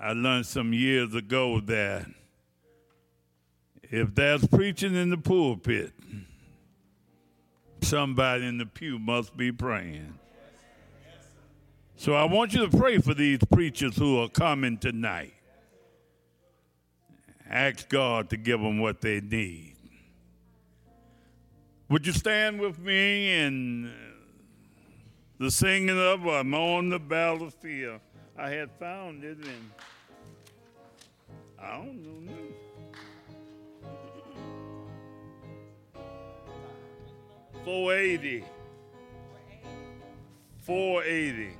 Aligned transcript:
I 0.00 0.12
learned 0.12 0.46
some 0.46 0.72
years 0.72 1.14
ago 1.14 1.60
that 1.60 2.06
if 3.82 4.14
there's 4.14 4.46
preaching 4.46 4.94
in 4.94 5.10
the 5.10 5.18
pulpit, 5.18 5.92
somebody 7.82 8.46
in 8.46 8.58
the 8.58 8.66
pew 8.66 8.98
must 8.98 9.36
be 9.36 9.50
praying. 9.50 10.18
So 11.96 12.14
I 12.14 12.24
want 12.24 12.54
you 12.54 12.68
to 12.68 12.76
pray 12.76 12.98
for 12.98 13.12
these 13.12 13.40
preachers 13.50 13.96
who 13.96 14.20
are 14.22 14.28
coming 14.28 14.78
tonight. 14.78 15.34
Ask 17.50 17.88
God 17.88 18.30
to 18.30 18.36
give 18.36 18.60
them 18.60 18.78
what 18.78 19.00
they 19.00 19.20
need. 19.20 19.74
Would 21.88 22.06
you 22.06 22.12
stand 22.12 22.60
with 22.60 22.78
me 22.78 23.40
in 23.40 23.92
the 25.40 25.50
singing 25.50 25.98
of 25.98 26.24
I'm 26.26 26.54
on 26.54 26.90
the 26.90 26.98
battlefield? 27.00 28.00
I 28.40 28.50
had 28.50 28.70
found 28.78 29.24
it 29.24 29.36
and 29.38 29.70
I 31.60 31.76
don't 31.78 32.24
know. 32.24 32.32
Four 37.64 37.94
eighty. 37.94 38.44
Four 40.58 41.02
eighty. 41.02 41.50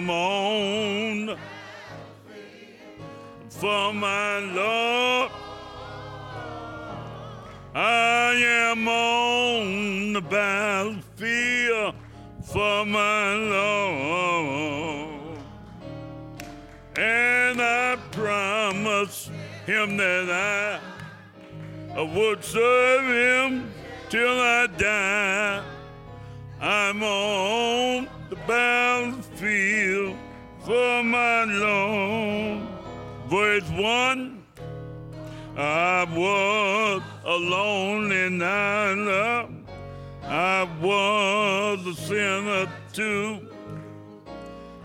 Am 0.00 0.08
on 0.08 1.36
for 3.50 3.92
my 3.92 4.38
Lord. 4.38 5.30
I 7.74 8.32
am 8.32 8.88
on 8.88 10.14
the 10.14 10.22
battlefield 10.22 11.94
for 12.42 12.86
my 12.86 13.34
Lord. 13.34 15.38
And 16.96 17.60
I 17.60 17.98
promise 18.10 19.30
him 19.66 19.98
that 19.98 20.80
I, 21.94 22.00
would 22.00 22.42
serve 22.42 23.04
him 23.04 23.70
till 24.08 24.40
I 24.40 24.66
die. 24.78 25.62
I'm 26.58 27.02
on 27.02 28.08
the 28.30 28.36
battlefield 28.46 29.29
for 29.40 31.02
my 31.02 31.44
Lord. 31.44 32.68
Verse 33.28 33.68
1 33.70 34.42
I 35.56 36.04
was 36.14 37.02
alone 37.24 38.12
and 38.12 38.44
I 38.44 38.92
loved. 38.92 39.54
I 40.24 40.68
was 40.82 41.86
a 41.86 41.94
sinner 41.94 42.70
too. 42.92 43.48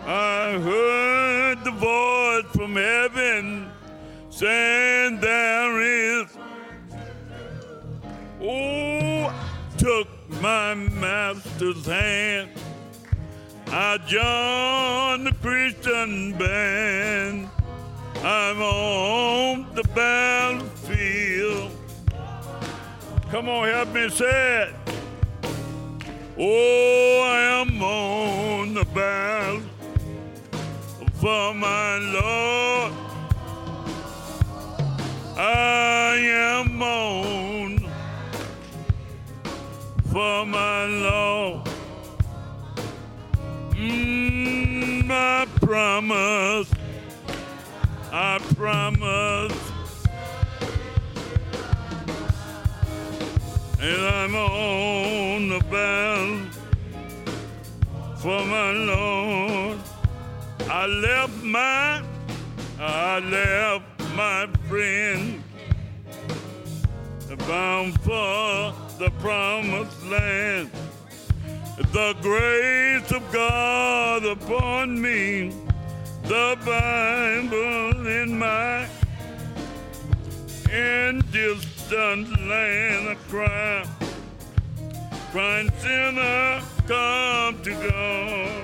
I 0.06 0.58
heard 0.60 1.64
the 1.66 1.72
voice 1.72 2.46
from 2.56 2.76
heaven 2.76 3.70
saying 4.30 5.20
there 5.20 5.82
is 5.82 6.28
Oh, 8.42 9.34
took 9.78 10.08
my 10.42 10.76
master's 10.76 11.86
hand. 11.86 12.55
I 13.78 13.98
joined 13.98 15.28
the 15.28 15.34
Christian 15.42 16.32
band. 16.38 17.50
I'm 18.24 18.62
on 18.62 19.76
the 19.76 19.84
battlefield. 19.94 21.72
Come 23.30 23.50
on, 23.50 23.68
help 23.68 23.90
me 23.90 24.08
say 24.08 24.70
it. 24.70 24.76
Oh, 26.38 27.22
I 27.22 27.40
am 27.60 27.84
on 27.84 28.76
the 28.76 28.86
battle 28.86 29.62
for 31.16 31.54
my 31.54 31.98
Lord. 31.98 32.94
I 35.38 36.16
am 36.16 36.82
on 36.82 37.90
for 40.14 40.46
my 40.46 40.86
Lord. 40.86 41.75
Mm, 43.76 45.12
I 45.12 45.46
promise, 45.60 46.72
I 48.12 48.40
promise, 48.56 49.72
and 53.82 54.02
I'm 54.02 54.36
on 54.36 55.50
the 55.50 55.60
battle 55.70 56.40
for 58.18 58.46
my 58.46 58.72
Lord. 58.72 59.80
I 60.70 60.86
left 60.88 61.44
my, 61.44 62.04
I 62.80 63.20
left 63.20 64.16
my 64.16 64.48
friend 64.70 65.44
bound 67.48 68.00
for 68.02 68.74
the 68.98 69.12
promised 69.20 70.04
land. 70.08 70.72
The 71.78 72.16
grace 72.22 73.12
of 73.12 73.32
God 73.34 74.24
upon 74.24 75.02
me, 75.02 75.54
the 76.24 76.58
Bible 76.66 78.08
in 78.08 78.40
my 78.40 78.88
in 80.72 81.22
distant 81.32 82.30
land 82.48 83.10
I 83.10 83.16
cry, 83.30 83.86
crying 85.32 85.70
sinner, 85.80 86.62
come 86.88 87.62
to 87.64 87.72
God. 87.90 88.64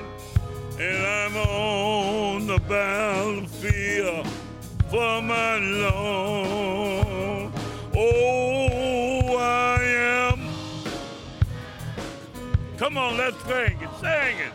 And 0.79 1.05
I'm 1.05 1.35
on 1.35 2.47
the 2.47 2.59
battlefield 2.59 4.27
for 4.89 5.21
my 5.21 5.57
Lord. 5.57 6.91
Come 12.81 12.97
on, 12.97 13.16
let's 13.16 13.38
sing 13.44 13.78
it, 13.80 13.90
sing 14.00 14.40
it. 14.40 14.53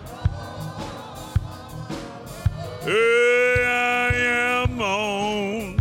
Hey, 2.83 3.65
I 3.65 4.11
am 4.65 4.81
on 4.81 5.79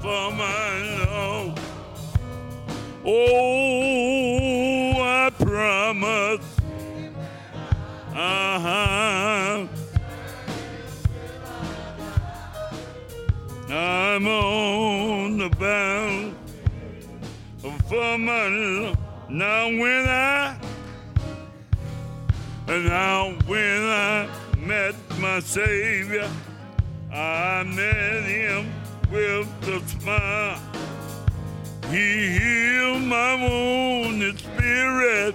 for 0.00 0.32
my 0.32 1.04
Lord. 1.06 1.60
Oh, 3.06 4.92
I 5.00 5.30
promise. 5.38 6.46
Uh-huh. 8.12 9.68
I'm 13.70 14.26
on 14.26 15.38
the 15.38 15.48
bound 15.50 16.34
for 17.88 18.18
my 18.18 18.48
love. 18.48 18.98
Now 19.30 19.66
when 19.66 20.07
now 22.80 23.30
when 23.46 23.82
I 23.84 24.28
met 24.58 24.94
my 25.18 25.40
Savior, 25.40 26.28
I 27.12 27.62
met 27.64 28.24
him 28.24 28.72
with 29.10 29.48
a 29.68 29.80
smile. 29.88 30.60
He 31.90 32.38
healed 32.38 33.02
my 33.02 33.34
wounded 33.34 34.38
spirit, 34.38 35.34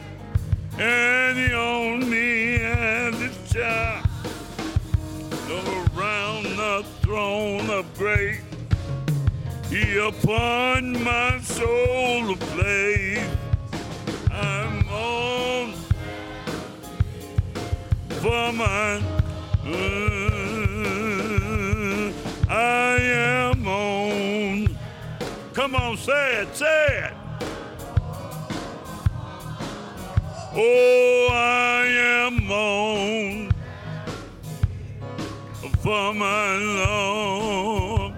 and 0.78 1.38
he 1.38 1.54
owned 1.54 2.10
me 2.10 2.58
as 2.58 3.16
his 3.20 3.52
child. 3.52 4.08
Around 5.50 6.44
the 6.44 6.86
throne 7.02 7.70
of 7.70 7.86
grace, 7.98 8.42
he 9.70 9.98
upon 9.98 11.04
my 11.04 11.40
soul. 11.42 12.04
I'm 12.14 12.38
for 18.34 18.52
mine. 18.52 19.04
Mm, 19.64 20.14
I 22.50 22.98
am 23.00 23.68
on. 23.68 24.76
Come 25.54 25.76
on, 25.76 25.98
say 25.98 26.42
it, 26.42 26.56
say 26.56 26.88
it. 27.06 27.14
Oh, 30.56 31.28
I 31.32 31.86
am 32.26 32.52
on 32.52 33.52
for 35.84 36.14
my 36.14 36.58
love. 36.82 38.14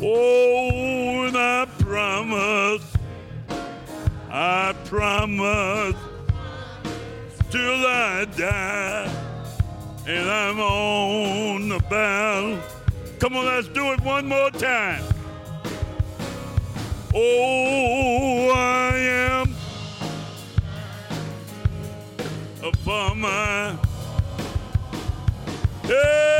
Oh, 0.00 1.30
I 1.34 1.66
promise, 1.80 2.86
I 4.30 4.74
promise, 4.84 6.05
till 7.66 7.86
I 7.86 8.24
die. 8.26 9.10
And 10.06 10.30
I'm 10.30 10.60
on 10.60 11.68
the 11.68 11.80
battle. 11.90 12.60
Come 13.18 13.36
on, 13.36 13.46
let's 13.46 13.66
do 13.68 13.92
it 13.92 14.00
one 14.02 14.26
more 14.28 14.50
time. 14.52 15.02
Oh, 17.12 18.52
I 18.54 18.96
am 18.96 19.54
a 22.62 22.70
farmer. 22.84 23.78
Yeah, 25.88 26.35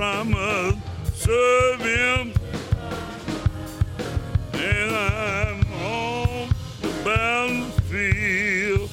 Serve 0.00 1.80
Him, 1.80 2.32
and 4.54 4.96
I'm 4.96 5.60
on 5.74 6.48
the 6.80 6.88
battlefield 7.04 8.88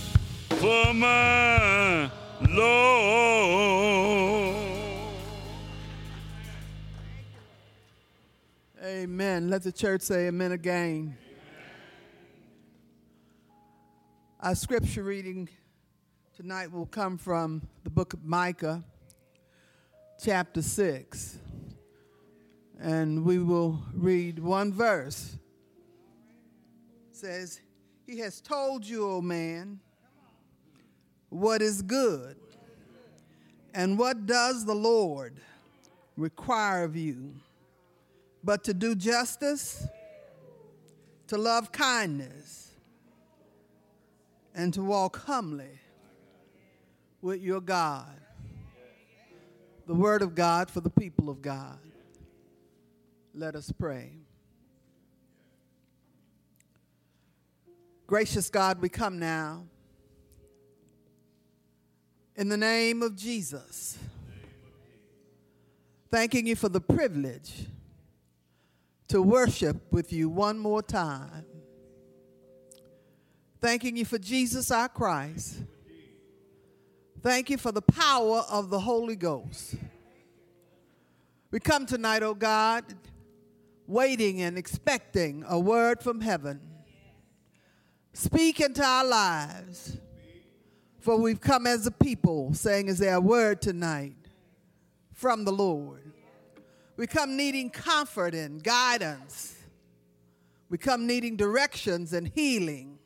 for 0.59 0.93
my 0.93 2.11
Lord. 2.49 2.77
Amen. 8.83 9.49
Let 9.49 9.63
the 9.63 9.71
church 9.71 10.01
say 10.01 10.27
amen 10.27 10.51
again. 10.51 11.15
Our 14.41 14.55
scripture 14.55 15.03
reading 15.03 15.47
tonight 16.35 16.69
will 16.69 16.85
come 16.85 17.17
from 17.17 17.61
the 17.85 17.89
book 17.89 18.11
of 18.11 18.25
Micah, 18.25 18.83
chapter 20.23 20.61
6. 20.61 21.37
And 22.79 23.23
we 23.23 23.39
will 23.39 23.79
read 23.93 24.39
one 24.39 24.71
verse. 24.71 25.37
It 27.11 27.17
says, 27.17 27.61
He 28.05 28.19
has 28.19 28.41
told 28.41 28.85
you, 28.85 29.09
O 29.09 29.21
man, 29.21 29.79
what 31.29 31.61
is 31.61 31.81
good, 31.81 32.37
and 33.73 33.97
what 33.97 34.25
does 34.25 34.65
the 34.65 34.75
Lord 34.75 35.39
require 36.15 36.83
of 36.83 36.95
you, 36.95 37.33
but 38.43 38.63
to 38.63 38.73
do 38.73 38.95
justice, 38.95 39.85
to 41.27 41.37
love 41.37 41.71
kindness, 41.71 42.71
and 44.55 44.73
to 44.73 44.81
walk 44.81 45.25
humbly 45.25 45.79
with 47.21 47.41
your 47.41 47.61
God. 47.61 48.19
The 49.87 49.95
word 49.95 50.21
of 50.21 50.35
God 50.35 50.69
for 50.69 50.81
the 50.81 50.89
people 50.89 51.29
of 51.29 51.41
God. 51.41 51.79
Let 53.33 53.55
us 53.55 53.71
pray. 53.71 54.11
Gracious 58.05 58.49
God, 58.49 58.81
we 58.81 58.89
come 58.89 59.17
now 59.17 59.63
in 62.37 62.49
the 62.49 62.57
name 62.57 63.01
of 63.01 63.15
Jesus, 63.15 63.97
thanking 66.11 66.45
you 66.45 66.55
for 66.55 66.69
the 66.69 66.79
privilege 66.79 67.65
to 69.07 69.21
worship 69.21 69.91
with 69.91 70.13
you 70.13 70.29
one 70.29 70.59
more 70.59 70.83
time. 70.83 71.45
Thanking 73.59 73.97
you 73.97 74.05
for 74.05 74.19
Jesus 74.19 74.69
our 74.69 74.87
Christ. 74.87 75.57
Thank 77.23 77.49
you 77.49 77.57
for 77.57 77.71
the 77.71 77.81
power 77.81 78.43
of 78.49 78.69
the 78.69 78.79
Holy 78.79 79.15
Ghost. 79.15 79.75
We 81.49 81.59
come 81.59 81.85
tonight, 81.85 82.21
oh 82.21 82.35
God, 82.35 82.83
waiting 83.87 84.41
and 84.41 84.57
expecting 84.57 85.43
a 85.47 85.59
word 85.59 86.03
from 86.03 86.21
heaven. 86.21 86.61
Speak 88.13 88.59
into 88.59 88.83
our 88.83 89.05
lives. 89.05 89.97
For 90.99 91.15
we've 91.17 91.39
come 91.39 91.65
as 91.65 91.87
a 91.87 91.91
people 91.91 92.53
saying, 92.53 92.89
Is 92.89 92.97
there 92.97 93.15
a 93.15 93.21
word 93.21 93.61
tonight 93.61 94.17
from 95.13 95.45
the 95.45 95.53
Lord? 95.53 96.11
We 96.97 97.07
come 97.07 97.37
needing 97.37 97.69
comfort 97.69 98.35
and 98.35 98.61
guidance. 98.61 99.55
We 100.69 100.77
come 100.77 101.07
needing 101.07 101.37
directions 101.37 102.11
and 102.11 102.27
healing. 102.35 102.96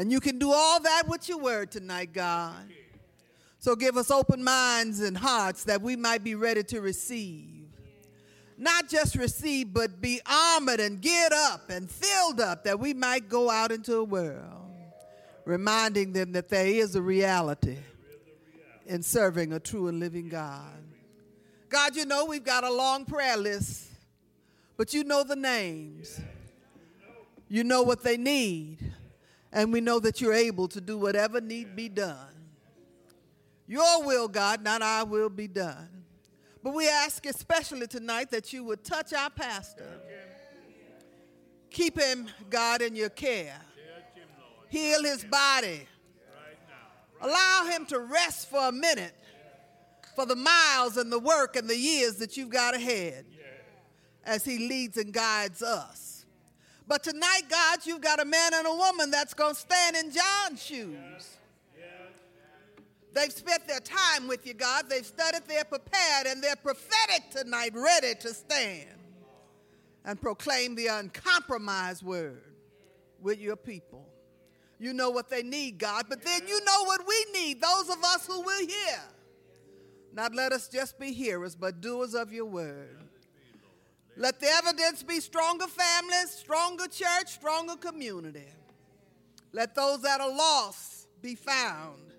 And 0.00 0.10
you 0.10 0.18
can 0.18 0.38
do 0.38 0.50
all 0.50 0.80
that 0.80 1.02
with 1.08 1.28
your 1.28 1.36
word 1.36 1.70
tonight, 1.70 2.14
God. 2.14 2.72
So 3.58 3.76
give 3.76 3.98
us 3.98 4.10
open 4.10 4.42
minds 4.42 5.00
and 5.00 5.14
hearts 5.14 5.64
that 5.64 5.82
we 5.82 5.94
might 5.94 6.24
be 6.24 6.34
ready 6.34 6.62
to 6.62 6.80
receive. 6.80 7.66
Not 8.56 8.88
just 8.88 9.14
receive, 9.14 9.74
but 9.74 10.00
be 10.00 10.22
armored 10.24 10.80
and 10.80 11.02
geared 11.02 11.34
up 11.34 11.68
and 11.68 11.90
filled 11.90 12.40
up 12.40 12.64
that 12.64 12.80
we 12.80 12.94
might 12.94 13.28
go 13.28 13.50
out 13.50 13.72
into 13.72 13.90
the 13.90 14.02
world, 14.02 14.72
reminding 15.44 16.14
them 16.14 16.32
that 16.32 16.48
there 16.48 16.66
is 16.66 16.96
a 16.96 17.02
reality 17.02 17.76
in 18.86 19.02
serving 19.02 19.52
a 19.52 19.60
true 19.60 19.88
and 19.88 20.00
living 20.00 20.30
God. 20.30 20.82
God, 21.68 21.94
you 21.94 22.06
know 22.06 22.24
we've 22.24 22.42
got 22.42 22.64
a 22.64 22.72
long 22.72 23.04
prayer 23.04 23.36
list, 23.36 23.84
but 24.78 24.94
you 24.94 25.04
know 25.04 25.24
the 25.24 25.36
names. 25.36 26.18
You 27.50 27.64
know 27.64 27.82
what 27.82 28.02
they 28.02 28.16
need. 28.16 28.78
And 29.52 29.72
we 29.72 29.80
know 29.80 29.98
that 30.00 30.20
you're 30.20 30.32
able 30.32 30.68
to 30.68 30.80
do 30.80 30.96
whatever 30.96 31.40
need 31.40 31.74
be 31.74 31.88
done. 31.88 32.34
Your 33.66 34.04
will, 34.04 34.28
God, 34.28 34.62
not 34.62 34.82
our 34.82 35.04
will 35.04 35.28
be 35.28 35.48
done. 35.48 35.88
But 36.62 36.74
we 36.74 36.88
ask 36.88 37.24
especially 37.26 37.86
tonight 37.86 38.30
that 38.32 38.52
you 38.52 38.64
would 38.64 38.84
touch 38.84 39.12
our 39.12 39.30
pastor. 39.30 40.00
Keep 41.70 42.00
him, 42.00 42.28
God, 42.48 42.82
in 42.82 42.94
your 42.94 43.08
care. 43.08 43.60
Heal 44.68 45.04
his 45.04 45.24
body. 45.24 45.86
Allow 47.20 47.66
him 47.70 47.86
to 47.86 48.00
rest 48.00 48.48
for 48.50 48.68
a 48.68 48.72
minute 48.72 49.14
for 50.14 50.26
the 50.26 50.36
miles 50.36 50.96
and 50.96 51.10
the 51.10 51.18
work 51.18 51.56
and 51.56 51.68
the 51.68 51.76
years 51.76 52.16
that 52.16 52.36
you've 52.36 52.50
got 52.50 52.74
ahead 52.74 53.24
as 54.24 54.44
he 54.44 54.68
leads 54.68 54.96
and 54.96 55.12
guides 55.12 55.62
us. 55.62 56.09
But 56.86 57.02
tonight, 57.04 57.42
God, 57.48 57.80
you've 57.84 58.00
got 58.00 58.20
a 58.20 58.24
man 58.24 58.52
and 58.54 58.66
a 58.66 58.74
woman 58.74 59.10
that's 59.10 59.34
going 59.34 59.54
to 59.54 59.60
stand 59.60 59.96
in 59.96 60.12
John's 60.12 60.62
shoes. 60.62 61.36
They've 63.12 63.32
spent 63.32 63.66
their 63.66 63.80
time 63.80 64.28
with 64.28 64.46
you, 64.46 64.54
God. 64.54 64.84
They've 64.88 65.04
studied, 65.04 65.42
they're 65.48 65.64
prepared, 65.64 66.26
and 66.26 66.42
they're 66.42 66.56
prophetic 66.56 67.30
tonight, 67.30 67.72
ready 67.74 68.14
to 68.20 68.28
stand 68.32 68.88
and 70.04 70.20
proclaim 70.20 70.74
the 70.74 70.86
uncompromised 70.86 72.02
word 72.02 72.54
with 73.20 73.40
your 73.40 73.56
people. 73.56 74.06
You 74.78 74.94
know 74.94 75.10
what 75.10 75.28
they 75.28 75.42
need, 75.42 75.78
God, 75.78 76.06
but 76.08 76.22
then 76.22 76.46
you 76.46 76.64
know 76.64 76.84
what 76.84 77.06
we 77.06 77.26
need, 77.32 77.60
those 77.60 77.90
of 77.90 78.02
us 78.02 78.26
who 78.26 78.40
will 78.40 78.66
hear. 78.66 79.00
Not 80.12 80.34
let 80.34 80.52
us 80.52 80.68
just 80.68 80.98
be 80.98 81.12
hearers, 81.12 81.54
but 81.54 81.80
doers 81.80 82.14
of 82.14 82.32
your 82.32 82.46
word. 82.46 82.96
Let 84.16 84.40
the 84.40 84.48
evidence 84.48 85.02
be 85.02 85.20
stronger 85.20 85.66
families, 85.66 86.30
stronger 86.30 86.86
church, 86.88 87.28
stronger 87.28 87.76
community. 87.76 88.48
Let 89.52 89.74
those 89.74 90.02
that 90.02 90.20
are 90.20 90.30
lost 90.30 91.08
be 91.22 91.34
found 91.34 92.12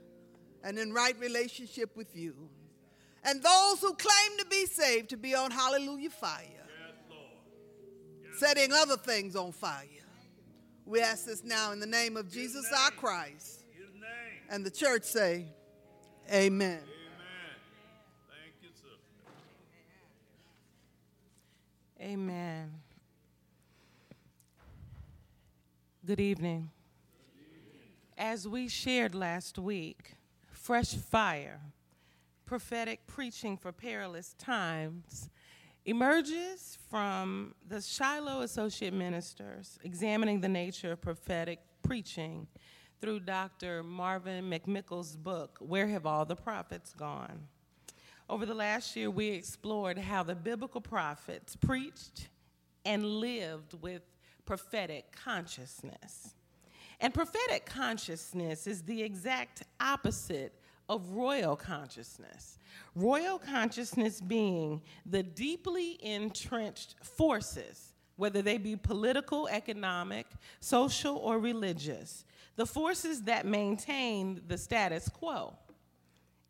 and 0.63 0.77
in 0.77 0.93
right 0.93 1.17
relationship 1.19 1.95
with 1.95 2.15
you. 2.15 2.36
And 3.24 3.41
those 3.41 3.79
who 3.81 3.93
claim 3.93 4.38
to 4.39 4.45
be 4.48 4.65
saved 4.65 5.10
to 5.10 5.17
be 5.17 5.36
on 5.36 5.51
hallelujah 5.51 6.10
fire, 6.10 6.41
yes, 6.41 7.17
yes. 8.24 8.39
setting 8.39 8.71
other 8.74 8.98
things 8.98 9.36
on 9.36 9.51
fire. 9.51 9.86
We 10.86 11.01
ask 11.01 11.25
this 11.25 11.43
now 11.43 11.71
in 11.71 11.79
the 11.79 11.86
name 11.86 12.17
of 12.17 12.31
Jesus 12.31 12.65
our 12.75 12.91
Christ. 12.91 13.63
And 14.50 14.65
the 14.65 14.71
church 14.71 15.03
say, 15.03 15.45
Amen. 16.29 16.79
Amen. 16.79 17.00
Good 26.03 26.20
evening. 26.20 26.72
As 28.17 28.48
we 28.48 28.70
shared 28.70 29.13
last 29.13 29.60
week, 29.60 30.15
Fresh 30.51 30.96
Fire, 30.96 31.62
prophetic 32.48 33.05
preaching 33.05 33.55
for 33.55 33.72
perilous 33.72 34.34
times, 34.39 35.29
emerges 35.86 36.79
from 36.89 37.53
the 37.67 37.79
Shiloh 37.79 38.41
Associate 38.41 38.93
Ministers 38.93 39.77
examining 39.84 40.41
the 40.41 40.50
nature 40.50 40.93
of 40.93 41.01
prophetic 41.01 41.60
preaching 41.84 42.48
through 43.00 43.20
Dr. 43.20 43.84
Marvin 43.84 44.50
McMickle's 44.50 45.15
book, 45.15 45.60
Where 45.60 45.86
Have 45.86 46.08
All 46.08 46.25
the 46.25 46.36
Prophets 46.36 46.96
Gone? 46.96 47.48
Over 48.31 48.45
the 48.45 48.53
last 48.53 48.95
year, 48.95 49.11
we 49.11 49.27
explored 49.27 49.97
how 49.97 50.23
the 50.23 50.35
biblical 50.35 50.79
prophets 50.79 51.57
preached 51.57 52.29
and 52.85 53.05
lived 53.05 53.73
with 53.81 54.03
prophetic 54.45 55.11
consciousness. 55.11 56.33
And 57.01 57.13
prophetic 57.13 57.65
consciousness 57.65 58.67
is 58.67 58.83
the 58.83 59.03
exact 59.03 59.63
opposite 59.81 60.53
of 60.88 61.09
royal 61.09 61.57
consciousness. 61.57 62.57
Royal 62.95 63.38
consciousness 63.38 64.21
being 64.21 64.81
the 65.05 65.23
deeply 65.23 66.00
entrenched 66.01 66.95
forces, 67.03 67.91
whether 68.15 68.41
they 68.41 68.57
be 68.57 68.77
political, 68.77 69.50
economic, 69.50 70.25
social, 70.61 71.17
or 71.17 71.38
religious, 71.38 72.23
the 72.55 72.65
forces 72.65 73.23
that 73.23 73.45
maintain 73.45 74.39
the 74.47 74.57
status 74.57 75.09
quo 75.09 75.53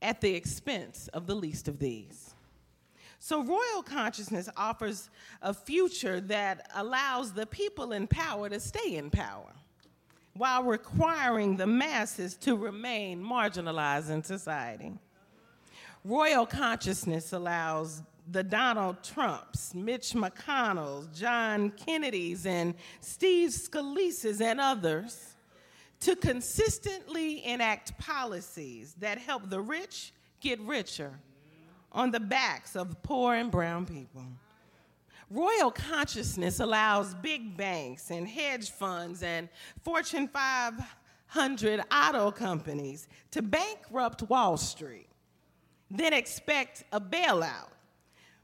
at 0.02 0.22
the 0.22 0.34
expense 0.34 1.08
of 1.10 1.28
the 1.28 1.36
least 1.36 1.68
of 1.68 1.80
these. 1.80 2.34
So, 3.20 3.44
royal 3.44 3.84
consciousness 3.84 4.50
offers 4.58 5.10
a 5.44 5.54
future 5.54 6.20
that 6.22 6.72
allows 6.74 7.34
the 7.34 7.46
people 7.46 7.92
in 7.92 8.08
power 8.08 8.50
to 8.50 8.60
stay 8.60 8.96
in 8.96 9.12
power 9.12 9.54
while 10.34 10.64
requiring 10.64 11.56
the 11.58 11.68
masses 11.68 12.36
to 12.38 12.56
remain 12.56 13.24
marginalized 13.24 14.10
in 14.10 14.24
society. 14.24 14.92
Royal 16.04 16.48
consciousness 16.48 17.32
allows 17.32 18.02
the 18.32 18.44
Donald 18.44 19.04
Trumps, 19.04 19.76
Mitch 19.76 20.14
McConnells, 20.14 21.14
John 21.16 21.70
Kennedys, 21.72 22.46
and 22.46 22.74
Steve 23.02 23.52
Scalise's 23.52 24.42
and 24.42 24.60
others 24.60 25.31
to 26.02 26.16
consistently 26.16 27.46
enact 27.46 27.98
policies 27.98 28.96
that 29.00 29.18
help 29.18 29.50
the 29.50 29.62
rich 29.62 30.12
get 30.40 30.60
richer 30.62 31.14
on 31.92 32.12
the 32.12 32.20
backs 32.20 32.76
of 32.76 33.02
poor 33.04 33.36
and 33.36 33.52
brown 33.52 33.86
people. 33.86 34.26
Royal 35.30 35.72
consciousness 35.72 36.60
allows 36.60 37.14
big 37.16 37.56
banks 37.56 38.10
and 38.10 38.28
hedge 38.28 38.70
funds 38.70 39.24
and 39.24 39.48
Fortune 39.84 40.28
500 40.28 41.82
auto 41.92 42.32
companies 42.32 43.08
to 43.30 43.42
bankrupt 43.42 44.24
Wall 44.24 44.58
Street, 44.58 45.08
then 45.90 46.14
expect 46.14 46.84
a 46.92 47.00
bailout, 47.00 47.70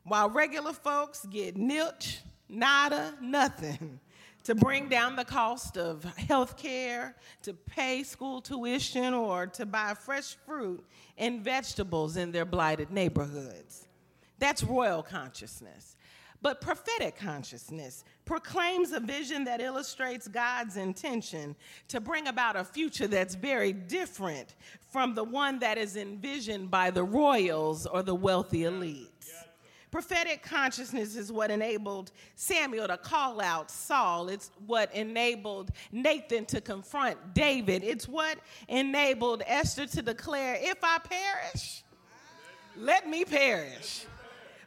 while 0.04 0.30
regular 0.30 0.72
folks 0.74 1.26
get 1.26 1.58
nilch, 1.58 2.20
nada, 2.48 3.16
nothing 3.20 4.00
to 4.48 4.56
bring 4.56 4.88
down 4.88 5.18
the 5.18 5.26
cost 5.26 5.78
of 5.78 6.06
health 6.16 6.56
care, 6.56 7.14
to 7.42 7.54
pay 7.54 8.02
school 8.02 8.40
tuition, 8.40 9.14
or 9.14 9.46
to 9.46 9.66
buy 9.66 9.94
fresh 9.94 10.38
fruit 10.46 10.82
and 11.18 11.44
vegetables 11.44 12.16
in 12.16 12.32
their 12.32 12.46
blighted 12.46 12.90
neighborhoods. 12.90 13.88
That's 14.40 14.64
royal 14.64 15.04
consciousness. 15.04 15.98
But 16.42 16.62
prophetic 16.62 17.18
consciousness 17.18 18.06
proclaims 18.24 18.94
a 18.94 19.02
vision 19.02 19.44
that 19.44 19.60
illustrates 19.60 20.30
God's 20.30 20.78
intention 20.78 21.54
to 21.90 22.00
bring 22.00 22.28
about 22.28 22.56
a 22.56 22.64
future 22.64 23.08
that's 23.08 23.36
very 23.36 23.74
different 23.74 24.56
from 24.94 25.14
the 25.14 25.26
one 25.26 25.60
that 25.60 25.78
is 25.78 25.98
envisioned 25.98 26.72
by 26.72 26.90
the 26.90 27.04
royals 27.04 27.86
or 27.86 28.02
the 28.02 28.16
wealthy 28.16 28.62
elites. 28.62 29.30
Prophetic 29.98 30.44
consciousness 30.44 31.16
is 31.16 31.32
what 31.32 31.50
enabled 31.50 32.12
Samuel 32.36 32.88
to 32.88 32.98
call 32.98 33.42
out 33.42 33.72
Saul. 33.72 34.30
It's 34.30 34.52
what 34.68 34.94
enabled 34.94 35.72
Nathan 35.92 36.46
to 36.46 36.62
confront 36.62 37.34
David. 37.34 37.84
It's 37.84 38.08
what 38.08 38.38
enabled 38.68 39.42
Esther 39.48 39.88
to 39.88 40.04
declare, 40.04 40.56
If 40.62 40.78
I 40.84 41.00
perish, 41.00 41.84
let 42.76 43.10
me 43.10 43.26
perish 43.26 44.06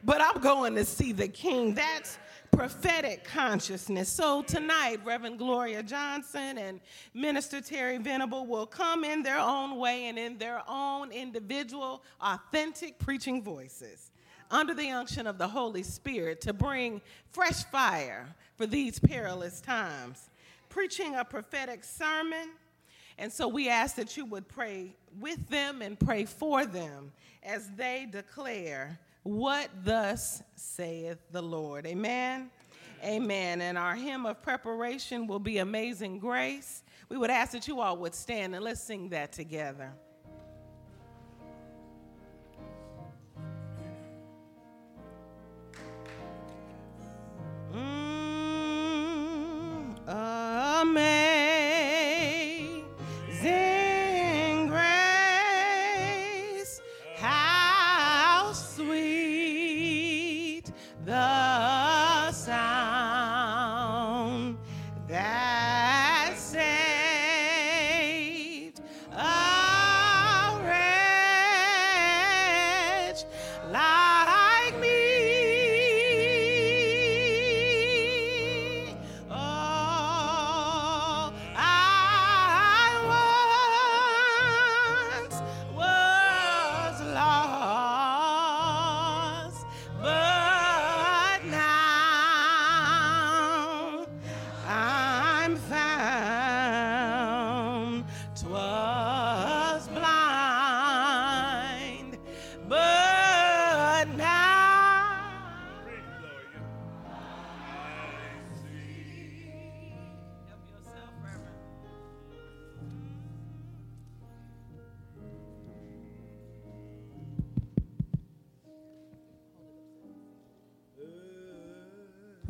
but 0.03 0.19
I'm 0.19 0.41
going 0.41 0.75
to 0.75 0.83
see 0.83 1.11
the 1.11 1.27
king. 1.27 1.75
That's 1.75 2.17
prophetic 2.51 3.23
consciousness. 3.23 4.09
So 4.09 4.41
tonight, 4.41 4.99
Reverend 5.05 5.37
Gloria 5.37 5.81
Johnson 5.81 6.57
and 6.57 6.81
Minister 7.13 7.61
Terry 7.61 7.99
Venable 7.99 8.47
will 8.47 8.65
come 8.65 9.05
in 9.05 9.23
their 9.23 9.39
own 9.39 9.77
way 9.77 10.07
and 10.07 10.19
in 10.19 10.37
their 10.39 10.61
own 10.67 11.11
individual, 11.11 12.03
authentic 12.19 12.99
preaching 12.99 13.41
voices 13.41 14.10
under 14.51 14.73
the 14.73 14.89
unction 14.89 15.25
of 15.25 15.37
the 15.37 15.47
Holy 15.47 15.83
Spirit 15.83 16.41
to 16.41 16.53
bring 16.53 17.01
fresh 17.31 17.63
fire 17.63 18.27
for 18.55 18.67
these 18.67 18.99
perilous 18.99 19.61
times, 19.61 20.29
preaching 20.69 21.15
a 21.15 21.25
prophetic 21.25 21.83
sermon. 21.83 22.49
And 23.17 23.31
so 23.31 23.47
we 23.47 23.69
ask 23.69 23.95
that 23.95 24.17
you 24.17 24.25
would 24.25 24.47
pray 24.47 24.93
with 25.19 25.47
them 25.49 25.81
and 25.81 25.99
pray 25.99 26.25
for 26.25 26.65
them 26.65 27.11
as 27.43 27.69
they 27.75 28.07
declare 28.09 28.99
what 29.23 29.69
thus 29.83 30.41
saith 30.55 31.19
the 31.31 31.41
Lord? 31.41 31.85
Amen. 31.85 32.49
Amen. 33.03 33.61
And 33.61 33.77
our 33.77 33.95
hymn 33.95 34.25
of 34.25 34.41
preparation 34.41 35.27
will 35.27 35.39
be 35.39 35.59
Amazing 35.59 36.19
Grace. 36.19 36.83
We 37.09 37.17
would 37.17 37.29
ask 37.29 37.51
that 37.51 37.67
you 37.67 37.81
all 37.81 37.97
would 37.97 38.15
stand 38.15 38.55
and 38.55 38.63
let's 38.63 38.81
sing 38.81 39.09
that 39.09 39.31
together. 39.31 39.91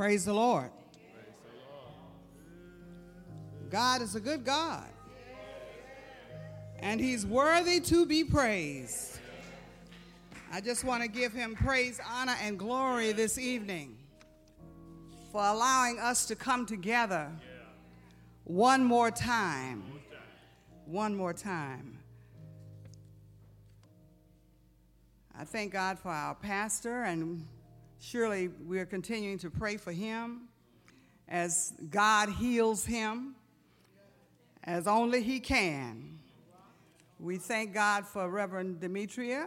Praise 0.02 0.24
the 0.24 0.34
Lord. 0.34 0.68
God 3.70 4.02
is 4.02 4.16
a 4.16 4.20
good 4.20 4.44
God. 4.44 4.88
And 6.80 7.00
he's 7.00 7.24
worthy 7.24 7.78
to 7.78 8.04
be 8.04 8.24
praised. 8.24 9.20
I 10.50 10.60
just 10.60 10.82
want 10.82 11.04
to 11.04 11.08
give 11.08 11.32
him 11.32 11.54
praise, 11.54 12.00
honor, 12.04 12.34
and 12.42 12.58
glory 12.58 13.12
this 13.12 13.38
evening 13.38 13.96
for 15.30 15.40
allowing 15.40 16.00
us 16.00 16.26
to 16.26 16.34
come 16.34 16.66
together 16.66 17.30
one 18.42 18.82
more 18.82 19.12
time. 19.12 19.84
One 20.84 21.14
more 21.14 21.32
time. 21.32 22.00
I 25.38 25.44
thank 25.44 25.72
God 25.72 25.96
for 25.96 26.08
our 26.08 26.34
pastor 26.34 27.04
and 27.04 27.46
Surely 28.04 28.48
we 28.66 28.80
are 28.80 28.84
continuing 28.84 29.38
to 29.38 29.48
pray 29.48 29.76
for 29.76 29.92
him 29.92 30.48
as 31.28 31.72
God 31.88 32.30
heals 32.30 32.84
him 32.84 33.36
as 34.64 34.88
only 34.88 35.22
he 35.22 35.38
can. 35.38 36.18
We 37.20 37.36
thank 37.36 37.72
God 37.72 38.04
for 38.04 38.28
Reverend 38.28 38.80
Demetria 38.80 39.46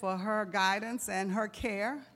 for 0.00 0.16
her 0.16 0.44
guidance 0.44 1.08
and 1.08 1.32
her 1.32 1.48
care 1.48 2.06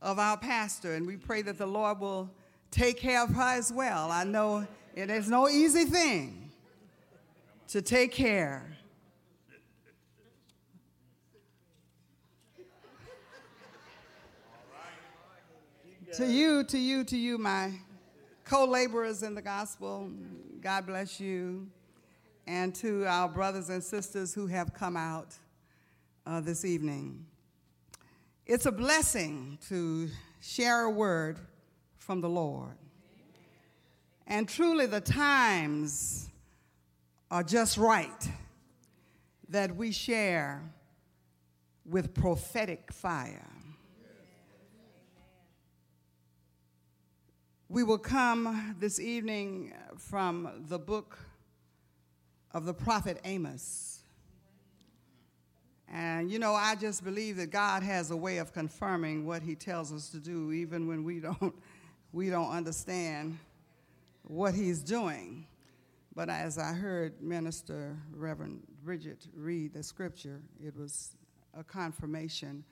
of 0.00 0.18
our 0.18 0.38
pastor, 0.38 0.94
and 0.94 1.06
we 1.06 1.18
pray 1.18 1.42
that 1.42 1.58
the 1.58 1.66
Lord 1.66 2.00
will 2.00 2.30
take 2.70 2.96
care 2.96 3.22
of 3.22 3.28
her 3.28 3.58
as 3.58 3.70
well. 3.70 4.10
I 4.10 4.24
know 4.24 4.66
it 4.94 5.10
is 5.10 5.28
no 5.28 5.50
easy 5.50 5.84
thing 5.84 6.50
to 7.68 7.82
take 7.82 8.12
care 8.12 8.77
To 16.18 16.26
you, 16.26 16.64
to 16.64 16.76
you, 16.76 17.04
to 17.04 17.16
you, 17.16 17.38
my 17.38 17.70
co 18.44 18.64
laborers 18.64 19.22
in 19.22 19.36
the 19.36 19.40
gospel, 19.40 20.10
God 20.60 20.84
bless 20.84 21.20
you. 21.20 21.68
and 22.44 22.74
to 22.74 23.06
our 23.06 23.28
brothers 23.28 23.68
and 23.68 23.84
sisters 23.84 24.34
who 24.34 24.48
have 24.48 24.74
come 24.74 24.96
out 24.96 25.36
uh, 26.26 26.40
this 26.40 26.64
evening. 26.64 27.24
It's 28.46 28.66
a 28.66 28.72
blessing 28.72 29.58
to 29.68 30.08
share 30.40 30.86
a 30.86 30.90
word 30.90 31.38
from 31.98 32.20
the 32.20 32.28
Lord. 32.28 32.74
And 34.26 34.48
truly, 34.48 34.86
the 34.86 35.00
times 35.00 36.30
are 37.30 37.44
just 37.44 37.78
right 37.78 38.28
that 39.50 39.76
we 39.76 39.92
share 39.92 40.68
with 41.88 42.12
prophetic 42.12 42.92
fire. 42.92 43.57
We 47.70 47.82
will 47.82 47.98
come 47.98 48.76
this 48.80 48.98
evening 48.98 49.74
from 49.98 50.64
the 50.68 50.78
book 50.78 51.18
of 52.52 52.64
the 52.64 52.72
prophet 52.72 53.20
Amos. 53.26 54.00
And 55.86 56.30
you 56.30 56.38
know, 56.38 56.54
I 56.54 56.76
just 56.76 57.04
believe 57.04 57.36
that 57.36 57.50
God 57.50 57.82
has 57.82 58.10
a 58.10 58.16
way 58.16 58.38
of 58.38 58.54
confirming 58.54 59.26
what 59.26 59.42
he 59.42 59.54
tells 59.54 59.92
us 59.92 60.08
to 60.10 60.16
do 60.18 60.50
even 60.52 60.86
when 60.88 61.04
we 61.04 61.20
don't 61.20 61.54
we 62.10 62.30
don't 62.30 62.50
understand 62.50 63.38
what 64.22 64.54
he's 64.54 64.82
doing. 64.82 65.46
But 66.14 66.30
as 66.30 66.56
I 66.56 66.72
heard 66.72 67.20
Minister 67.20 67.98
Reverend 68.14 68.62
Bridget 68.82 69.26
read 69.36 69.74
the 69.74 69.82
scripture, 69.82 70.40
it 70.64 70.74
was 70.74 71.10
a 71.52 71.62
confirmation 71.62 72.64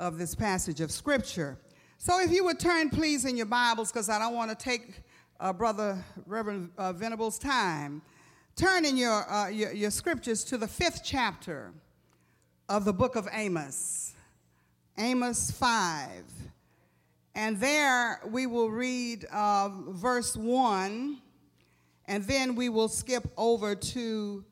of 0.00 0.18
this 0.18 0.34
passage 0.34 0.80
of 0.80 0.90
scripture. 0.90 1.56
So 2.00 2.20
if 2.20 2.30
you 2.30 2.44
would 2.44 2.60
turn, 2.60 2.90
please, 2.90 3.24
in 3.24 3.36
your 3.36 3.46
Bibles, 3.46 3.90
because 3.90 4.08
I 4.08 4.20
don't 4.20 4.32
want 4.32 4.56
to 4.56 4.56
take 4.56 5.02
uh, 5.40 5.52
Brother 5.52 5.98
Reverend 6.26 6.70
uh, 6.78 6.92
Venable's 6.92 7.40
time. 7.40 8.02
Turn 8.54 8.84
in 8.84 8.96
your, 8.96 9.28
uh, 9.28 9.48
your, 9.48 9.72
your 9.72 9.90
scriptures 9.90 10.44
to 10.44 10.56
the 10.56 10.68
fifth 10.68 11.00
chapter 11.04 11.72
of 12.68 12.84
the 12.84 12.92
book 12.92 13.16
of 13.16 13.28
Amos, 13.32 14.14
Amos 14.96 15.50
5. 15.50 16.08
And 17.34 17.58
there 17.58 18.20
we 18.28 18.46
will 18.46 18.70
read 18.70 19.24
uh, 19.32 19.68
verse 19.88 20.36
1, 20.36 21.18
and 22.06 22.24
then 22.24 22.54
we 22.54 22.68
will 22.68 22.88
skip 22.88 23.28
over 23.36 23.74
to 23.74 24.44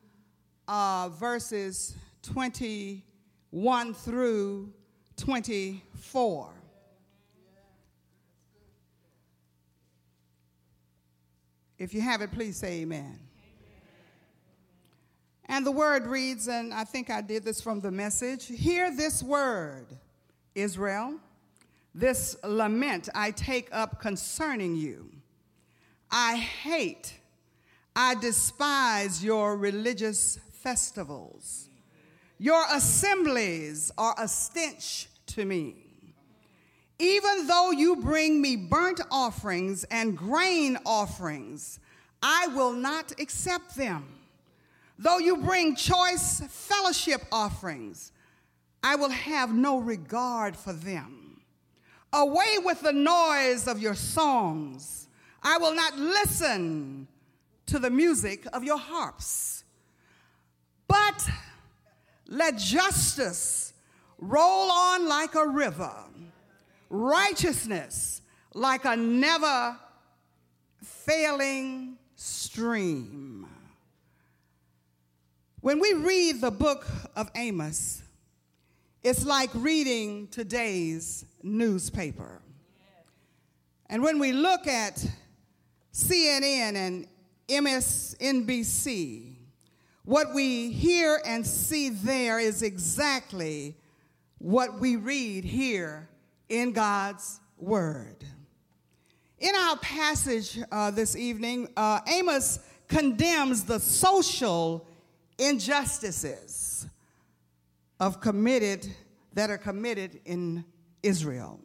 uh, 0.67 1.07
verses 1.13 1.95
21 2.23 3.93
through 3.93 4.73
24. 5.15 6.56
If 11.77 11.93
you 11.93 12.01
have 12.01 12.21
it, 12.21 12.31
please 12.31 12.57
say 12.57 12.81
amen. 12.81 12.99
amen. 12.99 13.19
And 15.45 15.65
the 15.65 15.71
word 15.71 16.07
reads, 16.07 16.47
and 16.47 16.73
I 16.73 16.83
think 16.83 17.09
I 17.09 17.21
did 17.21 17.43
this 17.43 17.61
from 17.61 17.79
the 17.79 17.91
message 17.91 18.47
Hear 18.47 18.95
this 18.95 19.21
word, 19.21 19.85
Israel, 20.55 21.15
this 21.93 22.35
lament 22.43 23.09
I 23.13 23.31
take 23.31 23.69
up 23.71 23.99
concerning 24.01 24.75
you. 24.75 25.11
I 26.09 26.37
hate, 26.37 27.13
I 27.95 28.15
despise 28.15 29.23
your 29.23 29.57
religious 29.57 30.39
festivals. 30.53 31.69
Your 32.39 32.63
assemblies 32.71 33.91
are 33.97 34.15
a 34.17 34.27
stench 34.27 35.09
to 35.27 35.45
me. 35.45 35.86
Even 36.99 37.45
though 37.45 37.71
you 37.71 37.97
bring 37.97 38.41
me 38.41 38.55
burnt 38.55 39.01
offerings 39.11 39.83
and 39.85 40.17
grain 40.17 40.77
offerings, 40.85 41.79
I 42.23 42.47
will 42.47 42.73
not 42.73 43.11
accept 43.19 43.75
them. 43.75 44.05
Though 44.97 45.19
you 45.19 45.37
bring 45.37 45.75
choice 45.75 46.41
fellowship 46.49 47.21
offerings, 47.31 48.11
I 48.81 48.95
will 48.95 49.11
have 49.11 49.53
no 49.53 49.77
regard 49.77 50.57
for 50.57 50.73
them. 50.73 51.41
Away 52.13 52.57
with 52.63 52.81
the 52.81 52.93
noise 52.93 53.67
of 53.67 53.79
your 53.79 53.93
songs. 53.93 55.07
I 55.43 55.57
will 55.59 55.75
not 55.75 55.97
listen 55.97 57.07
to 57.67 57.77
the 57.77 57.91
music 57.91 58.47
of 58.53 58.63
your 58.63 58.79
harps. 58.79 59.65
But 60.87 61.29
let 62.27 62.57
justice 62.57 63.73
roll 64.17 64.71
on 64.71 65.07
like 65.07 65.35
a 65.35 65.45
river 65.45 65.93
righteousness 66.89 68.21
like 68.53 68.85
a 68.85 68.95
never 68.95 69.77
failing 70.81 71.97
stream. 72.15 73.47
When 75.61 75.79
we 75.79 75.93
read 75.93 76.41
the 76.41 76.51
book 76.51 76.85
of 77.15 77.29
Amos, 77.35 78.03
it's 79.03 79.25
like 79.25 79.49
reading 79.53 80.27
today's 80.27 81.25
newspaper. 81.43 82.41
And 83.89 84.03
when 84.03 84.19
we 84.19 84.33
look 84.33 84.67
at 84.67 85.05
CNN 85.93 86.75
and 86.75 87.07
MSNBC, 87.47 89.35
what 90.03 90.33
we 90.33 90.71
hear 90.71 91.21
and 91.25 91.45
see 91.45 91.89
there 91.89 92.39
is 92.39 92.61
exactly 92.61 93.75
what 94.37 94.79
we 94.79 94.95
read 94.95 95.43
here 95.43 96.07
in 96.49 96.71
God's 96.71 97.39
Word. 97.57 98.23
In 99.39 99.53
our 99.55 99.77
passage 99.77 100.59
uh, 100.71 100.91
this 100.91 101.15
evening, 101.15 101.69
uh, 101.77 101.99
Amos 102.07 102.59
condemns 102.87 103.63
the 103.63 103.79
social 103.79 104.87
injustices 105.37 106.87
of 107.99 108.21
committed 108.21 108.87
that 109.33 109.49
are 109.49 109.57
committed 109.57 110.19
in 110.25 110.65
Israel. 111.03 111.59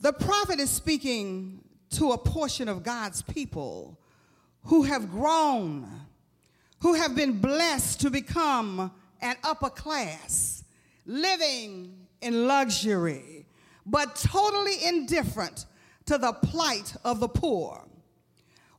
The 0.00 0.12
prophet 0.12 0.58
is 0.58 0.70
speaking 0.70 1.62
to 1.90 2.12
a 2.12 2.18
portion 2.18 2.68
of 2.68 2.82
God's 2.82 3.22
people 3.22 3.98
who 4.64 4.84
have 4.84 5.10
grown, 5.10 5.88
who 6.80 6.94
have 6.94 7.14
been 7.14 7.40
blessed 7.40 8.00
to 8.00 8.10
become 8.10 8.90
an 9.20 9.36
upper 9.44 9.68
class, 9.68 10.64
living 11.06 12.01
in 12.22 12.46
luxury, 12.46 13.46
but 13.84 14.16
totally 14.16 14.84
indifferent 14.84 15.66
to 16.06 16.18
the 16.18 16.32
plight 16.32 16.94
of 17.04 17.20
the 17.20 17.28
poor. 17.28 17.84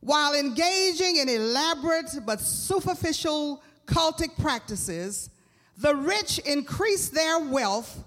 While 0.00 0.34
engaging 0.34 1.16
in 1.16 1.28
elaborate 1.28 2.10
but 2.26 2.40
superficial 2.40 3.62
cultic 3.86 4.36
practices, 4.38 5.30
the 5.78 5.94
rich 5.94 6.38
increase 6.40 7.08
their 7.08 7.38
wealth 7.38 8.04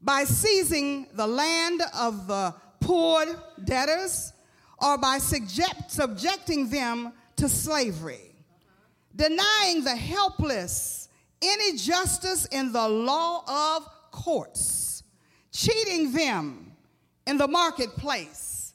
by 0.00 0.24
seizing 0.24 1.06
the 1.14 1.26
land 1.26 1.82
of 1.94 2.26
the 2.26 2.54
poor 2.80 3.24
debtors 3.64 4.32
or 4.78 4.98
by 4.98 5.18
subject, 5.18 5.90
subjecting 5.90 6.68
them 6.68 7.12
to 7.36 7.48
slavery, 7.48 8.34
denying 9.14 9.84
the 9.84 9.94
helpless 9.96 11.08
any 11.40 11.76
justice 11.76 12.46
in 12.46 12.72
the 12.72 12.88
law 12.88 13.44
of 13.76 13.88
courts, 14.12 15.02
cheating 15.50 16.12
them 16.12 16.72
in 17.26 17.36
the 17.36 17.48
marketplace, 17.48 18.74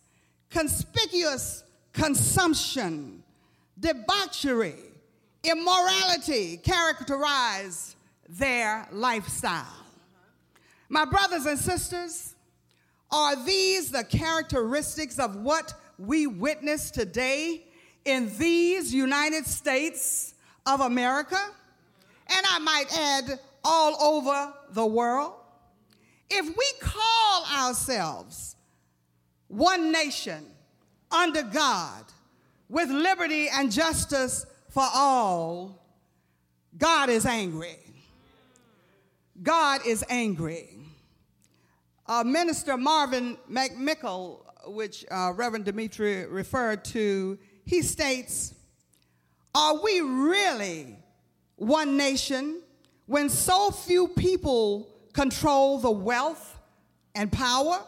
conspicuous 0.50 1.64
consumption, 1.94 3.24
debauchery, 3.80 4.76
immorality 5.44 6.58
characterize 6.58 7.96
their 8.28 8.88
lifestyle. 8.92 9.86
My 10.90 11.06
brothers 11.06 11.46
and 11.46 11.58
sisters, 11.58 12.36
are 13.10 13.36
these 13.46 13.92
the 13.92 14.04
characteristics 14.04 15.18
of 15.18 15.38
what 15.38 15.74
we 15.98 16.28
witness 16.28 16.92
today 16.92 17.64
in 18.04 18.38
these 18.38 18.94
United 18.94 19.46
States 19.46 20.34
of 20.66 20.82
America? 20.82 21.40
And 22.30 22.46
I 22.50 22.60
might 22.60 22.98
add, 22.98 23.40
all 23.64 24.02
over 24.02 24.54
the 24.74 24.86
world. 24.86 25.34
If 26.30 26.46
we 26.46 26.68
call 26.82 27.46
ourselves 27.46 28.56
one 29.48 29.92
nation 29.92 30.46
under 31.12 31.44
God 31.44 32.04
with 32.70 32.90
liberty 32.90 33.48
and 33.50 33.72
justice 33.72 34.46
for 34.70 34.86
all, 34.94 35.82
God 36.78 37.10
is 37.10 37.26
angry. 37.26 37.78
God 39.42 39.82
is 39.86 40.04
angry. 40.10 40.70
Uh, 42.06 42.24
Minister 42.24 42.78
Marvin 42.78 43.38
McMickle, 43.50 44.40
which 44.68 45.06
uh, 45.12 45.34
Reverend 45.36 45.66
Dimitri 45.66 46.26
referred 46.26 46.84
to, 46.86 47.38
he 47.66 47.82
states, 47.82 48.54
Are 49.54 49.82
we 49.82 50.02
really 50.02 50.98
one 51.56 51.98
nation 51.98 52.62
when 53.08 53.30
so 53.30 53.72
few 53.72 54.08
people 54.10 54.88
control 55.14 55.80
the 55.80 55.92
wealth 55.92 56.58
and 57.16 57.32
power? 57.32 57.80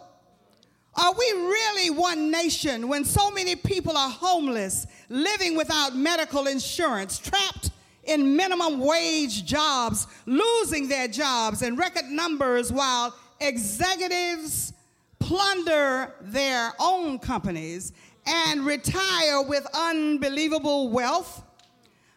Are 0.96 1.14
we 1.14 1.32
really 1.32 1.92
one 1.92 2.32
nation 2.32 2.88
when 2.88 3.06
so 3.06 3.30
many 3.30 3.56
people 3.56 3.96
are 3.96 4.10
homeless, 4.10 4.88
living 5.08 5.56
without 5.56 5.96
medical 5.96 6.48
insurance, 6.48 7.20
trapped 7.20 7.70
in 8.06 8.36
minimum 8.36 8.80
wage 8.80 9.46
jobs, 9.46 10.08
losing 10.26 10.90
their 10.90 11.08
jobs 11.08 11.62
in 11.62 11.76
record 11.76 12.06
numbers 12.06 12.72
while 12.72 13.16
executives 13.40 14.74
plunder 15.20 16.16
their 16.22 16.74
own 16.80 17.20
companies 17.20 17.94
and 18.26 18.66
retire 18.66 19.42
with 19.44 19.66
unbelievable 19.74 20.90
wealth? 20.90 21.44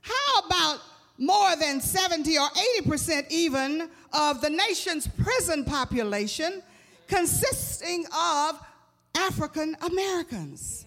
How 0.00 0.46
about 0.46 0.80
more 1.18 1.56
than 1.56 1.80
70 1.80 2.38
or 2.38 2.48
80% 2.84 3.26
even 3.30 3.88
of 4.12 4.40
the 4.40 4.50
nation's 4.50 5.06
prison 5.06 5.64
population 5.64 6.62
consisting 7.08 8.06
of 8.06 8.60
African 9.16 9.76
Americans? 9.82 10.86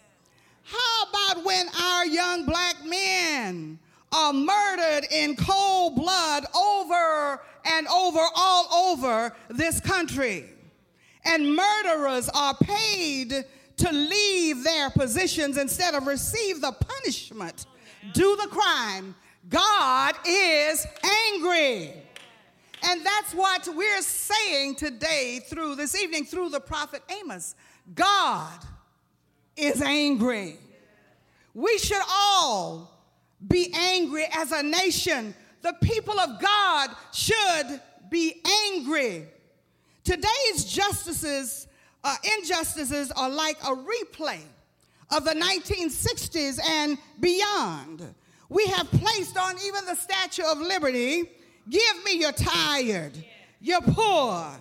How 0.64 1.04
about 1.10 1.46
when 1.46 1.68
our 1.80 2.06
young 2.08 2.46
black 2.46 2.76
men 2.86 3.80
are 4.12 4.34
murdered 4.34 5.06
in 5.12 5.36
cold 5.36 5.96
blood 5.96 6.46
over 6.56 7.42
and 7.66 7.88
over, 7.88 8.20
all 8.36 8.92
over 8.92 9.36
this 9.50 9.80
country? 9.80 10.46
And 11.24 11.56
murderers 11.56 12.30
are 12.30 12.56
paid 12.56 13.46
to 13.78 13.92
leave 13.92 14.64
their 14.64 14.90
positions 14.90 15.58
instead 15.58 15.94
of 15.94 16.08
receive 16.08 16.62
the 16.62 16.72
punishment 16.72 17.66
due 18.14 18.38
the 18.38 18.48
crime. 18.48 19.16
God 19.50 20.16
is 20.26 20.86
angry. 21.34 21.94
And 22.84 23.06
that's 23.06 23.34
what 23.34 23.68
we're 23.76 24.02
saying 24.02 24.76
today 24.76 25.40
through 25.48 25.76
this 25.76 25.96
evening 25.96 26.26
through 26.26 26.50
the 26.50 26.60
prophet 26.60 27.02
Amos. 27.22 27.56
God 27.94 28.60
is 29.56 29.82
angry. 29.82 30.58
We 31.54 31.78
should 31.78 32.02
all 32.10 32.92
be 33.48 33.74
angry 33.74 34.26
as 34.34 34.52
a 34.52 34.64
nation. 34.64 35.34
The 35.62 35.74
people 35.82 36.20
of 36.20 36.40
God 36.40 36.90
should 37.14 37.82
be 38.10 38.42
angry. 38.68 39.28
Today's 40.04 40.66
justices, 40.66 41.68
uh, 42.04 42.16
injustices 42.38 43.12
are 43.12 43.30
like 43.30 43.58
a 43.64 43.76
replay 43.76 44.40
of 45.12 45.24
the 45.24 45.32
1960s 45.32 46.60
and 46.64 46.98
beyond. 47.20 48.14
We 48.50 48.66
have 48.68 48.90
placed 48.92 49.38
on 49.38 49.56
even 49.66 49.86
the 49.86 49.96
Statue 49.96 50.44
of 50.44 50.60
Liberty, 50.60 51.24
give 51.70 52.04
me 52.04 52.20
your 52.20 52.32
tired, 52.32 53.14
your 53.60 53.82
poor, 53.82 54.52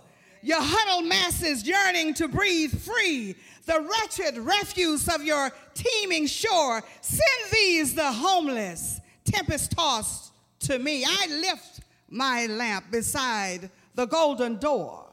your 0.42 0.60
huddled 0.60 1.08
masses 1.08 1.66
yearning 1.66 2.14
to 2.14 2.28
breathe 2.28 2.72
free, 2.80 3.36
the 3.66 3.80
wretched 3.80 4.38
refuse 4.38 5.08
of 5.08 5.22
your 5.22 5.50
teeming 5.74 6.26
shore. 6.26 6.82
Send 7.00 7.52
these, 7.52 7.94
the 7.94 8.10
homeless, 8.10 9.00
tempest 9.24 9.72
tossed 9.72 10.32
to 10.60 10.78
me. 10.78 11.04
I 11.06 11.26
lift 11.40 11.80
my 12.08 12.46
lamp 12.46 12.90
beside 12.90 13.70
the 13.94 14.06
golden 14.06 14.56
door. 14.56 15.06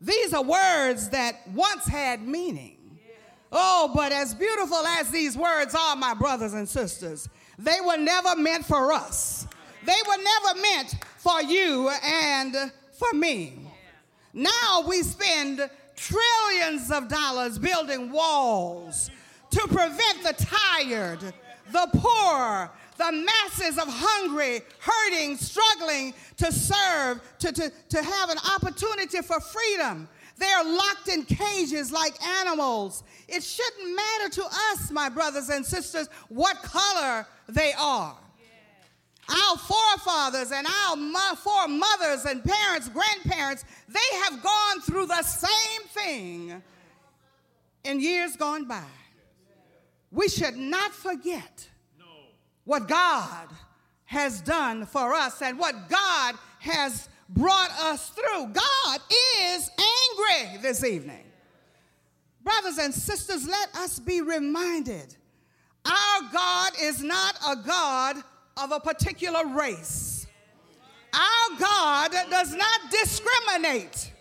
These 0.00 0.34
are 0.34 0.42
words 0.42 1.08
that 1.10 1.48
once 1.54 1.86
had 1.86 2.26
meaning. 2.26 2.76
Oh, 3.50 3.90
but 3.94 4.10
as 4.10 4.34
beautiful 4.34 4.84
as 4.84 5.10
these 5.10 5.36
words 5.36 5.74
are, 5.74 5.94
my 5.94 6.12
brothers 6.12 6.54
and 6.54 6.68
sisters, 6.68 7.28
they 7.58 7.78
were 7.84 7.96
never 7.96 8.36
meant 8.36 8.64
for 8.64 8.92
us. 8.92 9.46
They 9.84 9.92
were 10.08 10.22
never 10.22 10.60
meant 10.60 10.96
for 11.18 11.42
you 11.42 11.90
and 12.02 12.72
for 12.92 13.16
me. 13.16 13.58
Now 14.32 14.84
we 14.86 15.02
spend 15.02 15.68
trillions 15.96 16.90
of 16.90 17.08
dollars 17.08 17.58
building 17.58 18.10
walls 18.10 19.10
to 19.50 19.60
prevent 19.68 20.22
the 20.22 20.34
tired, 20.38 21.20
the 21.70 21.88
poor, 21.92 22.70
the 22.96 23.12
masses 23.12 23.78
of 23.78 23.86
hungry, 23.88 24.60
hurting, 24.80 25.36
struggling 25.36 26.14
to 26.36 26.50
serve, 26.52 27.20
to, 27.38 27.52
to, 27.52 27.72
to 27.88 28.02
have 28.02 28.30
an 28.30 28.38
opportunity 28.54 29.20
for 29.22 29.40
freedom. 29.40 30.08
They 30.36 30.46
are 30.46 30.64
locked 30.64 31.08
in 31.08 31.24
cages 31.24 31.92
like 31.92 32.20
animals. 32.40 33.04
It 33.28 33.42
shouldn't 33.42 33.94
matter 33.94 34.28
to 34.30 34.44
us, 34.72 34.90
my 34.90 35.08
brothers 35.08 35.48
and 35.48 35.64
sisters, 35.64 36.08
what 36.28 36.56
color 36.62 37.26
they 37.48 37.72
are. 37.78 38.16
Our 39.28 39.56
forefathers 39.56 40.52
and 40.52 40.66
our 40.66 40.96
mo- 40.96 41.34
foremothers 41.36 42.26
and 42.26 42.44
parents, 42.44 42.90
grandparents, 42.90 43.64
they 43.88 44.18
have 44.24 44.42
gone 44.42 44.80
through 44.82 45.06
the 45.06 45.22
same 45.22 45.88
thing 45.88 46.62
in 47.84 48.00
years 48.00 48.36
gone 48.36 48.66
by. 48.66 48.84
We 50.10 50.28
should 50.28 50.56
not 50.56 50.92
forget 50.92 51.68
what 52.64 52.86
God 52.86 53.48
has 54.04 54.40
done 54.40 54.84
for 54.86 55.14
us 55.14 55.40
and 55.40 55.58
what 55.58 55.88
God 55.88 56.34
has 56.60 57.08
brought 57.34 57.70
us 57.80 58.10
through. 58.10 58.46
God 58.46 59.00
is 59.40 59.70
angry 59.78 60.58
this 60.62 60.84
evening. 60.84 61.24
Brothers 62.42 62.78
and 62.78 62.94
sisters, 62.94 63.46
let 63.48 63.74
us 63.76 63.98
be 63.98 64.20
reminded 64.20 65.16
our 65.84 66.22
God 66.32 66.72
is 66.80 67.02
not 67.02 67.36
a 67.46 67.56
God 67.56 68.16
of 68.56 68.72
a 68.72 68.80
particular 68.80 69.46
race. 69.46 70.26
Our 71.12 71.58
God 71.58 72.12
does 72.30 72.54
not 72.54 72.80
discriminate. 72.90 74.12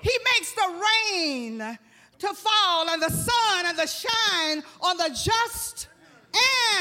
He 0.00 0.18
makes 0.34 0.52
the 0.52 0.82
rain 1.12 1.78
to 2.18 2.34
fall 2.34 2.88
and 2.88 3.02
the 3.02 3.10
sun 3.10 3.66
and 3.66 3.78
the 3.78 3.86
shine 3.86 4.62
on 4.80 4.96
the 4.96 5.10
just 5.10 5.88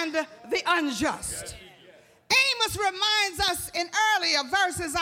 and 0.01 0.13
the 0.13 0.61
unjust. 0.67 1.55
Amos 2.31 2.77
reminds 2.77 3.39
us 3.41 3.71
in 3.75 3.89
earlier 4.15 4.39
verses. 4.49 4.95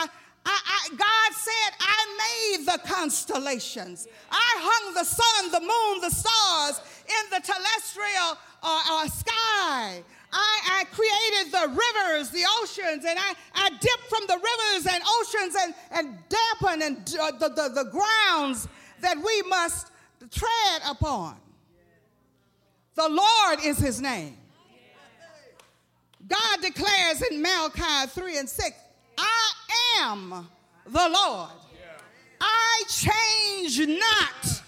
I, 0.44 0.88
God 0.90 1.36
said, 1.36 1.76
I 1.80 2.56
made 2.58 2.66
the 2.66 2.88
constellations. 2.88 4.08
I 4.30 4.54
hung 4.58 4.94
the 4.94 5.04
sun, 5.04 5.50
the 5.50 5.60
moon, 5.60 6.00
the 6.00 6.10
stars 6.10 6.80
in 7.06 7.30
the 7.30 7.40
terrestrial 7.40 8.38
uh, 8.62 8.82
uh, 8.90 9.08
sky. 9.08 10.02
I, 10.34 10.80
I, 10.80 10.84
created 10.92 11.52
the 11.52 11.68
rivers, 11.68 12.30
the 12.30 12.44
oceans, 12.62 13.04
and 13.04 13.18
I, 13.18 13.34
I 13.54 13.68
dipped 13.68 14.08
from 14.08 14.22
the 14.26 14.36
rivers 14.36 14.86
and 14.90 15.02
oceans 15.20 15.56
and, 15.60 15.74
and 15.90 16.18
dampen 16.28 16.82
and 16.82 17.16
uh, 17.20 17.32
the, 17.32 17.48
the, 17.48 17.84
the 17.84 17.90
grounds 17.90 18.66
that 19.00 19.16
we 19.18 19.42
must 19.42 19.88
tread 20.30 20.82
upon. 20.88 21.36
The 22.94 23.08
Lord 23.08 23.58
is 23.64 23.78
his 23.78 24.00
name. 24.00 24.36
God 26.26 26.62
declares 26.62 27.22
in 27.30 27.42
Malachi 27.42 28.08
3 28.08 28.38
and 28.38 28.48
6, 28.48 28.70
I 28.70 28.91
am 29.98 30.48
the 30.86 31.08
Lord. 31.08 31.50
I 32.40 32.82
change 32.88 33.88
not. 33.88 34.62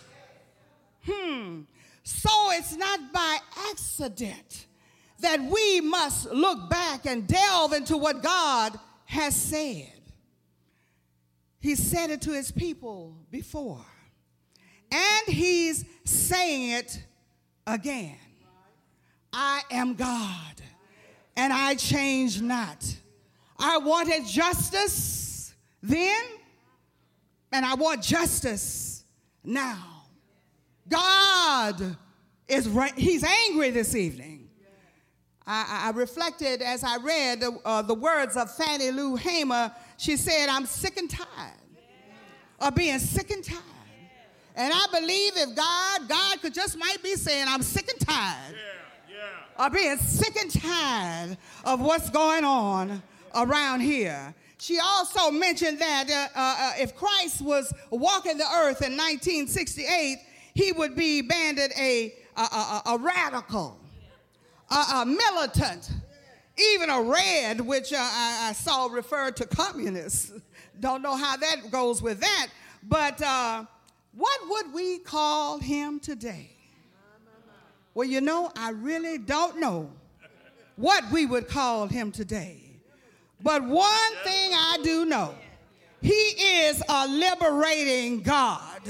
Hmm. 1.07 1.61
So 2.03 2.31
it's 2.53 2.77
not 2.77 3.13
by 3.13 3.39
accident 3.71 4.67
that 5.21 5.43
we 5.43 5.81
must 5.81 6.31
look 6.31 6.69
back 6.69 7.07
and 7.07 7.27
delve 7.27 7.73
into 7.73 7.97
what 7.97 8.23
God 8.23 8.79
has 9.07 9.35
said. 9.35 9.91
He 11.61 11.75
said 11.75 12.11
it 12.11 12.21
to 12.23 12.33
his 12.33 12.53
people 12.53 13.17
before, 13.31 13.85
and 14.93 15.35
he's 15.35 15.85
saying 16.05 16.73
it 16.73 17.03
again. 17.67 18.19
I 19.33 19.63
am 19.71 19.95
God, 19.95 20.61
and 21.37 21.53
I 21.53 21.75
change 21.75 22.41
not. 22.41 22.85
I 23.59 23.79
wanted 23.79 24.27
justice 24.27 25.55
then, 25.83 26.23
and 27.53 27.65
I 27.65 27.75
want 27.75 28.03
justice 28.03 29.05
now. 29.43 30.03
God 30.89 31.97
is 32.49 32.69
right, 32.69 32.95
he's 32.97 33.25
angry 33.25 33.71
this 33.71 33.95
evening. 33.95 34.49
I, 35.47 35.87
I 35.87 35.91
reflected 35.91 36.63
as 36.63 36.83
I 36.83 36.97
read 36.97 37.45
uh, 37.65 37.83
the 37.83 37.95
words 37.95 38.37
of 38.37 38.55
Fannie 38.55 38.91
Lou 38.91 39.17
Hamer. 39.17 39.73
She 39.99 40.17
said, 40.17 40.49
I'm 40.49 40.65
sick 40.65 40.97
and 40.97 41.11
tired 41.11 41.53
of 42.61 42.75
being 42.75 42.99
sick 42.99 43.31
and 43.31 43.45
tired. 43.45 43.61
And 44.57 44.73
I 44.75 44.87
believe 44.93 45.33
if 45.37 45.55
God, 45.55 46.09
God 46.09 46.41
could 46.41 46.55
just 46.55 46.79
might 46.79 47.03
be 47.03 47.15
saying, 47.17 47.47
I'm 47.49 47.63
sick 47.63 47.91
and 47.91 48.01
tired 48.01 48.55
of 49.57 49.73
being 49.73 49.97
sick 49.99 50.37
and 50.37 50.51
tired 50.51 51.37
of 51.65 51.81
what's 51.81 52.11
going 52.11 52.45
on 52.45 53.03
around 53.35 53.81
here. 53.81 54.35
She 54.59 54.79
also 54.79 55.31
mentioned 55.31 55.79
that 55.81 56.11
uh, 56.11 56.29
uh, 56.35 56.73
if 56.79 56.95
Christ 56.95 57.43
was 57.43 57.73
walking 57.91 58.39
the 58.39 58.45
earth 58.45 58.83
in 58.83 58.93
1968, 58.97 60.19
he 60.55 60.73
would 60.73 60.97
be 60.97 61.21
banded 61.21 61.73
a, 61.79 62.15
a, 62.37 62.41
a, 62.41 62.83
a 62.87 62.99
radical, 62.99 63.79
a, 64.71 65.05
militant, 65.05 65.91
even 66.57 66.89
a 66.89 67.03
red, 67.03 67.61
which 67.61 67.93
uh, 67.93 67.97
I, 67.99 68.49
I, 68.49 68.53
saw 68.53 68.87
referred 68.87 69.37
to 69.37 69.47
communists. 69.47 70.33
Don't 70.81 71.03
know 71.03 71.17
how 71.17 71.37
that 71.37 71.71
goes 71.71 72.01
with 72.01 72.21
that. 72.21 72.49
But 72.83 73.21
uh, 73.23 73.65
What 74.17 74.41
would 74.49 74.73
we 74.73 74.99
call 74.99 75.59
him 75.59 75.99
today? 75.99 76.51
Well, 77.95 78.09
you 78.09 78.21
know, 78.21 78.51
I 78.57 78.71
really 78.71 79.19
don't 79.19 79.61
know 79.61 79.91
what 80.77 81.05
we 81.13 81.27
would 81.27 81.49
call 81.49 81.87
him 81.87 82.11
today. 82.11 82.64
But 83.43 83.63
one 83.63 84.15
thing 84.23 84.53
I 84.53 84.79
do 84.83 85.05
know 85.05 85.35
he 86.01 86.13
is 86.13 86.83
a 86.87 87.09
liberating 87.09 88.21
God. 88.21 88.83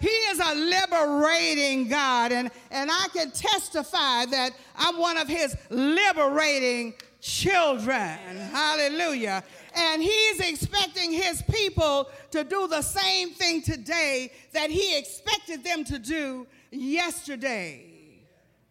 He 0.00 0.08
is 0.08 0.40
a 0.40 0.54
liberating 0.54 1.88
God. 1.88 2.32
And, 2.32 2.50
and 2.70 2.90
I 2.90 3.08
can 3.12 3.30
testify 3.30 4.24
that 4.24 4.52
I'm 4.74 4.98
one 4.98 5.18
of 5.18 5.28
his 5.28 5.54
liberating 5.68 6.94
children. 7.20 8.18
Hallelujah. 8.52 9.44
And 9.74 10.02
he's 10.02 10.40
expecting 10.40 11.12
his 11.12 11.42
people 11.42 12.08
to 12.30 12.42
do 12.42 12.66
the 12.66 12.80
same 12.80 13.30
thing 13.30 13.60
today 13.60 14.32
that 14.52 14.70
he 14.70 14.96
expected 14.96 15.62
them 15.62 15.84
to 15.84 15.98
do 15.98 16.46
yesterday. 16.70 17.84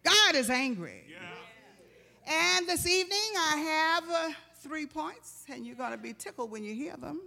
God 0.04 0.34
is 0.34 0.50
angry. 0.50 1.04
Yeah. 1.08 2.56
And 2.58 2.66
this 2.66 2.86
evening 2.86 3.18
I 3.38 3.56
have 3.56 4.10
uh, 4.10 4.30
three 4.60 4.86
points, 4.86 5.44
and 5.48 5.66
you're 5.66 5.76
going 5.76 5.92
to 5.92 5.98
be 5.98 6.12
tickled 6.12 6.50
when 6.50 6.62
you 6.62 6.74
hear 6.74 6.96
them. 6.96 7.20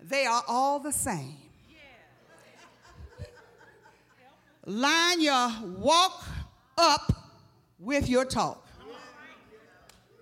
They 0.00 0.26
are 0.26 0.42
all 0.46 0.78
the 0.78 0.92
same. 0.92 1.36
Line 4.64 5.20
your 5.20 5.50
walk 5.78 6.24
up 6.76 7.12
with 7.78 8.08
your 8.08 8.24
talk. 8.24 8.66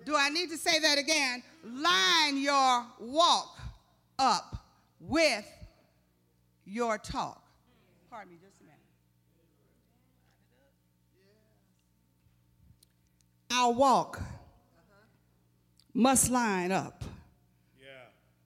Do 0.05 0.15
I 0.15 0.29
need 0.29 0.49
to 0.51 0.57
say 0.57 0.79
that 0.79 0.97
again? 0.97 1.43
Line 1.65 2.37
your 2.37 2.85
walk 2.99 3.59
up 4.17 4.63
with 5.01 5.45
your 6.65 6.97
talk. 6.97 7.43
Pardon 8.09 8.31
me 8.31 8.39
just 8.41 8.61
a 8.61 8.63
minute. 8.63 8.79
Our 13.51 13.73
walk 13.73 14.21
must 15.97 16.29
line 16.29 16.71
up 16.71 17.03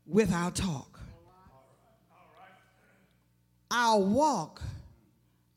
with 0.06 0.32
our 0.32 0.52
talk. 0.52 1.02
Our 3.70 4.00
walk 4.00 4.62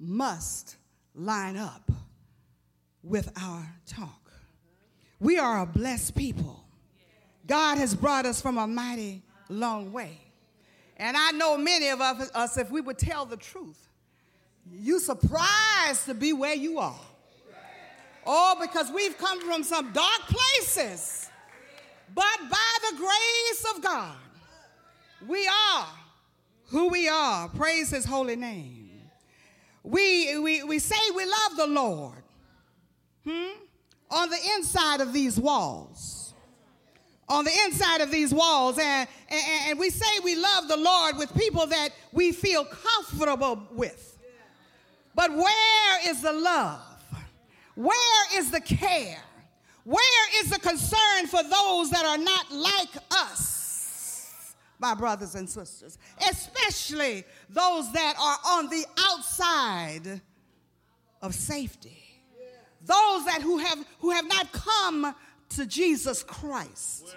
must 0.00 0.74
line 1.14 1.56
up 1.56 1.92
with 3.04 3.30
our 3.40 3.64
talk. 3.86 4.32
We 5.20 5.38
are 5.38 5.60
a 5.62 5.66
blessed 5.66 6.16
people. 6.16 6.64
God 7.46 7.78
has 7.78 7.94
brought 7.94 8.26
us 8.26 8.42
from 8.42 8.58
a 8.58 8.66
mighty 8.66 9.22
long 9.48 9.92
way. 9.92 10.18
And 10.96 11.16
I 11.16 11.30
know 11.30 11.56
many 11.56 11.90
of 11.90 12.00
us, 12.00 12.56
if 12.56 12.72
we 12.72 12.80
would 12.80 12.98
tell 12.98 13.24
the 13.24 13.36
truth, 13.36 13.88
you 14.68 14.98
surprised 14.98 16.06
to 16.06 16.14
be 16.14 16.32
where 16.32 16.56
you 16.56 16.80
are. 16.80 17.00
Oh, 18.26 18.56
because 18.60 18.90
we've 18.90 19.16
come 19.16 19.40
from 19.42 19.62
some 19.62 19.92
dark 19.92 20.22
places. 20.22 21.23
But 22.12 22.50
by 22.50 22.90
the 22.90 22.96
grace 22.96 23.74
of 23.74 23.82
God, 23.82 24.16
we 25.26 25.46
are 25.46 25.88
who 26.68 26.88
we 26.88 27.08
are. 27.08 27.48
Praise 27.48 27.90
his 27.90 28.04
holy 28.04 28.36
name. 28.36 28.90
We, 29.82 30.38
we, 30.38 30.62
we 30.64 30.78
say 30.78 30.96
we 31.14 31.24
love 31.24 31.56
the 31.56 31.66
Lord 31.66 32.22
hmm? 33.24 33.58
on 34.10 34.30
the 34.30 34.38
inside 34.56 35.00
of 35.00 35.12
these 35.12 35.38
walls. 35.38 36.32
On 37.28 37.44
the 37.44 37.52
inside 37.64 38.00
of 38.00 38.10
these 38.10 38.34
walls, 38.34 38.78
and, 38.78 39.08
and, 39.30 39.42
and 39.68 39.78
we 39.78 39.88
say 39.88 40.20
we 40.22 40.36
love 40.36 40.68
the 40.68 40.76
Lord 40.76 41.16
with 41.16 41.34
people 41.34 41.66
that 41.68 41.88
we 42.12 42.32
feel 42.32 42.66
comfortable 42.66 43.62
with. 43.72 44.18
But 45.14 45.34
where 45.34 46.10
is 46.10 46.20
the 46.20 46.32
love? 46.32 46.80
Where 47.76 48.38
is 48.38 48.50
the 48.50 48.60
care? 48.60 49.22
Where 49.84 50.42
is 50.42 50.50
the 50.50 50.58
concern 50.58 51.26
for 51.26 51.42
those 51.42 51.90
that 51.90 52.04
are 52.04 52.18
not 52.18 52.50
like 52.50 52.96
us, 53.10 54.54
my 54.78 54.94
brothers 54.94 55.34
and 55.34 55.48
sisters? 55.48 55.98
Especially 56.30 57.24
those 57.50 57.92
that 57.92 58.14
are 58.18 58.38
on 58.56 58.70
the 58.70 58.84
outside 58.98 60.20
of 61.20 61.34
safety. 61.34 61.98
Those 62.80 63.24
that 63.26 63.40
who 63.42 63.58
have 63.58 63.78
who 64.00 64.10
have 64.10 64.26
not 64.26 64.52
come 64.52 65.14
to 65.50 65.66
Jesus 65.66 66.22
Christ 66.22 67.14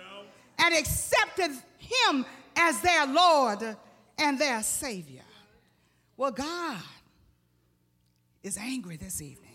and 0.60 0.74
accepted 0.74 1.52
him 1.78 2.26
as 2.56 2.80
their 2.82 3.06
Lord 3.06 3.78
and 4.18 4.40
their 4.40 4.64
Savior. 4.64 5.24
Well, 6.16 6.32
God 6.32 6.82
is 8.44 8.58
angry 8.58 8.98
this 8.98 9.22
evening. 9.22 9.52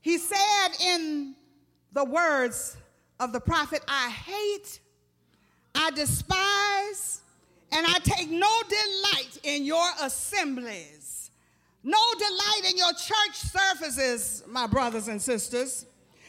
He 0.00 0.16
said 0.16 0.68
in 0.80 1.34
the 1.92 2.04
words 2.04 2.76
of 3.18 3.32
the 3.32 3.40
prophet 3.40 3.82
I 3.88 4.10
hate, 4.10 4.80
I 5.74 5.90
despise, 5.90 7.20
and 7.72 7.86
I 7.86 7.98
take 8.02 8.30
no 8.30 8.62
delight 8.68 9.38
in 9.42 9.64
your 9.64 9.86
assemblies, 10.02 11.30
no 11.82 11.98
delight 12.18 12.70
in 12.70 12.76
your 12.76 12.92
church 12.92 13.34
services, 13.34 14.42
my 14.48 14.66
brothers 14.66 15.08
and 15.08 15.20
sisters. 15.20 15.86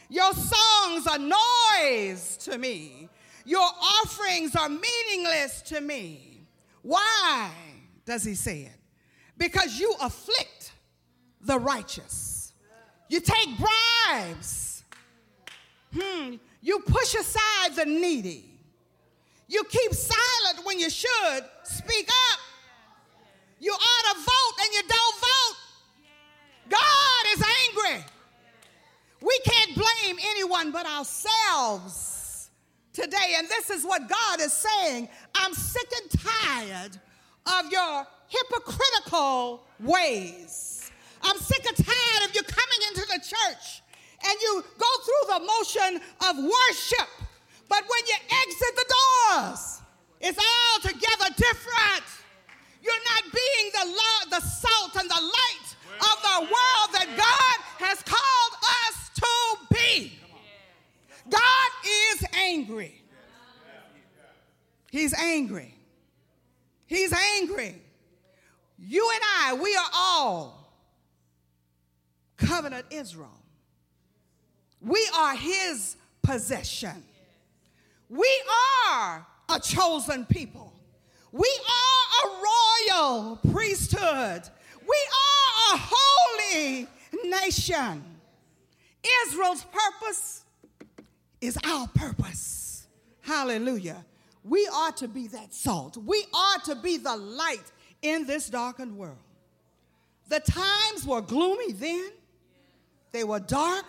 Your 0.08 0.32
songs 0.32 1.06
are 1.06 1.18
noise 1.18 2.36
to 2.38 2.58
me. 2.58 3.08
Your 3.44 3.66
offerings 4.02 4.54
are 4.54 4.68
meaningless 4.68 5.62
to 5.62 5.80
me. 5.80 6.46
Why 6.82 7.50
does 8.04 8.22
he 8.22 8.34
say 8.34 8.62
it? 8.62 8.78
Because 9.38 9.80
you 9.80 9.94
afflict 10.00 10.72
the 11.40 11.58
righteous. 11.58 12.52
You 13.08 13.20
take 13.20 13.48
bribes 13.58 14.71
Hmm. 15.98 16.36
You 16.60 16.80
push 16.80 17.14
aside 17.14 17.74
the 17.76 17.84
needy. 17.86 18.48
You 19.48 19.64
keep 19.64 19.92
silent 19.92 20.64
when 20.64 20.78
you 20.78 20.88
should 20.88 21.44
speak 21.64 22.08
up. 22.08 22.38
You 23.60 23.72
ought 23.72 24.14
to 24.14 24.20
vote 24.20 24.64
and 24.64 24.72
you 24.74 24.82
don't 24.88 25.20
vote. 25.20 25.56
God 26.70 27.36
is 27.36 27.44
angry. 27.68 28.04
We 29.20 29.38
can't 29.44 29.74
blame 29.74 30.16
anyone 30.30 30.72
but 30.72 30.86
ourselves 30.86 32.50
today. 32.92 33.34
And 33.36 33.48
this 33.48 33.70
is 33.70 33.84
what 33.84 34.08
God 34.08 34.40
is 34.40 34.52
saying 34.52 35.08
I'm 35.34 35.52
sick 35.52 35.88
and 36.00 36.10
tired 36.10 36.98
of 37.46 37.70
your 37.70 38.06
hypocritical 38.28 39.66
ways. 39.80 40.90
I'm 41.22 41.36
sick 41.38 41.64
and 41.66 41.76
tired 41.76 42.28
of 42.28 42.34
you 42.34 42.42
coming 42.42 42.88
into 42.88 43.06
the 43.06 43.18
church 43.18 43.81
and 44.24 44.34
you 44.40 44.64
go 44.78 44.92
through 45.04 45.34
the 45.34 45.40
motion 45.44 46.00
of 46.28 46.36
worship. 46.36 47.08
But 47.68 47.84
when 47.88 48.02
you 48.06 48.14
exit 48.46 48.76
the 48.76 48.94
doors, 48.94 49.82
it's 50.20 50.38
altogether 50.38 51.34
different. 51.36 52.06
You're 52.82 53.04
not 53.14 53.22
being 53.32 53.70
the, 53.72 53.86
lo- 53.86 54.38
the 54.38 54.40
salt 54.40 54.96
and 54.96 55.08
the 55.08 55.14
light 55.14 55.76
of 56.00 56.22
the 56.22 56.40
world 56.40 56.88
that 56.92 57.06
God 57.16 57.86
has 57.86 58.02
called 58.02 58.54
us 58.86 59.10
to 59.16 59.74
be. 59.74 60.18
God 61.30 61.70
is 61.86 62.24
angry. 62.34 63.02
He's 64.90 65.14
angry. 65.14 65.74
He's 66.86 67.12
angry. 67.12 67.80
You 68.78 69.10
and 69.14 69.22
I, 69.40 69.54
we 69.54 69.74
are 69.76 69.90
all 69.94 70.70
covenant 72.36 72.86
Israel. 72.90 73.41
We 74.84 75.08
are 75.16 75.36
his 75.36 75.96
possession. 76.22 77.04
We 78.08 78.42
are 78.88 79.26
a 79.48 79.60
chosen 79.60 80.26
people. 80.26 80.72
We 81.30 81.48
are 81.48 82.28
a 82.28 82.42
royal 82.42 83.36
priesthood. 83.50 84.42
We 84.80 84.98
are 85.22 85.74
a 85.74 85.78
holy 85.80 86.88
nation. 87.24 88.04
Israel's 89.26 89.64
purpose 89.64 90.44
is 91.40 91.58
our 91.64 91.88
purpose. 91.88 92.86
Hallelujah. 93.22 94.04
We 94.44 94.68
are 94.74 94.92
to 94.92 95.08
be 95.08 95.28
that 95.28 95.54
salt. 95.54 95.96
We 95.96 96.24
are 96.34 96.58
to 96.66 96.74
be 96.74 96.96
the 96.96 97.16
light 97.16 97.72
in 98.02 98.26
this 98.26 98.50
darkened 98.50 98.96
world. 98.96 99.16
The 100.28 100.40
times 100.40 101.06
were 101.06 101.20
gloomy 101.20 101.72
then, 101.72 102.10
they 103.12 103.24
were 103.24 103.40
dark, 103.40 103.84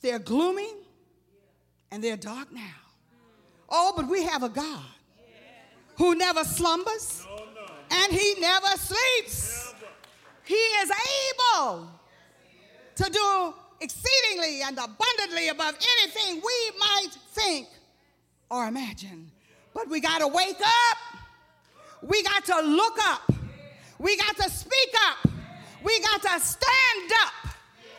they're 0.00 0.18
gloomy 0.18 0.68
and 1.90 2.02
they're 2.02 2.16
dark 2.16 2.52
now. 2.52 2.62
Oh, 3.68 3.92
but 3.96 4.08
we 4.08 4.22
have 4.24 4.42
a 4.42 4.48
God 4.48 4.84
who 5.96 6.14
never 6.14 6.44
slumbers 6.44 7.26
and 7.90 8.12
he 8.12 8.34
never 8.40 8.68
sleeps. 8.76 9.74
He 10.44 10.54
is 10.54 10.90
able 11.60 11.88
to 12.96 13.10
do 13.10 13.54
exceedingly 13.80 14.62
and 14.62 14.78
abundantly 14.78 15.48
above 15.48 15.76
anything 16.00 16.36
we 16.36 16.78
might 16.78 17.10
think 17.32 17.68
or 18.50 18.66
imagine. 18.66 19.30
But 19.74 19.88
we 19.88 20.00
got 20.00 20.20
to 20.20 20.28
wake 20.28 20.60
up. 20.60 20.98
We 22.02 22.22
got 22.22 22.44
to 22.46 22.60
look 22.60 22.98
up. 23.08 23.32
We 23.98 24.16
got 24.16 24.36
to 24.36 24.50
speak 24.50 24.94
up. 25.08 25.30
We 25.82 26.00
got 26.00 26.22
to 26.22 26.40
stand 26.40 27.12
up 27.24 27.45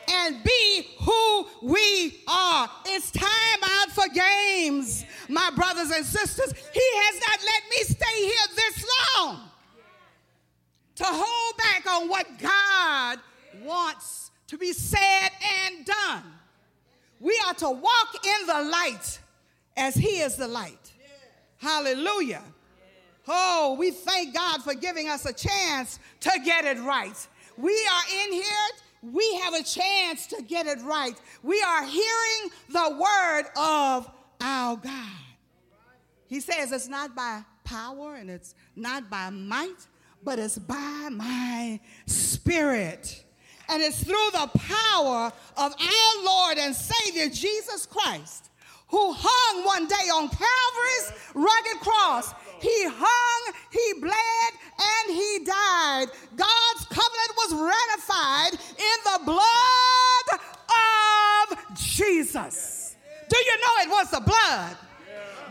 and 0.10 0.44
be 0.44 0.88
who 1.00 1.48
we 1.62 2.22
are. 2.28 2.70
It's 2.86 3.12
time 3.12 3.28
out 3.64 3.92
for 3.92 4.08
games, 4.10 5.06
my 5.30 5.50
brothers 5.56 5.92
and 5.92 6.06
sisters. 6.06 6.54
He 6.74 6.82
has 6.82 7.20
not 7.20 7.40
let 7.46 7.64
me 7.70 7.78
stay 7.84 8.26
here 8.26 8.56
this 8.56 8.86
long 9.18 9.40
to 10.96 11.04
hold 11.06 11.58
back 11.58 11.86
on 11.88 12.10
what 12.10 12.26
God 12.40 13.20
wants 13.64 14.32
to 14.48 14.58
be 14.58 14.74
said 14.74 15.30
and 15.66 15.86
done. 15.86 16.24
We 17.20 17.40
are 17.48 17.54
to 17.56 17.70
walk 17.70 18.26
in 18.26 18.48
the 18.48 18.70
light 18.72 19.20
as 19.76 19.96
He 19.96 20.20
is 20.20 20.36
the 20.36 20.48
light. 20.48 20.94
Hallelujah. 21.58 22.44
Oh, 23.28 23.76
we 23.78 23.92
thank 23.92 24.34
God 24.34 24.64
for 24.64 24.74
giving 24.74 25.10
us 25.10 25.26
a 25.26 25.34
chance 25.34 26.00
to 26.22 26.32
get 26.46 26.66
it 26.66 26.80
right. 26.80 27.28
We 27.58 27.74
are 27.74 28.26
in 28.26 28.34
here, 28.34 28.44
we 29.02 29.36
have 29.44 29.54
a 29.54 29.64
chance 29.64 30.28
to 30.28 30.42
get 30.42 30.66
it 30.66 30.80
right. 30.82 31.16
We 31.44 31.62
are 31.62 31.86
hearing 31.86 32.52
the 32.70 32.98
word 33.00 33.44
of 33.56 34.10
our 34.42 34.76
God. 34.78 35.10
He 36.28 36.40
says 36.40 36.72
it's 36.72 36.88
not 36.88 37.16
by 37.16 37.44
power 37.64 38.16
and 38.16 38.30
it's 38.30 38.56
not 38.76 39.10
by 39.10 39.30
might, 39.30 39.88
but 40.24 40.40
it's 40.40 40.58
by 40.58 41.10
my 41.12 41.80
spirit. 42.06 43.24
And 43.70 43.82
it's 43.84 44.04
through 44.04 44.30
the 44.32 44.50
power 44.58 45.32
of 45.58 45.74
our 45.74 46.24
Lord 46.24 46.58
and 46.58 46.76
Savior 46.76 47.30
Jesus 47.30 47.86
Christ, 47.86 48.50
who 48.88 49.14
hung 49.16 49.66
one 49.66 49.88
day 49.88 49.96
on 50.14 50.30
Calvary's 50.30 51.34
rugged 51.34 51.82
cross. 51.82 52.34
He 52.60 52.86
hung, 52.86 53.54
he 53.72 53.94
bled, 54.00 54.52
and 54.78 55.16
he 55.16 55.46
died. 55.46 56.08
God's 56.36 56.84
covenant 56.90 57.34
was 57.38 57.52
ratified 57.54 58.54
in 58.78 58.98
the 59.04 59.20
blood 59.26 60.28
of 60.70 61.76
Jesus. 61.76 62.96
Do 63.30 63.38
you 63.38 63.56
know 63.58 63.74
it 63.84 63.90
was 63.90 64.12
the 64.12 64.22
blood? 64.22 64.78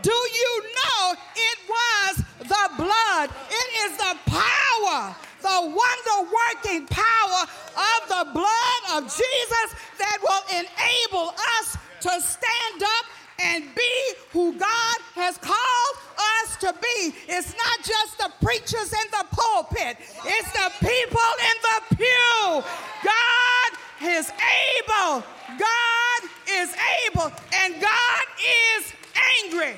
Do 0.01 0.11
you 0.11 0.63
know 0.63 1.15
it 1.35 1.59
was 1.67 2.23
the 2.39 2.69
blood? 2.77 3.29
It 3.49 3.69
is 3.85 3.97
the 3.97 4.17
power, 4.25 5.15
the 5.41 5.59
wonder 5.61 6.31
working 6.31 6.87
power 6.87 7.41
of 7.75 7.99
the 8.07 8.31
blood 8.33 8.81
of 8.95 9.03
Jesus 9.03 9.67
that 9.97 10.17
will 10.21 10.43
enable 10.59 11.33
us 11.59 11.77
to 12.01 12.09
stand 12.21 12.83
up 12.83 13.05
and 13.41 13.63
be 13.75 14.13
who 14.31 14.53
God 14.53 14.97
has 15.15 15.37
called 15.37 15.95
us 16.17 16.57
to 16.57 16.73
be. 16.81 17.13
It's 17.27 17.53
not 17.55 17.77
just 17.83 18.17
the 18.17 18.31
preachers 18.43 18.93
in 18.93 19.11
the 19.11 19.25
pulpit, 19.31 19.97
it's 20.25 20.51
the 20.51 20.71
people 20.79 21.29
in 21.39 21.57
the 21.61 21.95
pew. 21.95 22.63
God 23.03 23.77
is 24.03 24.31
able. 24.31 25.23
God 25.57 26.29
is 26.49 26.75
able. 27.07 27.31
And 27.53 27.81
God 27.81 28.23
is 28.77 28.93
angry. 29.43 29.75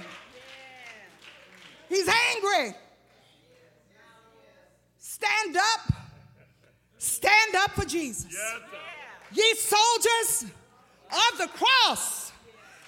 He's 1.88 2.08
angry. 2.08 2.76
Stand 4.98 5.58
up. 5.58 5.94
Stand 6.98 7.56
up 7.56 7.72
for 7.72 7.86
Jesus. 7.86 8.36
Ye 9.32 9.54
soldiers 9.56 10.52
of 11.12 11.38
the 11.38 11.48
cross, 11.48 12.29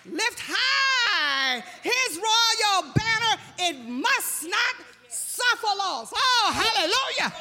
lift 0.05 0.39
high 0.39 1.63
his 1.81 2.17
royal 2.17 2.93
banner. 2.93 3.41
It 3.59 3.79
must 3.87 4.43
not 4.47 4.75
suffer 5.09 5.77
loss. 5.77 6.11
Oh, 6.15 6.51
hallelujah. 6.53 7.33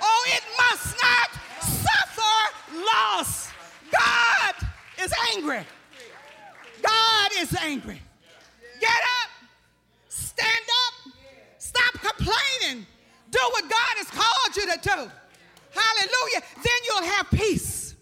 Oh, 0.00 0.24
it 0.28 0.42
must 0.56 0.96
not 1.02 1.30
suffer 1.62 2.74
loss. 2.74 3.50
God 3.90 4.54
is 5.02 5.12
angry. 5.34 5.64
God 6.82 7.30
is 7.38 7.54
angry. 7.56 8.00
Get 8.80 8.90
up. 9.22 9.30
Stand 10.08 10.64
up. 10.86 11.12
Stop 11.58 11.94
complaining. 11.94 12.86
Do 13.30 13.38
what 13.50 13.62
God 13.64 13.94
has 13.96 14.10
called 14.10 14.56
you 14.56 14.66
to 14.72 14.78
do. 14.82 15.10
Hallelujah. 15.70 16.42
Then 16.56 16.80
you'll 16.86 17.10
have 17.10 17.30
peace. 17.30 17.94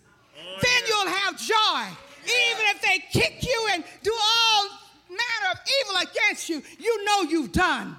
then 0.62 0.83
you'll 0.88 1.09
have 1.09 1.38
joy. 1.38 2.06
Even 2.27 2.65
if 2.75 2.83
they 2.83 2.99
kick 3.11 3.45
you 3.45 3.69
and 3.73 3.85
do 4.03 4.12
all 4.12 4.69
manner 5.09 5.53
of 5.53 5.59
evil 5.81 6.11
against 6.11 6.49
you, 6.49 6.62
you 6.79 7.05
know 7.05 7.23
you've 7.23 7.53
done 7.53 7.97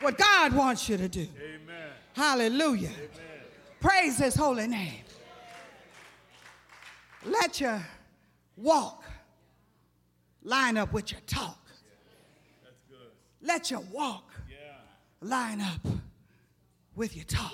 what 0.00 0.16
God 0.18 0.52
wants 0.52 0.88
you 0.88 0.96
to 0.96 1.08
do. 1.08 1.26
Amen. 1.38 1.90
Hallelujah. 2.14 2.90
Praise 3.80 4.18
his 4.18 4.34
holy 4.34 4.66
name. 4.66 5.04
Let 7.24 7.60
your 7.60 7.84
walk 8.56 9.04
line 10.42 10.76
up 10.76 10.92
with 10.92 11.12
your 11.12 11.20
talk. 11.26 11.58
Let 13.42 13.70
your 13.70 13.80
walk 13.92 14.32
line 15.20 15.60
up 15.60 15.86
with 16.94 17.14
your 17.14 17.24
talk. 17.24 17.52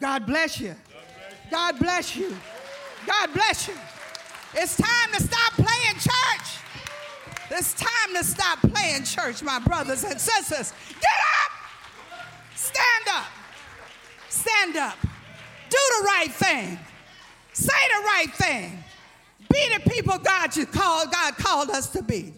God 0.00 0.26
bless 0.26 0.60
you. 0.60 0.74
God 1.50 1.78
bless 1.78 2.16
you. 2.16 2.34
God 3.06 3.32
bless 3.32 3.68
you. 3.68 3.74
It's 4.54 4.76
time 4.76 5.12
to 5.14 5.22
stop 5.22 5.52
playing 5.54 5.94
church. 5.94 6.58
It's 7.50 7.74
time 7.74 8.14
to 8.14 8.24
stop 8.24 8.58
playing 8.60 9.04
church, 9.04 9.42
my 9.42 9.58
brothers 9.58 10.04
and 10.04 10.20
sisters. 10.20 10.72
Get 10.88 11.18
up. 11.44 11.52
Stand 12.54 13.08
up. 13.10 13.26
Stand 14.28 14.76
up. 14.76 14.96
Do 15.70 15.78
the 15.98 16.04
right 16.04 16.30
thing. 16.30 16.78
Say 17.52 17.72
the 17.88 18.04
right 18.04 18.32
thing. 18.34 18.84
Be 19.52 19.74
the 19.74 19.90
people 19.90 20.18
God 20.18 20.54
you 20.56 20.66
called, 20.66 21.10
God 21.10 21.36
called 21.36 21.70
us 21.70 21.90
to 21.90 22.02
be. 22.02 22.34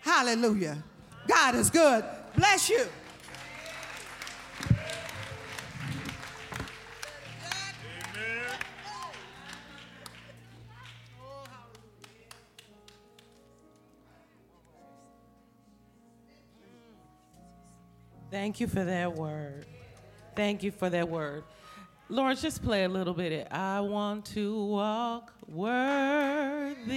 Hallelujah. 0.00 0.82
God 1.26 1.54
is 1.54 1.70
good. 1.70 2.04
Bless 2.36 2.70
you. 2.70 2.86
Thank 18.30 18.60
you 18.60 18.66
for 18.66 18.84
that 18.84 19.14
word. 19.14 19.64
Thank 20.36 20.62
you 20.62 20.70
for 20.70 20.90
that 20.90 21.08
word. 21.08 21.44
Lawrence, 22.10 22.42
just 22.42 22.62
play 22.62 22.84
a 22.84 22.88
little 22.88 23.14
bit. 23.14 23.48
I 23.50 23.80
want 23.80 24.26
to 24.26 24.66
walk 24.66 25.32
worthy. 25.46 26.88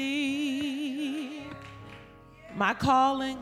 My 2.56 2.74
calling, 2.74 3.38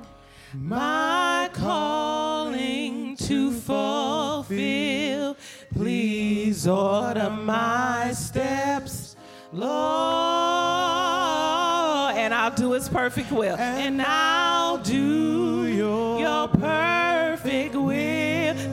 my 0.54 1.50
calling 1.54 3.16
to 3.18 3.52
fulfill. 3.52 5.36
Please 5.74 6.68
order 6.68 7.32
my 7.32 8.12
steps, 8.14 9.16
Lord, 9.52 9.70
and 12.16 12.36
I'll 12.36 12.52
do 12.52 12.74
His 12.74 12.88
perfect 12.88 13.32
will, 13.32 13.58
and 13.58 14.00
I'll 14.02 14.78
do 14.78 15.49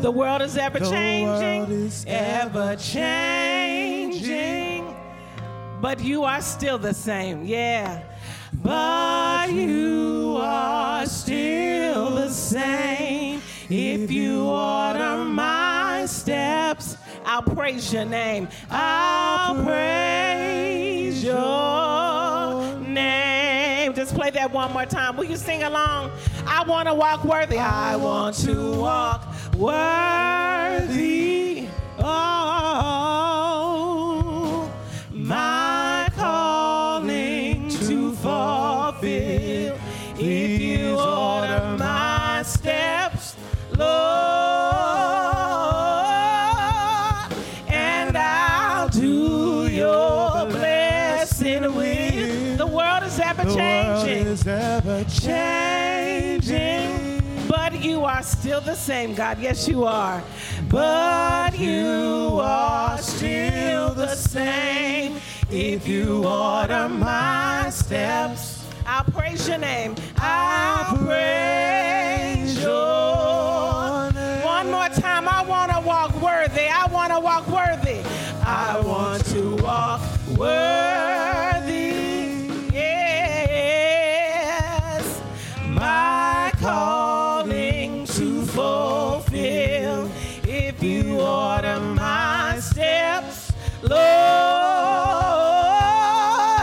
The 0.06 0.12
world 0.12 0.40
is 0.40 0.56
ever 0.56 0.78
changing, 0.78 1.90
ever 2.06 2.76
changing, 2.76 4.14
but 5.80 6.00
you 6.00 6.22
are 6.22 6.40
still 6.40 6.78
the 6.78 6.94
same, 6.94 7.44
yeah. 7.44 8.04
But 8.52 9.50
you 9.50 10.38
are 10.40 11.04
still 11.06 12.10
the 12.10 12.30
same. 12.30 13.42
If 13.68 14.12
you 14.12 14.44
order 14.44 15.24
my 15.24 16.06
steps, 16.06 16.96
I'll 17.24 17.42
praise 17.42 17.92
your 17.92 18.04
name. 18.04 18.46
I'll 18.70 19.60
praise 19.64 21.24
your 21.24 22.78
name. 22.78 23.92
Just 23.92 24.14
play 24.14 24.30
that 24.30 24.52
one 24.52 24.72
more 24.72 24.86
time. 24.86 25.16
Will 25.16 25.24
you 25.24 25.36
sing 25.36 25.64
along? 25.64 26.12
I 26.46 26.62
want 26.62 26.86
to 26.86 26.94
walk 26.94 27.24
worthy. 27.24 27.58
I 27.58 27.96
want 27.96 28.36
to 28.44 28.78
walk 28.78 29.32
worthy. 29.58 31.25
The 58.66 58.74
same, 58.74 59.14
God. 59.14 59.38
Yes, 59.38 59.68
you 59.68 59.84
are. 59.84 60.22
But 60.68 61.56
you 61.58 62.40
are 62.42 62.98
still 62.98 63.94
the 63.94 64.14
same. 64.14 65.20
If 65.48 65.86
you 65.86 66.26
order 66.26 66.88
my 66.88 67.70
steps, 67.70 68.66
I'll 68.84 69.04
praise 69.04 69.48
your 69.48 69.58
name. 69.58 69.94
I'll 70.18 70.96
praise 70.98 72.60
your 72.60 74.12
name. 74.12 74.44
One 74.44 74.70
more 74.72 74.88
time. 74.88 75.28
I 75.28 75.44
want 75.44 75.70
to 75.70 75.80
walk 75.80 76.20
worthy. 76.20 76.66
I 76.68 76.86
want 76.86 77.12
to 77.12 77.20
walk 77.20 77.46
worthy. 77.46 78.02
I 78.42 78.80
want 78.80 79.24
to 79.26 79.56
walk 79.62 80.00
worthy. 80.36 81.45
Steps, 92.76 93.52
Lord, 93.80 93.96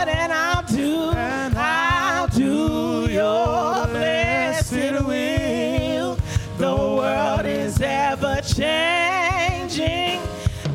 and 0.08 0.32
I'll 0.32 0.62
do, 0.62 1.10
I'll 1.12 2.28
do 2.28 3.10
your 3.12 3.88
blessed 3.88 5.04
will. 5.08 6.20
The 6.60 6.76
world 6.76 7.48
is 7.48 7.82
ever 7.82 8.42
changing, 8.42 10.22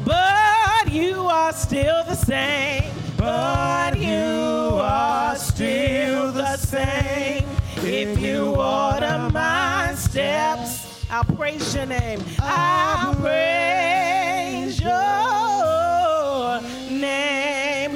but 0.04 0.90
you 0.90 1.28
are 1.28 1.52
still 1.52 2.02
the 2.02 2.16
same. 2.16 2.90
But 3.16 3.96
you 3.96 4.80
are 4.82 5.36
still 5.36 6.32
the 6.32 6.56
same. 6.56 7.46
If 7.76 8.18
you 8.18 8.56
order 8.56 9.30
my 9.32 9.94
steps, 9.94 11.06
I'll 11.08 11.22
praise 11.22 11.76
your 11.76 11.86
name. 11.86 12.24
I'll 12.40 13.14
praise 13.14 14.80
your 14.80 14.90
name. 14.90 15.27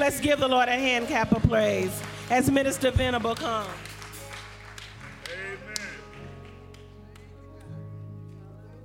Let's 0.03 0.18
give 0.18 0.40
the 0.40 0.48
Lord 0.48 0.68
a 0.68 0.72
hand 0.72 1.07
clap 1.07 1.30
of 1.30 1.48
praise 1.48 2.03
as 2.28 2.50
Minister 2.50 2.90
Venable 2.90 3.36
comes. 3.36 3.68
Amen. 5.30 5.61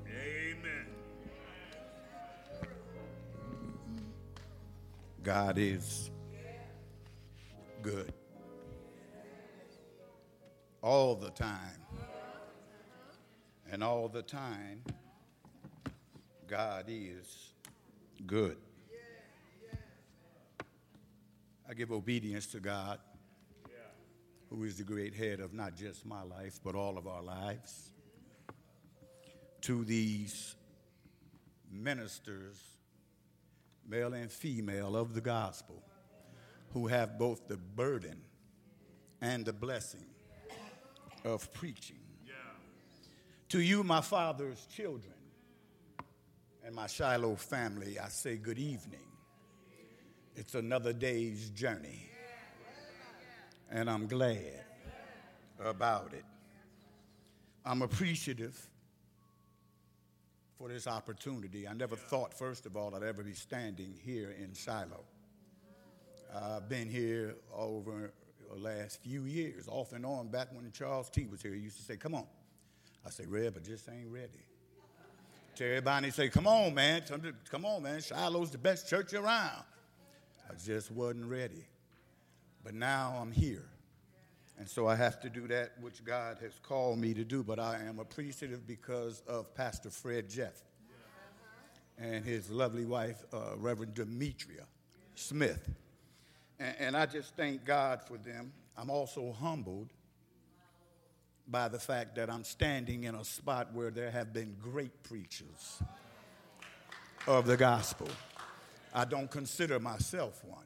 Amen. 0.08 0.86
God 5.24 5.58
is 5.58 6.12
good. 7.82 8.14
All 10.84 11.16
the 11.16 11.32
time. 11.32 11.82
And 13.72 13.84
all 13.84 14.08
the 14.08 14.22
time, 14.22 14.84
God 16.48 16.86
is 16.88 17.54
good. 18.28 18.58
I 21.70 21.74
give 21.74 21.92
obedience 21.92 22.48
to 22.48 22.60
God, 22.60 23.00
who 24.50 24.64
is 24.64 24.78
the 24.78 24.84
great 24.84 25.14
head 25.14 25.40
of 25.40 25.54
not 25.54 25.76
just 25.76 26.06
my 26.06 26.24
life, 26.24 26.60
but 26.64 26.76
all 26.76 26.98
of 26.98 27.08
our 27.08 27.22
lives. 27.22 27.92
To 29.62 29.84
these 29.84 30.56
ministers 31.70 32.58
male 33.88 34.14
and 34.14 34.32
female 34.32 34.96
of 34.96 35.14
the 35.14 35.22
gospel, 35.22 35.82
who 36.74 36.88
have 36.88 37.18
both 37.18 37.48
the 37.48 37.58
burden 37.58 38.22
and 39.22 39.46
the 39.46 39.54
blessing 39.54 40.06
of 41.24 41.52
preaching. 41.54 42.00
To 43.50 43.62
you, 43.62 43.84
my 43.84 44.02
father's 44.02 44.66
children, 44.66 45.14
and 46.66 46.76
my 46.76 46.88
Shiloh 46.88 47.36
family, 47.36 47.98
I 47.98 48.10
say 48.10 48.36
good 48.36 48.60
evening. 48.60 49.07
It's 50.40 50.54
another 50.54 50.94
day's 50.94 51.50
journey, 51.50 52.08
and 53.72 53.90
I'm 53.90 54.06
glad 54.06 54.64
about 55.60 56.14
it. 56.14 56.24
I'm 57.66 57.82
appreciative 57.82 58.56
for 60.60 60.70
this 60.70 60.86
opportunity. 60.86 61.68
I 61.68 61.74
never 61.74 61.96
thought, 61.96 62.36
first 62.36 62.68
of 62.68 62.78
all, 62.78 62.94
I'd 62.94 63.02
ever 63.02 63.24
be 63.24 63.34
standing 63.34 63.96
here 64.06 64.36
in 64.40 64.54
Shiloh. 64.54 65.06
I've 66.36 66.70
been 66.70 66.88
here 66.88 67.38
over 67.52 68.14
the 68.54 68.60
last 68.60 69.02
few 69.02 69.24
years, 69.24 69.68
off 69.68 69.92
and 69.94 70.06
on, 70.06 70.28
back 70.28 70.50
when 70.54 70.72
Charles 70.72 71.10
T 71.10 71.26
was 71.26 71.42
here. 71.42 71.56
He 71.56 71.62
used 71.62 71.78
to 71.78 71.84
say, 71.84 71.98
Come 71.98 72.14
on. 72.14 72.28
I 73.04 73.10
say, 73.10 73.26
Red, 73.26 73.56
but 73.56 73.64
just 73.64 73.90
ain't 73.90 74.12
ready. 74.12 74.46
To 75.56 75.66
everybody 75.66 76.12
say, 76.12 76.30
Come 76.30 76.46
on, 76.46 76.76
man. 76.76 77.02
Come 77.50 77.66
on, 77.66 77.82
man. 77.82 78.02
Shiloh's 78.02 78.52
the 78.52 78.60
best 78.60 78.88
church 78.88 79.16
around. 79.16 79.64
I 80.50 80.54
just 80.64 80.92
wasn't 80.92 81.26
ready. 81.26 81.66
But 82.64 82.74
now 82.74 83.18
I'm 83.22 83.32
here. 83.32 83.66
And 84.60 84.68
so 84.68 84.88
I 84.88 84.96
have 84.96 85.20
to 85.22 85.30
do 85.30 85.48
that 85.48 85.74
which 85.80 86.04
God 86.04 86.38
has 86.42 86.54
called 86.64 87.00
me 87.00 87.14
to 87.14 87.24
do. 87.24 87.44
But 87.44 87.60
I 87.60 87.80
am 87.88 88.00
appreciative 88.00 88.66
because 88.66 89.22
of 89.28 89.54
Pastor 89.54 89.90
Fred 89.90 90.30
Jeff 90.30 90.64
and 91.98 92.24
his 92.24 92.50
lovely 92.50 92.86
wife, 92.86 93.24
uh, 93.34 93.56
Reverend 93.58 93.94
Demetria 93.94 94.66
Smith. 95.16 95.70
And, 96.60 96.76
and 96.80 96.98
I 96.98 97.06
just 97.06 97.36
thank 97.36 97.66
God 97.66 98.02
for 98.02 98.18
them. 98.18 98.52
I'm 98.78 98.90
also 98.90 99.32
humbled 99.32 99.90
by 101.48 101.68
the 101.68 101.80
fact 101.80 102.16
that 102.16 102.30
I'm 102.30 102.44
standing 102.44 103.06
in 103.06 103.16
a 103.16 103.24
spot 103.24 103.74
where 103.74 103.90
there 103.90 104.12
have 104.12 104.34
been 104.34 104.56
great 104.62 105.04
preachers 105.04 105.82
of 107.26 107.46
the 107.48 107.58
gospel. 107.58 108.10
I 108.98 109.06
don't 109.06 109.30
consider 109.30 109.80
myself 109.80 110.44
one, 110.44 110.66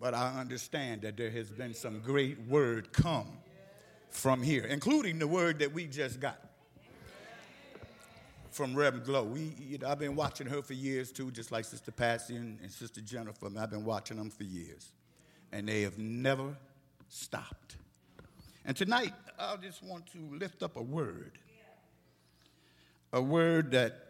but 0.00 0.12
I 0.12 0.40
understand 0.40 1.02
that 1.02 1.16
there 1.16 1.30
has 1.30 1.48
been 1.52 1.72
some 1.72 2.00
great 2.00 2.36
word 2.48 2.92
come 2.92 3.28
from 4.10 4.42
here, 4.42 4.64
including 4.64 5.20
the 5.20 5.28
word 5.28 5.60
that 5.60 5.72
we 5.72 5.86
just 5.86 6.18
got 6.18 6.40
from 8.50 8.74
Reverend 8.74 9.06
Glow. 9.06 9.22
We, 9.22 9.54
you 9.56 9.78
know, 9.78 9.88
I've 9.88 10.00
been 10.00 10.16
watching 10.16 10.48
her 10.48 10.62
for 10.62 10.72
years 10.72 11.12
too, 11.12 11.30
just 11.30 11.52
like 11.52 11.64
Sister 11.64 11.92
Patsy 11.92 12.34
and, 12.34 12.58
and 12.60 12.72
Sister 12.72 13.00
Jennifer. 13.00 13.46
I've 13.56 13.70
been 13.70 13.84
watching 13.84 14.16
them 14.16 14.30
for 14.30 14.42
years, 14.42 14.90
and 15.52 15.68
they 15.68 15.82
have 15.82 15.96
never 15.96 16.56
stopped. 17.08 17.76
And 18.64 18.76
tonight, 18.76 19.14
I 19.38 19.54
just 19.62 19.84
want 19.84 20.06
to 20.06 20.18
lift 20.32 20.64
up 20.64 20.76
a 20.76 20.82
word, 20.82 21.38
a 23.12 23.22
word 23.22 23.70
that 23.70 24.07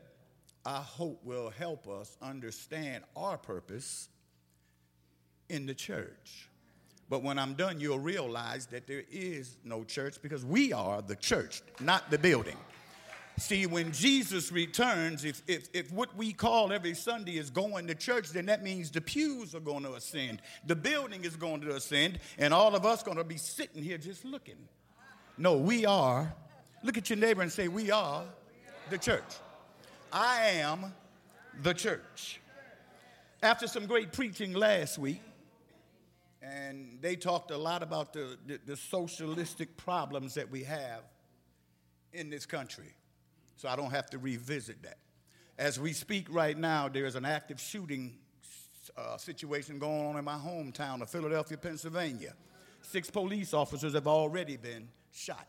I 0.65 0.79
hope 0.79 1.25
will 1.25 1.51
help 1.51 1.89
us 1.89 2.17
understand 2.21 3.05
our 3.17 3.39
purpose 3.39 4.09
in 5.49 5.67
the 5.67 5.75
church. 5.75 6.49
But 7.09 7.23
when 7.23 7.39
I'm 7.39 7.55
done, 7.55 7.81
you'll 7.81 7.99
realize 7.99 8.67
that 8.67 8.87
there 8.87 9.05
is 9.11 9.57
no 9.65 9.83
church 9.83 10.17
because 10.21 10.45
we 10.45 10.73
are 10.73 11.01
the 11.01 11.17
church, 11.17 11.63
not 11.81 12.11
the 12.11 12.19
building. 12.19 12.57
See, 13.39 13.67
when 13.67 13.93
Jesus 13.93 14.51
returns, 14.51 15.25
if, 15.25 15.43
if, 15.47 15.69
if 15.73 15.93
what 15.93 16.15
we 16.17 16.33
call 16.33 16.73
every 16.73 16.95
Sunday 16.95 17.39
is 17.39 17.51
going 17.51 17.87
to 17.87 17.95
church, 17.95 18.31
then 18.31 18.47
that 18.47 18.65
means 18.65 18.91
the 18.91 19.01
pews 19.01 19.55
are 19.55 19.61
going 19.61 19.85
to 19.85 19.95
ascend, 19.95 20.43
the 20.67 20.75
building 20.75 21.25
is 21.25 21.37
going 21.37 21.61
to 21.61 21.77
ascend, 21.77 22.19
and 22.37 22.53
all 22.53 22.75
of 22.75 22.85
us 22.85 23.03
going 23.03 23.17
to 23.17 23.25
be 23.25 23.37
sitting 23.37 23.83
here 23.83 23.97
just 23.97 24.25
looking. 24.25 24.57
No, 25.39 25.57
we 25.57 25.87
are. 25.87 26.35
Look 26.83 26.99
at 26.99 27.09
your 27.11 27.19
neighbor 27.19 27.43
and 27.43 27.51
say, 27.51 27.69
We 27.69 27.93
are 27.93 28.25
the 28.91 28.99
church. 28.99 29.23
I 30.13 30.51
am 30.55 30.93
the 31.63 31.75
church. 31.75 32.41
After 33.43 33.67
some 33.67 33.87
great 33.87 34.13
preaching 34.13 34.53
last 34.53 34.99
week, 34.99 35.23
and 36.43 36.99
they 37.01 37.17
talked 37.17 37.51
a 37.51 37.59
lot 37.59 37.83
about 37.83 38.13
the, 38.13 38.39
the, 38.47 38.61
the 38.65 38.77
socialistic 38.77 39.77
problems 39.77 40.35
that 40.35 40.51
we 40.51 40.65
have 40.65 41.03
in 42.13 42.31
this 42.31 42.47
country. 42.47 42.95
So 43.57 43.69
I 43.69 43.77
don't 43.77 43.91
have 43.91 44.09
to 44.11 44.19
revisit 44.19 44.83
that. 44.83 44.99
As 45.59 45.79
we 45.81 45.93
speak 45.93 46.27
right 46.31 46.57
now, 46.57 46.89
there 46.89 47.07
is 47.07 47.17
an 47.17 47.25
active 47.25 47.61
shooting 47.61 48.15
uh, 48.97 49.17
situation 49.17 49.79
going 49.79 50.07
on 50.07 50.17
in 50.17 50.25
my 50.25 50.37
hometown 50.37 51.03
of 51.03 51.11
Philadelphia, 51.11 51.59
Pennsylvania. 51.59 52.35
Six 52.83 53.11
police 53.11 53.53
officers 53.53 53.95
have 53.95 54.07
already 54.07 54.57
been 54.57 54.89
shot. 55.13 55.47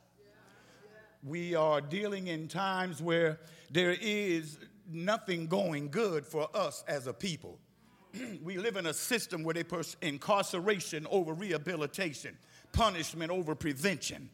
We 1.24 1.56
are 1.56 1.82
dealing 1.82 2.28
in 2.28 2.48
times 2.48 3.02
where 3.02 3.40
there 3.72 3.96
is 4.00 4.58
nothing 4.92 5.48
going 5.48 5.90
good 5.90 6.26
for 6.26 6.48
us 6.54 6.84
as 6.88 7.08
a 7.08 7.14
people. 7.14 7.60
we 8.44 8.58
live 8.58 8.78
in 8.78 8.86
a 8.86 8.94
system 8.94 9.44
where 9.44 9.54
they 9.54 9.64
push 9.64 9.96
incarceration 10.02 11.06
over 11.10 11.34
rehabilitation, 11.34 12.38
punishment 12.72 13.32
over 13.32 13.56
prevention. 13.56 14.30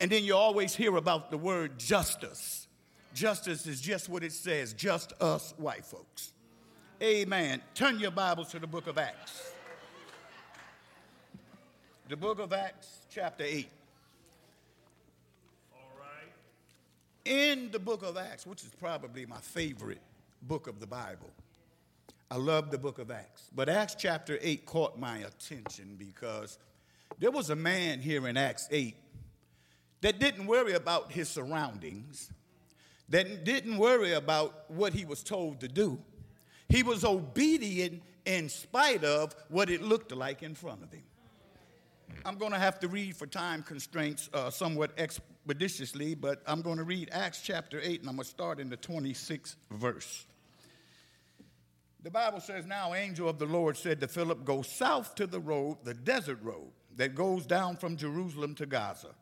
And 0.00 0.10
then 0.10 0.24
you 0.24 0.36
always 0.36 0.74
hear 0.74 0.96
about 0.96 1.30
the 1.30 1.38
word 1.38 1.78
justice. 1.78 2.68
Justice 3.14 3.66
is 3.66 3.80
just 3.80 4.08
what 4.08 4.22
it 4.22 4.32
says, 4.32 4.72
just 4.72 5.12
us 5.20 5.54
white 5.56 5.84
folks. 5.84 6.32
Amen. 7.02 7.60
Turn 7.74 7.98
your 7.98 8.10
Bibles 8.10 8.48
to 8.50 8.58
the 8.58 8.66
book 8.66 8.86
of 8.86 8.98
Acts. 8.98 9.52
The 12.08 12.16
book 12.16 12.38
of 12.38 12.52
Acts, 12.52 13.00
chapter 13.10 13.44
8. 13.44 13.68
All 15.74 15.80
right. 15.98 16.32
In 17.28 17.70
the 17.70 17.78
book 17.78 18.02
of 18.02 18.16
Acts, 18.16 18.46
which 18.46 18.62
is 18.62 18.70
probably 18.80 19.26
my 19.26 19.38
favorite 19.38 20.00
book 20.42 20.66
of 20.66 20.80
the 20.80 20.86
Bible, 20.86 21.30
I 22.30 22.36
love 22.36 22.70
the 22.70 22.78
book 22.78 22.98
of 22.98 23.10
Acts. 23.10 23.50
But 23.54 23.68
Acts 23.68 23.94
chapter 23.98 24.38
8 24.40 24.66
caught 24.66 24.98
my 24.98 25.18
attention 25.18 25.96
because 25.98 26.58
there 27.18 27.30
was 27.30 27.50
a 27.50 27.56
man 27.56 28.00
here 28.00 28.26
in 28.28 28.36
Acts 28.36 28.68
8 28.70 28.96
that 30.00 30.18
didn't 30.18 30.46
worry 30.46 30.72
about 30.72 31.12
his 31.12 31.28
surroundings, 31.28 32.30
that 33.08 33.44
didn't 33.44 33.76
worry 33.78 34.12
about 34.12 34.70
what 34.70 34.92
he 34.92 35.04
was 35.04 35.22
told 35.22 35.60
to 35.60 35.68
do. 35.68 35.98
He 36.68 36.82
was 36.82 37.04
obedient 37.04 38.02
in 38.24 38.48
spite 38.48 39.04
of 39.04 39.34
what 39.48 39.70
it 39.70 39.82
looked 39.82 40.12
like 40.12 40.42
in 40.42 40.54
front 40.54 40.82
of 40.82 40.92
him. 40.92 41.02
I'm 42.24 42.36
going 42.36 42.52
to 42.52 42.58
have 42.58 42.78
to 42.80 42.88
read 42.88 43.16
for 43.16 43.26
time 43.26 43.62
constraints 43.62 44.28
uh, 44.32 44.50
somewhat 44.50 44.92
expeditiously, 44.98 46.14
but 46.14 46.42
I'm 46.46 46.62
going 46.62 46.78
to 46.78 46.84
read 46.84 47.08
Acts 47.12 47.40
chapter 47.42 47.80
8, 47.82 48.00
and 48.00 48.08
I'm 48.08 48.16
going 48.16 48.24
to 48.24 48.30
start 48.30 48.60
in 48.60 48.68
the 48.68 48.76
26th 48.76 49.56
verse. 49.70 50.26
The 52.02 52.10
Bible 52.10 52.40
says, 52.40 52.66
Now, 52.66 52.94
angel 52.94 53.28
of 53.28 53.38
the 53.38 53.46
Lord 53.46 53.76
said 53.76 54.00
to 54.00 54.08
Philip, 54.08 54.44
Go 54.44 54.62
south 54.62 55.14
to 55.16 55.26
the 55.26 55.40
road, 55.40 55.78
the 55.84 55.94
desert 55.94 56.38
road 56.42 56.70
that 56.96 57.14
goes 57.14 57.46
down 57.46 57.76
from 57.76 57.96
Jerusalem 57.96 58.54
to 58.56 58.66
Gaza. 58.66 59.14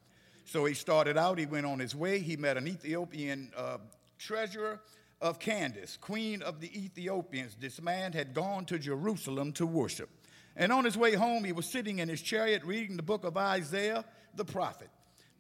So 0.45 0.65
he 0.65 0.75
started 0.75 1.19
out, 1.19 1.39
he 1.39 1.47
went 1.47 1.67
on 1.67 1.79
his 1.79 1.95
way, 1.95 2.21
he 2.21 2.37
met 2.37 2.57
an 2.57 2.69
Ethiopian 2.69 3.51
uh, 3.57 3.79
treasurer 4.19 4.81
of 5.21 5.39
Candace, 5.39 5.97
queen 5.97 6.43
of 6.43 6.61
the 6.61 6.79
Ethiopians. 6.79 7.57
This 7.59 7.81
man 7.81 8.13
had 8.13 8.35
gone 8.35 8.65
to 8.67 8.79
Jerusalem 8.79 9.53
to 9.55 9.67
worship. 9.67 10.09
And 10.57 10.73
on 10.73 10.85
his 10.85 10.97
way 10.97 11.15
home, 11.15 11.45
he 11.45 11.53
was 11.53 11.67
sitting 11.67 11.99
in 11.99 12.09
his 12.09 12.23
chariot 12.23 12.65
reading 12.65 12.97
the 12.97 13.03
book 13.03 13.25
of 13.25 13.37
Isaiah 13.37 14.05
the 14.35 14.45
prophet. 14.45 14.89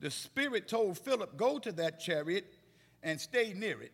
The 0.01 0.11
Spirit 0.11 0.69
told 0.69 0.99
Philip, 0.99 1.37
Go 1.37 1.59
to 1.59 1.73
that 1.73 1.99
chariot 1.99 2.55
and 3.03 3.21
stay 3.21 3.55
near 3.55 3.81
it. 3.81 3.93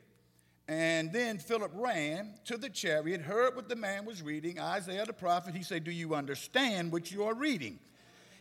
And 0.69 1.13
then 1.13 1.39
Philip 1.39 1.73
ran 1.75 2.35
to 2.47 2.57
the 2.57 2.71
chariot, 2.71 3.21
heard 3.21 3.57
what 3.57 3.69
the 3.69 3.77
man 3.77 4.05
was 4.05 4.23
reading, 4.23 4.59
Isaiah 4.59 5.05
the 5.05 5.13
prophet. 5.13 5.55
He 5.55 5.63
said, 5.63 5.85
Do 5.85 5.91
you 5.91 6.15
understand 6.15 6.91
what 6.91 7.13
you 7.13 7.25
are 7.25 7.35
reading? 7.35 7.79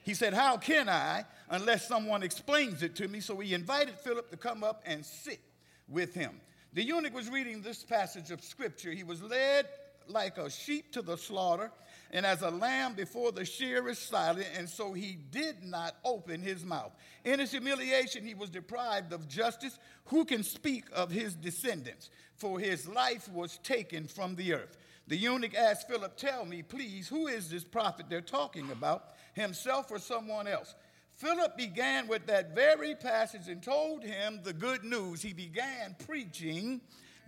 He 0.03 0.13
said, 0.13 0.33
How 0.33 0.57
can 0.57 0.89
I 0.89 1.25
unless 1.49 1.87
someone 1.87 2.23
explains 2.23 2.81
it 2.83 2.95
to 2.95 3.07
me? 3.07 3.19
So 3.19 3.37
he 3.39 3.53
invited 3.53 3.95
Philip 3.99 4.31
to 4.31 4.37
come 4.37 4.63
up 4.63 4.81
and 4.85 5.05
sit 5.05 5.39
with 5.87 6.13
him. 6.13 6.41
The 6.73 6.83
eunuch 6.83 7.13
was 7.13 7.29
reading 7.29 7.61
this 7.61 7.83
passage 7.83 8.31
of 8.31 8.41
scripture. 8.41 8.91
He 8.91 9.03
was 9.03 9.21
led 9.21 9.67
like 10.07 10.37
a 10.37 10.49
sheep 10.49 10.91
to 10.93 11.01
the 11.01 11.17
slaughter, 11.17 11.71
and 12.11 12.25
as 12.25 12.41
a 12.41 12.49
lamb 12.49 12.93
before 12.93 13.31
the 13.31 13.45
shear 13.45 13.87
is 13.87 13.97
silent, 13.97 14.47
and 14.57 14.67
so 14.69 14.91
he 14.93 15.17
did 15.31 15.63
not 15.63 15.95
open 16.03 16.41
his 16.41 16.65
mouth. 16.65 16.91
In 17.23 17.39
his 17.39 17.51
humiliation, 17.51 18.25
he 18.25 18.33
was 18.33 18.49
deprived 18.49 19.13
of 19.13 19.27
justice. 19.27 19.79
Who 20.05 20.25
can 20.25 20.43
speak 20.43 20.85
of 20.93 21.09
his 21.09 21.35
descendants? 21.35 22.09
For 22.35 22.59
his 22.59 22.87
life 22.87 23.29
was 23.29 23.59
taken 23.59 24.07
from 24.07 24.35
the 24.35 24.53
earth. 24.53 24.77
The 25.07 25.17
eunuch 25.17 25.55
asked 25.55 25.87
Philip, 25.87 26.17
Tell 26.17 26.45
me, 26.45 26.63
please, 26.63 27.07
who 27.07 27.27
is 27.27 27.49
this 27.49 27.63
prophet 27.63 28.07
they're 28.09 28.21
talking 28.21 28.69
about, 28.71 29.15
himself 29.33 29.89
or 29.89 29.99
someone 29.99 30.47
else? 30.47 30.75
Philip 31.15 31.55
began 31.55 32.07
with 32.07 32.25
that 32.27 32.55
very 32.55 32.95
passage 32.95 33.47
and 33.47 33.61
told 33.61 34.03
him 34.03 34.39
the 34.43 34.53
good 34.53 34.83
news. 34.83 35.21
He 35.21 35.33
began 35.33 35.95
preaching 36.05 36.81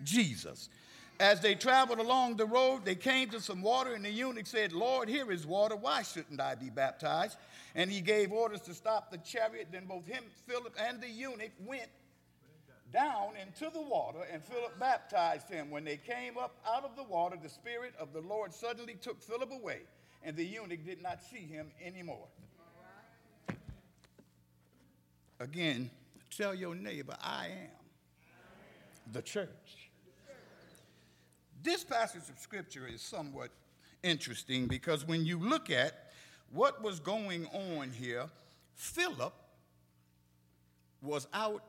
Jesus. 0.03 0.69
As 1.20 1.39
they 1.39 1.55
traveled 1.55 1.99
along 1.99 2.38
the 2.38 2.45
road, 2.45 2.84
they 2.84 2.95
came 2.95 3.30
to 3.30 3.39
some 3.39 3.61
water, 3.61 3.93
and 3.93 4.03
the 4.03 4.09
eunuch 4.09 4.47
said, 4.47 4.74
Lord, 4.74 5.07
here 5.07 5.32
is 5.32 5.45
water. 5.45 5.76
Why 5.76 6.01
shouldn't 6.01 6.41
I 6.41 6.55
be 6.55 6.70
baptized? 6.70 7.38
And 7.76 7.89
he 7.89 8.01
gave 8.01 8.32
orders 8.32 8.61
to 8.61 8.74
stop 8.74 9.11
the 9.11 9.18
chariot. 9.20 9.68
Then 9.72 9.86
both 9.86 10.05
him, 10.05 10.24
Philip, 10.47 10.76
and 10.80 10.99
the 10.99 11.07
eunuch 11.07 11.51
went 11.66 11.89
down 12.91 13.32
into 13.41 13.72
the 13.74 13.82
water, 13.82 14.20
and 14.32 14.43
Philip 14.43 14.80
baptized 14.80 15.49
him. 15.49 15.70
When 15.70 15.84
they 15.84 15.97
came 15.97 16.38
up 16.38 16.55
out 16.68 16.84
of 16.84 16.95
the 16.95 17.03
water, 17.03 17.38
the 17.41 17.49
Spirit 17.49 17.93
of 17.99 18.11
the 18.14 18.22
Lord 18.22 18.53
suddenly 18.53 18.95
took 18.95 19.22
Philip 19.22 19.51
away, 19.51 19.82
and 20.24 20.36
the 20.36 20.45
eunuch 20.45 20.86
did 20.86 21.01
not 21.01 21.22
see 21.24 21.45
him 21.45 21.72
anymore. 21.84 22.28
Again, 25.39 25.89
tell 26.36 26.53
your 26.53 26.76
neighbor, 26.76 27.18
I 27.22 27.47
am 27.47 27.70
the 29.11 29.22
church. 29.22 29.82
This 31.64 31.86
passage 31.86 32.30
of 32.30 32.38
scripture 32.39 32.86
is 32.86 33.01
somewhat 33.01 33.49
interesting 34.03 34.68
because 34.68 35.07
when 35.07 35.26
you 35.26 35.39
look 35.39 35.70
at 35.70 36.11
what 36.51 36.84
was 36.84 36.99
going 36.99 37.47
on 37.47 37.89
here, 37.91 38.26
Philip 38.76 39.34
was 41.01 41.28
out, 41.34 41.64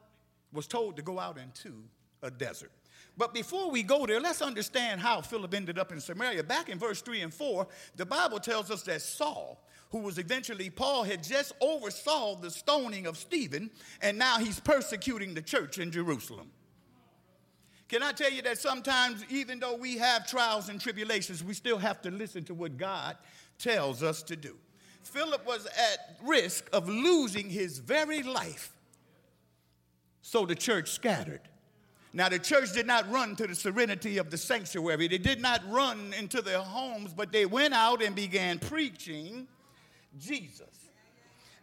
was 0.53 0.66
told 0.66 0.97
to 0.97 1.03
go 1.03 1.20
out 1.20 1.38
into 1.38 1.74
a 2.22 2.30
desert. 2.30 2.72
But 3.16 3.32
before 3.32 3.70
we 3.70 3.84
go 3.84 4.05
there, 4.05 4.20
let's 4.20 4.42
understand 4.42 5.01
how 5.01 5.20
Philip 5.20 5.55
ended 5.55 5.78
up 5.78 5.92
in 5.92 6.01
Samaria. 6.01 6.42
Back 6.42 6.68
in 6.68 6.78
verse 6.78 7.01
3 7.01 7.20
and 7.20 7.32
4, 7.32 7.64
the 7.95 8.05
Bible 8.05 8.40
tells 8.40 8.72
us 8.72 8.82
that 8.82 9.01
Saul, 9.01 9.64
who 9.90 9.99
was 9.99 10.18
eventually 10.18 10.70
Paul, 10.70 11.05
had 11.05 11.22
just 11.22 11.53
oversaw 11.61 12.34
the 12.34 12.51
stoning 12.51 13.07
of 13.07 13.16
Stephen, 13.16 13.70
and 14.03 14.18
now 14.18 14.38
he's 14.38 14.59
persecuting 14.59 15.34
the 15.34 15.42
church 15.42 15.78
in 15.78 15.92
Jerusalem. 15.92 16.51
Can 17.89 18.03
I 18.03 18.12
tell 18.12 18.30
you 18.30 18.43
that 18.43 18.59
sometimes, 18.59 19.24
even 19.28 19.61
though 19.61 19.76
we 19.76 19.99
have 19.99 20.26
trials 20.26 20.68
and 20.68 20.80
tribulations, 20.80 21.45
we 21.45 21.55
still 21.55 21.78
have 21.78 22.01
to 22.03 22.11
listen 22.11 22.45
to 22.45 22.55
what 22.55 22.76
God 22.76 23.16
tells 23.59 24.03
us 24.03 24.22
to 24.24 24.37
do? 24.37 24.57
Philip 25.03 25.47
was 25.47 25.66
at 25.66 26.16
risk 26.24 26.68
of 26.72 26.89
losing 26.89 27.51
his 27.51 27.78
very 27.78 28.22
life, 28.22 28.72
so 30.22 30.47
the 30.47 30.55
church 30.55 30.91
scattered. 30.91 31.43
Now, 32.14 32.28
the 32.28 32.39
church 32.39 32.72
did 32.72 32.87
not 32.87 33.11
run 33.11 33.35
to 33.37 33.47
the 33.47 33.57
serenity 33.57 34.18
of 34.18 34.30
the 34.30 34.39
sanctuary. 34.39 35.09
They 35.09 35.18
did 35.18 35.43
not 35.43 35.61
run 35.68 36.14
into 36.16 36.41
their 36.41 36.61
homes, 36.61 37.12
but 37.12 37.32
they 37.32 37.45
went 37.45 37.74
out 37.74 38.03
and 38.03 38.14
began 38.14 38.61
preaching 38.61 39.49
Jesus. 40.18 40.84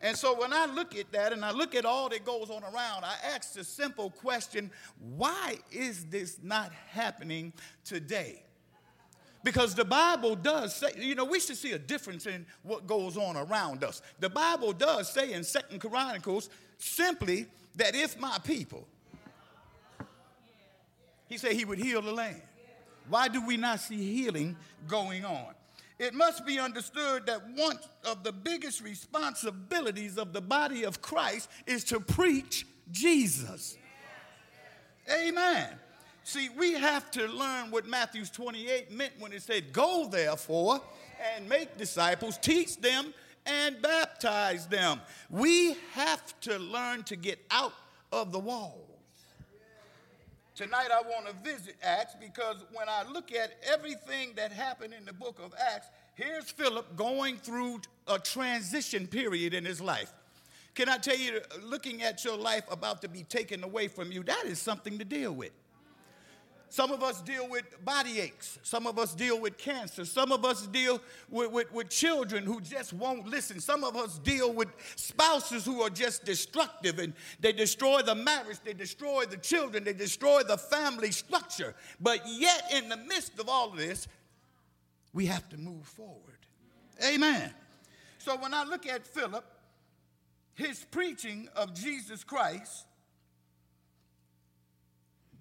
And 0.01 0.17
so 0.17 0.39
when 0.39 0.51
I 0.51 0.65
look 0.65 0.95
at 0.95 1.11
that 1.11 1.31
and 1.31 1.45
I 1.45 1.51
look 1.51 1.75
at 1.75 1.85
all 1.85 2.09
that 2.09 2.25
goes 2.25 2.49
on 2.49 2.63
around, 2.63 3.05
I 3.05 3.15
ask 3.35 3.53
the 3.53 3.63
simple 3.63 4.09
question 4.09 4.71
why 5.15 5.57
is 5.71 6.05
this 6.05 6.39
not 6.41 6.71
happening 6.89 7.53
today? 7.85 8.43
Because 9.43 9.73
the 9.73 9.85
Bible 9.85 10.35
does 10.35 10.75
say, 10.75 10.89
you 10.97 11.15
know, 11.15 11.25
we 11.25 11.39
should 11.39 11.57
see 11.57 11.71
a 11.71 11.79
difference 11.79 12.27
in 12.27 12.45
what 12.63 12.85
goes 12.85 13.17
on 13.17 13.35
around 13.35 13.83
us. 13.83 14.01
The 14.19 14.29
Bible 14.29 14.71
does 14.71 15.11
say 15.11 15.33
in 15.33 15.43
Second 15.43 15.79
Chronicles 15.79 16.49
simply 16.77 17.47
that 17.75 17.95
if 17.95 18.19
my 18.19 18.37
people, 18.43 18.87
he 21.27 21.37
said 21.37 21.53
he 21.53 21.65
would 21.65 21.79
heal 21.79 22.01
the 22.01 22.11
land. 22.11 22.41
Why 23.07 23.27
do 23.27 23.45
we 23.45 23.57
not 23.57 23.79
see 23.79 23.97
healing 23.97 24.55
going 24.87 25.25
on? 25.25 25.53
It 26.01 26.15
must 26.15 26.47
be 26.47 26.57
understood 26.57 27.27
that 27.27 27.47
one 27.55 27.77
of 28.05 28.23
the 28.23 28.31
biggest 28.31 28.81
responsibilities 28.81 30.17
of 30.17 30.33
the 30.33 30.41
body 30.41 30.83
of 30.83 30.99
Christ 30.99 31.47
is 31.67 31.83
to 31.85 31.99
preach 31.99 32.65
Jesus. 32.91 33.77
Amen. 35.07 35.69
See, 36.23 36.49
we 36.57 36.73
have 36.73 37.11
to 37.11 37.27
learn 37.27 37.69
what 37.69 37.85
Matthew 37.85 38.25
28 38.25 38.91
meant 38.91 39.13
when 39.19 39.31
it 39.31 39.43
said, 39.43 39.71
Go 39.71 40.07
therefore 40.07 40.81
and 41.35 41.47
make 41.47 41.77
disciples, 41.77 42.39
teach 42.39 42.77
them, 42.77 43.13
and 43.45 43.79
baptize 43.79 44.65
them. 44.65 45.01
We 45.29 45.75
have 45.91 46.39
to 46.41 46.57
learn 46.57 47.03
to 47.03 47.15
get 47.15 47.37
out 47.51 47.73
of 48.11 48.31
the 48.31 48.39
walls. 48.39 48.90
Tonight 50.61 50.89
I 50.93 51.01
want 51.01 51.25
to 51.25 51.33
visit 51.43 51.75
Acts 51.81 52.15
because 52.19 52.57
when 52.71 52.87
I 52.87 53.01
look 53.11 53.31
at 53.31 53.57
everything 53.63 54.33
that 54.35 54.51
happened 54.51 54.93
in 54.93 55.05
the 55.05 55.13
book 55.13 55.39
of 55.43 55.55
Acts, 55.73 55.87
here's 56.13 56.51
Philip 56.51 56.95
going 56.95 57.37
through 57.37 57.81
a 58.07 58.19
transition 58.19 59.07
period 59.07 59.55
in 59.55 59.65
his 59.65 59.81
life. 59.81 60.13
Can 60.75 60.87
I 60.87 60.99
tell 60.99 61.17
you, 61.17 61.41
looking 61.63 62.03
at 62.03 62.23
your 62.23 62.37
life 62.37 62.63
about 62.69 63.01
to 63.01 63.07
be 63.07 63.23
taken 63.23 63.63
away 63.63 63.87
from 63.87 64.11
you, 64.11 64.21
that 64.21 64.43
is 64.45 64.59
something 64.59 64.99
to 64.99 65.03
deal 65.03 65.31
with. 65.31 65.49
Some 66.71 66.93
of 66.93 67.03
us 67.03 67.21
deal 67.21 67.49
with 67.49 67.65
body 67.83 68.21
aches. 68.21 68.57
Some 68.63 68.87
of 68.87 68.97
us 68.97 69.13
deal 69.13 69.37
with 69.37 69.57
cancer. 69.57 70.05
Some 70.05 70.31
of 70.31 70.45
us 70.45 70.65
deal 70.67 71.01
with, 71.29 71.51
with, 71.51 71.73
with, 71.73 71.89
children 71.89 72.45
who 72.45 72.61
just 72.61 72.93
won't 72.93 73.27
listen. 73.27 73.59
Some 73.59 73.83
of 73.83 73.97
us 73.97 74.17
deal 74.19 74.53
with 74.53 74.69
spouses 74.95 75.65
who 75.65 75.81
are 75.81 75.89
just 75.89 76.23
destructive 76.23 76.99
and 76.99 77.11
they 77.41 77.51
destroy 77.51 78.01
the 78.03 78.15
marriage, 78.15 78.59
they 78.63 78.71
destroy 78.71 79.25
the 79.25 79.35
children, 79.35 79.83
they 79.83 79.91
destroy 79.91 80.43
the 80.43 80.57
family 80.57 81.11
structure. 81.11 81.75
But 81.99 82.21
yet, 82.25 82.71
in 82.73 82.87
the 82.87 82.95
midst 82.95 83.37
of 83.37 83.49
all 83.49 83.71
of 83.71 83.77
this, 83.77 84.07
we 85.11 85.25
have 85.25 85.49
to 85.49 85.57
move 85.57 85.85
forward. 85.85 86.39
Amen. 87.05 87.53
So 88.17 88.37
when 88.37 88.53
I 88.53 88.63
look 88.63 88.87
at 88.87 89.05
Philip, 89.05 89.43
his 90.53 90.85
preaching 90.89 91.49
of 91.53 91.73
Jesus 91.73 92.23
Christ 92.23 92.85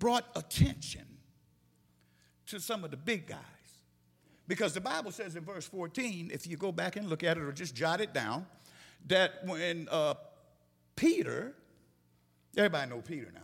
brought 0.00 0.26
attention 0.34 1.06
to 2.50 2.60
some 2.60 2.84
of 2.84 2.90
the 2.90 2.96
big 2.96 3.26
guys. 3.26 3.38
Because 4.46 4.74
the 4.74 4.80
Bible 4.80 5.12
says 5.12 5.36
in 5.36 5.44
verse 5.44 5.66
14, 5.66 6.30
if 6.32 6.46
you 6.46 6.56
go 6.56 6.72
back 6.72 6.96
and 6.96 7.08
look 7.08 7.22
at 7.22 7.36
it 7.36 7.42
or 7.42 7.52
just 7.52 7.74
jot 7.74 8.00
it 8.00 8.12
down, 8.12 8.46
that 9.06 9.46
when 9.46 9.88
uh, 9.90 10.14
Peter, 10.96 11.54
everybody 12.56 12.90
know 12.90 13.00
Peter 13.00 13.30
now, 13.32 13.40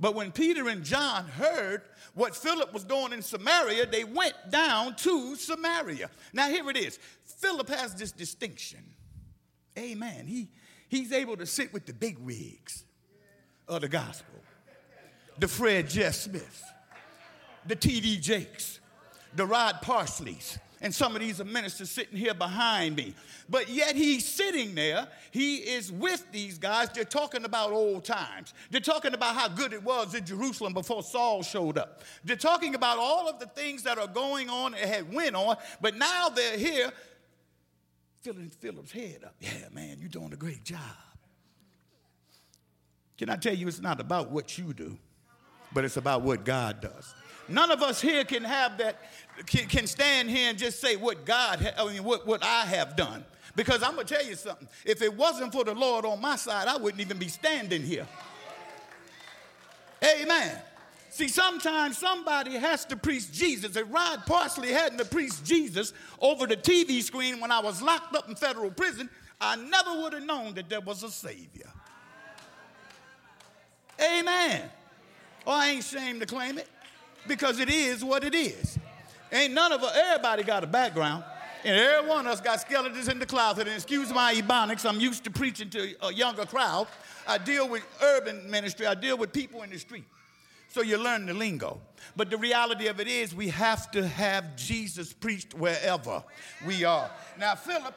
But 0.00 0.14
when 0.14 0.32
Peter 0.32 0.68
and 0.68 0.82
John 0.82 1.26
heard 1.26 1.82
what 2.14 2.34
Philip 2.34 2.72
was 2.72 2.84
doing 2.84 3.12
in 3.12 3.20
Samaria, 3.20 3.86
they 3.86 4.04
went 4.04 4.34
down 4.50 4.96
to 4.96 5.36
Samaria. 5.36 6.10
Now, 6.32 6.48
here 6.48 6.68
it 6.70 6.76
is 6.76 6.98
Philip 7.24 7.68
has 7.68 7.94
this 7.94 8.12
distinction. 8.12 8.80
Amen. 9.78 10.26
He, 10.26 10.48
he's 10.88 11.12
able 11.12 11.36
to 11.36 11.46
sit 11.46 11.72
with 11.72 11.84
the 11.86 11.92
big 11.92 12.18
wigs 12.18 12.84
of 13.68 13.82
the 13.82 13.88
gospel 13.88 14.40
the 15.40 15.48
Fred 15.48 15.88
Jess 15.88 16.20
Smith, 16.22 16.62
the 17.66 17.76
T.D. 17.76 18.18
Jakes, 18.18 18.80
the 19.34 19.46
Rod 19.46 19.76
Parsleys, 19.82 20.58
and 20.82 20.94
some 20.94 21.14
of 21.14 21.20
these 21.20 21.44
ministers 21.44 21.90
sitting 21.90 22.16
here 22.16 22.32
behind 22.32 22.96
me. 22.96 23.14
But 23.48 23.68
yet 23.68 23.96
he's 23.96 24.26
sitting 24.26 24.74
there, 24.74 25.08
he 25.30 25.56
is 25.56 25.92
with 25.92 26.24
these 26.32 26.56
guys. 26.58 26.88
They're 26.90 27.04
talking 27.04 27.44
about 27.44 27.72
old 27.72 28.04
times. 28.04 28.54
They're 28.70 28.80
talking 28.80 29.12
about 29.12 29.34
how 29.34 29.48
good 29.48 29.72
it 29.72 29.82
was 29.82 30.14
in 30.14 30.24
Jerusalem 30.24 30.72
before 30.72 31.02
Saul 31.02 31.42
showed 31.42 31.76
up. 31.76 32.02
They're 32.24 32.36
talking 32.36 32.74
about 32.74 32.98
all 32.98 33.28
of 33.28 33.38
the 33.40 33.46
things 33.46 33.82
that 33.82 33.98
are 33.98 34.06
going 34.06 34.48
on 34.48 34.74
and 34.74 34.88
had 34.88 35.12
went 35.12 35.36
on, 35.36 35.56
but 35.80 35.96
now 35.96 36.28
they're 36.28 36.56
here 36.56 36.90
filling 38.22 38.50
Philip's 38.50 38.92
head 38.92 39.24
up. 39.24 39.34
Yeah, 39.40 39.68
man, 39.72 39.98
you're 39.98 40.08
doing 40.08 40.32
a 40.32 40.36
great 40.36 40.64
job. 40.64 40.80
Can 43.18 43.28
I 43.28 43.36
tell 43.36 43.54
you, 43.54 43.68
it's 43.68 43.80
not 43.80 44.00
about 44.00 44.30
what 44.30 44.56
you 44.56 44.72
do, 44.72 44.96
but 45.74 45.84
it's 45.84 45.98
about 45.98 46.22
what 46.22 46.44
God 46.44 46.80
does. 46.80 47.14
None 47.50 47.70
of 47.70 47.82
us 47.82 48.00
here 48.00 48.24
can 48.24 48.44
have 48.44 48.78
that, 48.78 48.96
can, 49.46 49.66
can 49.66 49.86
stand 49.86 50.30
here 50.30 50.48
and 50.50 50.58
just 50.58 50.80
say 50.80 50.96
what 50.96 51.24
God, 51.24 51.74
I 51.76 51.86
mean, 51.86 52.04
what, 52.04 52.26
what 52.26 52.44
I 52.44 52.64
have 52.66 52.96
done. 52.96 53.24
Because 53.56 53.82
I'm 53.82 53.94
going 53.94 54.06
to 54.06 54.14
tell 54.14 54.24
you 54.24 54.36
something. 54.36 54.68
If 54.84 55.02
it 55.02 55.14
wasn't 55.14 55.52
for 55.52 55.64
the 55.64 55.74
Lord 55.74 56.04
on 56.04 56.20
my 56.20 56.36
side, 56.36 56.68
I 56.68 56.76
wouldn't 56.76 57.00
even 57.00 57.18
be 57.18 57.28
standing 57.28 57.82
here. 57.82 58.06
Amen. 60.02 60.56
See, 61.10 61.26
sometimes 61.26 61.98
somebody 61.98 62.52
has 62.52 62.84
to 62.86 62.96
preach 62.96 63.32
Jesus. 63.32 63.74
If 63.74 63.92
Rod 63.92 64.24
Parsley 64.26 64.70
hadn't 64.72 64.98
to 64.98 65.04
preach 65.04 65.42
Jesus 65.42 65.92
over 66.20 66.46
the 66.46 66.56
TV 66.56 67.02
screen 67.02 67.40
when 67.40 67.50
I 67.50 67.58
was 67.58 67.82
locked 67.82 68.14
up 68.14 68.28
in 68.28 68.36
federal 68.36 68.70
prison, 68.70 69.10
I 69.40 69.56
never 69.56 70.00
would 70.00 70.12
have 70.12 70.22
known 70.22 70.54
that 70.54 70.68
there 70.68 70.80
was 70.80 71.02
a 71.02 71.10
Savior. 71.10 71.70
Amen. 74.00 74.70
Oh, 75.46 75.52
I 75.52 75.70
ain't 75.70 75.80
ashamed 75.80 76.20
to 76.20 76.26
claim 76.26 76.56
it 76.56 76.68
because 77.26 77.58
it 77.60 77.70
is 77.70 78.04
what 78.04 78.24
it 78.24 78.34
is. 78.34 78.78
Ain't 79.32 79.54
none 79.54 79.72
of 79.72 79.82
us, 79.82 79.96
everybody 79.96 80.42
got 80.42 80.64
a 80.64 80.66
background. 80.66 81.24
And 81.64 81.78
every 81.78 82.08
one 82.08 82.26
of 82.26 82.32
us 82.32 82.40
got 82.40 82.60
skeletons 82.60 83.08
in 83.08 83.18
the 83.18 83.26
closet. 83.26 83.66
And 83.66 83.76
excuse 83.76 84.12
my 84.12 84.34
ebonics, 84.34 84.88
I'm 84.88 84.98
used 84.98 85.24
to 85.24 85.30
preaching 85.30 85.68
to 85.70 85.94
a 86.02 86.12
younger 86.12 86.46
crowd. 86.46 86.86
I 87.28 87.38
deal 87.38 87.68
with 87.68 87.82
urban 88.02 88.50
ministry, 88.50 88.86
I 88.86 88.94
deal 88.94 89.18
with 89.18 89.32
people 89.32 89.62
in 89.62 89.70
the 89.70 89.78
street. 89.78 90.04
So 90.68 90.82
you 90.82 90.98
learn 90.98 91.26
the 91.26 91.34
lingo. 91.34 91.80
But 92.16 92.30
the 92.30 92.38
reality 92.38 92.86
of 92.86 93.00
it 93.00 93.08
is, 93.08 93.34
we 93.34 93.48
have 93.48 93.90
to 93.90 94.06
have 94.06 94.56
Jesus 94.56 95.12
preached 95.12 95.52
wherever 95.52 96.22
we 96.64 96.84
are. 96.84 97.10
Now, 97.38 97.56
Philip, 97.56 97.94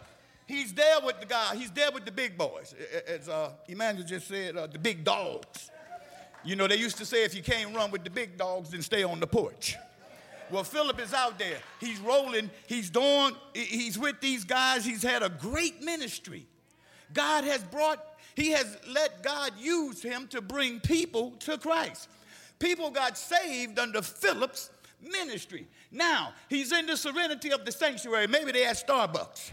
he's 0.47 0.73
there 0.73 0.97
with 1.03 1.19
the 1.19 1.25
guy, 1.27 1.55
he's 1.55 1.71
there 1.71 1.91
with 1.91 2.03
the 2.03 2.11
big 2.11 2.37
boys. 2.37 2.73
As 3.07 3.29
uh, 3.29 3.51
Emmanuel 3.67 4.05
just 4.05 4.27
said, 4.27 4.57
uh, 4.57 4.67
the 4.67 4.79
big 4.79 5.03
dogs. 5.03 5.69
You 6.43 6.55
know, 6.55 6.67
they 6.67 6.75
used 6.75 6.97
to 6.97 7.05
say 7.05 7.23
if 7.23 7.35
you 7.35 7.41
can't 7.41 7.75
run 7.75 7.91
with 7.91 8.03
the 8.03 8.09
big 8.09 8.37
dogs, 8.37 8.69
then 8.71 8.81
stay 8.81 9.03
on 9.03 9.19
the 9.19 9.27
porch. 9.27 9.75
Well, 10.51 10.63
Philip 10.63 10.99
is 10.99 11.13
out 11.13 11.39
there. 11.39 11.57
He's 11.79 11.99
rolling. 11.99 12.51
He's 12.67 12.89
doing, 12.89 13.35
he's 13.53 13.97
with 13.97 14.19
these 14.21 14.43
guys. 14.43 14.85
He's 14.85 15.01
had 15.01 15.23
a 15.23 15.29
great 15.29 15.81
ministry. 15.81 16.45
God 17.13 17.43
has 17.45 17.63
brought, 17.63 18.03
he 18.35 18.51
has 18.51 18.77
let 18.87 19.23
God 19.23 19.53
use 19.57 20.01
him 20.01 20.27
to 20.27 20.41
bring 20.41 20.79
people 20.79 21.31
to 21.39 21.57
Christ. 21.57 22.09
People 22.59 22.91
got 22.91 23.17
saved 23.17 23.79
under 23.79 24.01
Philip's 24.01 24.69
ministry. 25.01 25.67
Now, 25.91 26.33
he's 26.49 26.71
in 26.71 26.85
the 26.85 26.97
serenity 26.97 27.51
of 27.51 27.65
the 27.65 27.71
sanctuary. 27.71 28.27
Maybe 28.27 28.51
they 28.51 28.65
at 28.65 28.75
Starbucks 28.75 29.51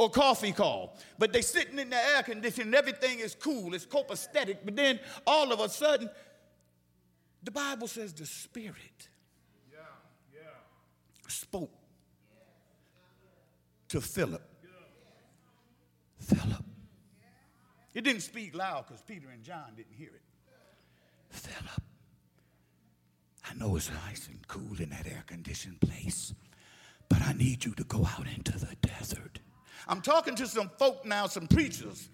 or 0.00 0.08
coffee 0.08 0.52
call. 0.52 0.96
But 1.18 1.30
they 1.30 1.42
sitting 1.42 1.78
in 1.78 1.90
the 1.90 1.96
air 1.96 2.22
conditioning, 2.22 2.72
everything 2.72 3.18
is 3.18 3.34
cool, 3.34 3.74
it's 3.74 3.84
copacetic. 3.84 4.56
But 4.64 4.74
then 4.74 4.98
all 5.26 5.52
of 5.52 5.60
a 5.60 5.68
sudden, 5.68 6.08
the 7.42 7.50
Bible 7.50 7.86
says 7.86 8.14
the 8.14 8.24
Spirit 8.24 9.08
yeah, 9.70 9.78
yeah. 10.32 10.40
spoke 11.28 11.70
to 13.88 14.00
Philip. 14.00 14.42
Philip. 16.18 16.64
It 17.92 18.02
didn't 18.02 18.22
speak 18.22 18.56
loud 18.56 18.86
because 18.86 19.02
Peter 19.02 19.28
and 19.28 19.42
John 19.42 19.74
didn't 19.76 19.94
hear 19.98 20.12
it. 20.14 20.22
Philip, 21.28 21.82
I 23.44 23.54
know 23.54 23.76
it's 23.76 23.90
nice 24.06 24.28
and 24.28 24.48
cool 24.48 24.80
in 24.80 24.88
that 24.90 25.06
air 25.06 25.24
conditioned 25.26 25.78
place, 25.82 26.32
but 27.10 27.20
I 27.20 27.34
need 27.34 27.66
you 27.66 27.72
to 27.74 27.84
go 27.84 28.06
out 28.06 28.26
into 28.34 28.58
the 28.58 28.74
desert 28.80 29.40
I'm 29.88 30.00
talking 30.00 30.34
to 30.36 30.46
some 30.46 30.70
folk 30.78 31.04
now, 31.04 31.26
some 31.26 31.46
preachers, 31.46 32.08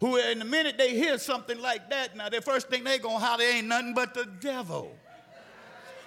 who 0.00 0.16
in 0.16 0.38
the 0.38 0.44
minute 0.44 0.78
they 0.78 0.96
hear 0.96 1.18
something 1.18 1.60
like 1.60 1.90
that, 1.90 2.16
now 2.16 2.28
the 2.28 2.40
first 2.40 2.68
thing 2.68 2.84
they 2.84 2.98
gonna 2.98 3.18
holler 3.18 3.44
ain't 3.44 3.68
nothing 3.68 3.94
but 3.94 4.14
the 4.14 4.26
devil. 4.40 4.96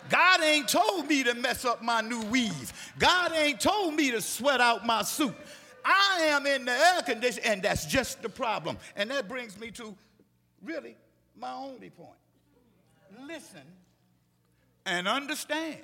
God 0.09 0.43
ain't 0.43 0.68
told 0.68 1.07
me 1.07 1.24
to 1.24 1.34
mess 1.34 1.66
up 1.66 1.82
my 1.82 2.01
new 2.01 2.22
weave. 2.26 2.74
God 2.99 3.32
ain't 3.34 3.59
told 3.59 3.95
me 3.95 4.11
to 4.11 4.22
sweat 4.22 4.61
out 4.61 4.86
my 4.86 5.01
suit. 5.01 5.36
I 5.84 6.22
am 6.30 6.45
in 6.45 6.66
the 6.66 6.72
air 6.72 7.01
condition, 7.01 7.43
and 7.45 7.61
that's 7.61 7.86
just 7.86 8.22
the 8.22 8.30
problem. 8.30 8.78
And 8.95 9.09
that 9.11 9.28
brings 9.28 9.59
me 9.59 9.72
to 9.72 9.95
really 10.63 10.95
my 11.38 11.53
only 11.53 11.89
point. 11.89 12.09
Listen 13.28 13.61
and 14.86 15.07
understand 15.07 15.78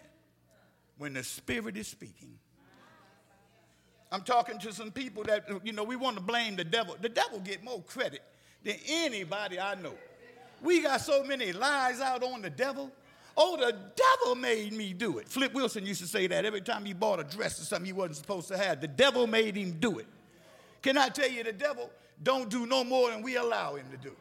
when 0.98 1.14
the 1.14 1.24
Spirit 1.24 1.78
is 1.78 1.88
speaking. 1.88 2.38
I'm 4.12 4.22
talking 4.22 4.60
to 4.60 4.74
some 4.74 4.92
people 4.92 5.24
that, 5.24 5.46
you 5.64 5.72
know, 5.72 5.84
we 5.84 5.96
want 5.96 6.18
to 6.18 6.22
blame 6.22 6.56
the 6.56 6.64
devil. 6.64 6.98
The 7.00 7.10
devil 7.10 7.40
get 7.40 7.64
more 7.64 7.82
credit 7.84 8.22
than 8.64 8.76
anybody 8.88 9.60
I 9.60 9.76
know. 9.76 9.94
We 10.62 10.82
got 10.82 11.02
so 11.02 11.24
many 11.24 11.54
lies 11.54 12.02
out 12.02 12.24
on 12.24 12.42
the 12.42 12.50
devil. 12.50 12.92
Oh, 13.38 13.56
the 13.56 13.74
devil 13.96 14.36
made 14.36 14.74
me 14.74 14.94
do 14.94 15.18
it. 15.20 15.28
Flip 15.28 15.54
Wilson 15.54 15.86
used 15.86 16.02
to 16.02 16.08
say 16.08 16.28
that 16.28 16.44
every 16.44 16.62
time 16.62 16.84
he 16.84 16.94
bought 16.94 17.20
a 17.20 17.24
dress 17.24 17.60
or 17.62 17.64
something 17.64 17.86
he 17.86 17.94
wasn't 17.94 18.18
supposed 18.18 18.50
to 18.50 18.58
have. 18.58 18.82
The 18.82 18.88
devil 18.88 19.26
made 19.28 19.56
him 19.56 19.78
do 19.80 20.00
it. 20.00 20.08
Can 20.82 20.98
I 20.98 21.10
tell 21.10 21.30
you, 21.30 21.44
the 21.44 21.54
devil 21.54 21.90
don't 22.22 22.50
do 22.50 22.66
no 22.66 22.84
more 22.84 23.10
than 23.10 23.22
we 23.22 23.38
allow 23.38 23.76
him 23.76 23.86
to 23.92 23.98
do. 23.98 24.16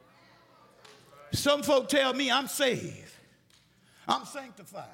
Some 1.33 1.63
folk 1.63 1.89
tell 1.89 2.13
me 2.15 2.31
I'm 2.31 2.47
saved, 2.47 3.13
I'm 4.07 4.25
sanctified. 4.25 4.85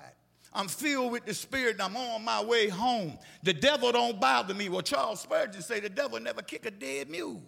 I'm 0.53 0.69
filled 0.69 1.13
with 1.13 1.27
the 1.27 1.35
Spirit 1.35 1.75
and 1.75 1.83
I'm 1.83 1.97
on 1.97 2.25
my 2.25 2.43
way 2.43 2.69
home. 2.69 3.19
The 3.43 3.53
devil 3.53 3.93
don't 3.93 4.21
bother 4.21 4.55
me. 4.55 4.69
Well, 4.69 4.83
Charles 4.83 5.21
Spurgeon 5.21 5.63
say 5.63 5.81
the 5.81 5.89
devil 5.89 6.19
never 6.19 6.43
kick 6.43 6.67
a 6.67 6.71
dead 6.71 7.11
mule. 7.11 7.43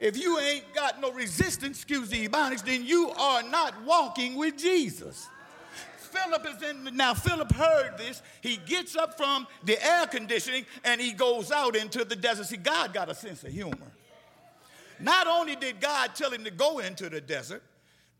If 0.00 0.16
you 0.16 0.38
ain't 0.40 0.74
got 0.74 1.00
no 1.00 1.12
resistance, 1.12 1.76
excuse 1.78 2.08
the 2.08 2.26
ebonics, 2.26 2.64
then 2.64 2.84
you 2.84 3.10
are 3.10 3.42
not 3.42 3.84
walking 3.84 4.34
with 4.34 4.58
Jesus. 4.58 5.28
Philip 5.96 6.46
is 6.46 6.62
in, 6.68 6.96
now 6.96 7.14
Philip 7.14 7.52
heard 7.52 7.96
this. 7.96 8.20
He 8.40 8.56
gets 8.56 8.96
up 8.96 9.16
from 9.16 9.46
the 9.64 9.82
air 9.84 10.06
conditioning 10.06 10.66
and 10.84 11.00
he 11.00 11.12
goes 11.12 11.52
out 11.52 11.76
into 11.76 12.04
the 12.04 12.16
desert. 12.16 12.46
See, 12.46 12.56
God 12.56 12.92
got 12.92 13.08
a 13.08 13.14
sense 13.14 13.44
of 13.44 13.52
humor. 13.52 13.76
Not 14.98 15.26
only 15.26 15.56
did 15.56 15.80
God 15.80 16.14
tell 16.14 16.30
him 16.30 16.44
to 16.44 16.50
go 16.50 16.80
into 16.80 17.08
the 17.08 17.20
desert, 17.20 17.62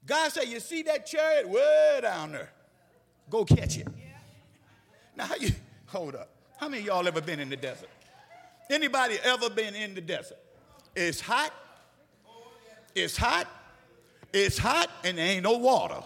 God 0.07 0.33
said, 0.33 0.45
You 0.45 0.61
see 0.61 0.83
that 0.85 1.07
chariot 1.07 1.49
way 1.49 1.99
down 2.03 2.33
there? 2.33 2.51
Go 3.33 3.47
catch 3.47 3.79
it. 3.79 3.89
Now, 5.17 5.25
how 5.25 5.37
you, 5.37 5.53
hold 5.87 6.15
up. 6.15 6.29
How 6.61 6.69
many 6.69 6.83
y'all 6.83 7.09
ever 7.09 7.23
been 7.23 7.41
in 7.41 7.49
the 7.49 7.57
desert? 7.57 7.89
Anybody 8.69 9.17
ever 9.25 9.49
been 9.49 9.75
in 9.75 9.95
the 9.95 10.03
desert? 10.03 10.37
It's 10.95 11.19
hot. 11.19 11.51
It's 12.95 13.17
hot. 13.17 13.49
It's 14.35 14.59
hot, 14.59 14.91
and 15.03 15.17
there 15.17 15.27
ain't 15.27 15.45
no 15.45 15.57
water. 15.57 16.03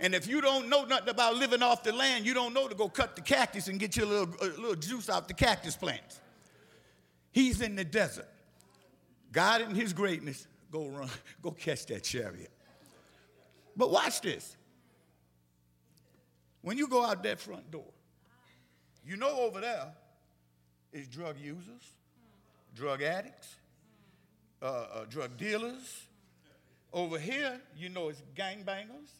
And 0.00 0.14
if 0.14 0.26
you 0.26 0.40
don't 0.40 0.70
know 0.70 0.86
nothing 0.86 1.10
about 1.10 1.36
living 1.36 1.62
off 1.62 1.82
the 1.82 1.92
land, 1.92 2.24
you 2.24 2.32
don't 2.32 2.54
know 2.54 2.66
to 2.66 2.74
go 2.74 2.88
cut 2.88 3.14
the 3.14 3.20
cactus 3.20 3.68
and 3.68 3.78
get 3.78 3.94
you 3.98 4.04
a 4.04 4.06
little, 4.06 4.34
a 4.40 4.46
little 4.58 4.74
juice 4.74 5.10
out 5.10 5.28
the 5.28 5.34
cactus 5.34 5.76
plants. 5.76 6.18
He's 7.30 7.60
in 7.60 7.76
the 7.76 7.84
desert. 7.84 8.28
God 9.32 9.60
in 9.60 9.74
his 9.74 9.92
greatness, 9.92 10.46
go 10.72 10.86
run, 10.86 11.10
go 11.42 11.50
catch 11.50 11.84
that 11.86 12.04
chariot. 12.04 12.50
But 13.76 13.90
watch 13.90 14.22
this. 14.22 14.56
When 16.64 16.78
you 16.78 16.88
go 16.88 17.04
out 17.04 17.22
that 17.24 17.38
front 17.40 17.70
door, 17.70 17.84
you 19.06 19.18
know 19.18 19.38
over 19.40 19.60
there 19.60 19.88
is 20.94 21.06
drug 21.06 21.36
users, 21.38 21.82
drug 22.74 23.02
addicts, 23.02 23.54
uh, 24.62 24.64
uh, 24.64 25.04
drug 25.10 25.36
dealers. 25.36 26.06
Over 26.90 27.18
here, 27.18 27.60
you 27.76 27.90
know 27.90 28.08
it's 28.08 28.22
gangbangers, 28.34 29.10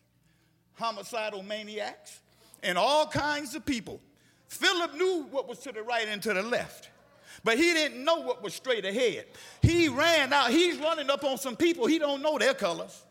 homicidal 0.73 1.43
maniacs, 1.43 2.21
and 2.63 2.79
all 2.79 3.07
kinds 3.09 3.55
of 3.55 3.67
people. 3.67 4.01
Philip 4.49 4.95
knew 4.95 5.27
what 5.31 5.47
was 5.47 5.59
to 5.61 5.73
the 5.73 5.83
right 5.83 6.09
and 6.09 6.23
to 6.23 6.33
the 6.33 6.43
left, 6.43 6.89
but 7.43 7.59
he 7.59 7.75
didn't 7.75 8.03
know 8.03 8.21
what 8.21 8.43
was 8.43 8.55
straight 8.55 8.87
ahead. 8.87 9.27
He 9.61 9.89
ran 9.91 10.33
out. 10.33 10.49
He's 10.51 10.79
running 10.79 11.11
up 11.11 11.23
on 11.25 11.37
some 11.37 11.57
people. 11.57 11.85
He 11.85 11.99
don't 11.99 12.23
know 12.23 12.39
their 12.39 12.55
colors. 12.55 13.05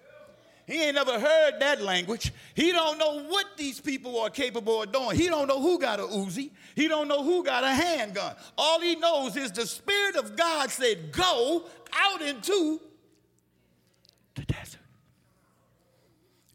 He 0.65 0.81
ain't 0.81 0.95
never 0.95 1.19
heard 1.19 1.59
that 1.59 1.81
language. 1.81 2.31
He 2.53 2.71
don't 2.71 2.97
know 2.97 3.23
what 3.23 3.45
these 3.57 3.81
people 3.81 4.19
are 4.21 4.29
capable 4.29 4.81
of 4.83 4.91
doing. 4.91 5.17
He 5.17 5.27
don't 5.27 5.47
know 5.47 5.61
who 5.61 5.77
got 5.77 5.99
a 5.99 6.03
Uzi. 6.03 6.51
He 6.75 6.87
don't 6.87 7.07
know 7.07 7.21
who 7.23 7.43
got 7.43 7.63
a 7.63 7.69
handgun. 7.69 8.35
All 8.57 8.79
he 8.79 8.95
knows 8.95 9.35
is 9.35 9.51
the 9.51 9.67
Spirit 9.67 10.15
of 10.15 10.35
God 10.37 10.69
said, 10.69 11.11
go 11.11 11.65
out 11.93 12.21
into 12.21 12.79
the 14.35 14.43
desert. 14.43 14.79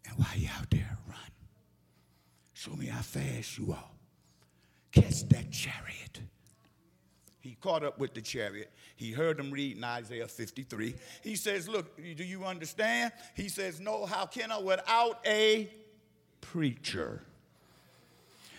And 0.08 0.18
while 0.18 0.36
you 0.36 0.48
out 0.58 0.70
there, 0.70 0.98
run. 1.06 1.18
Show 2.54 2.72
me 2.72 2.86
how 2.86 3.02
fast 3.02 3.58
you 3.58 3.72
are. 3.72 3.90
Catch 4.90 5.28
that 5.28 5.50
chariot. 5.50 6.20
He 7.40 7.56
caught 7.60 7.84
up 7.84 7.98
with 7.98 8.14
the 8.14 8.22
chariot. 8.22 8.72
He 8.98 9.12
heard 9.12 9.36
them 9.36 9.52
reading 9.52 9.84
Isaiah 9.84 10.26
53. 10.26 10.92
He 11.22 11.36
says, 11.36 11.68
Look, 11.68 11.96
do 11.96 12.24
you 12.24 12.44
understand? 12.44 13.12
He 13.36 13.48
says, 13.48 13.78
No, 13.78 14.04
how 14.04 14.26
can 14.26 14.50
I 14.50 14.58
without 14.58 15.20
a 15.24 15.70
preacher? 16.40 17.22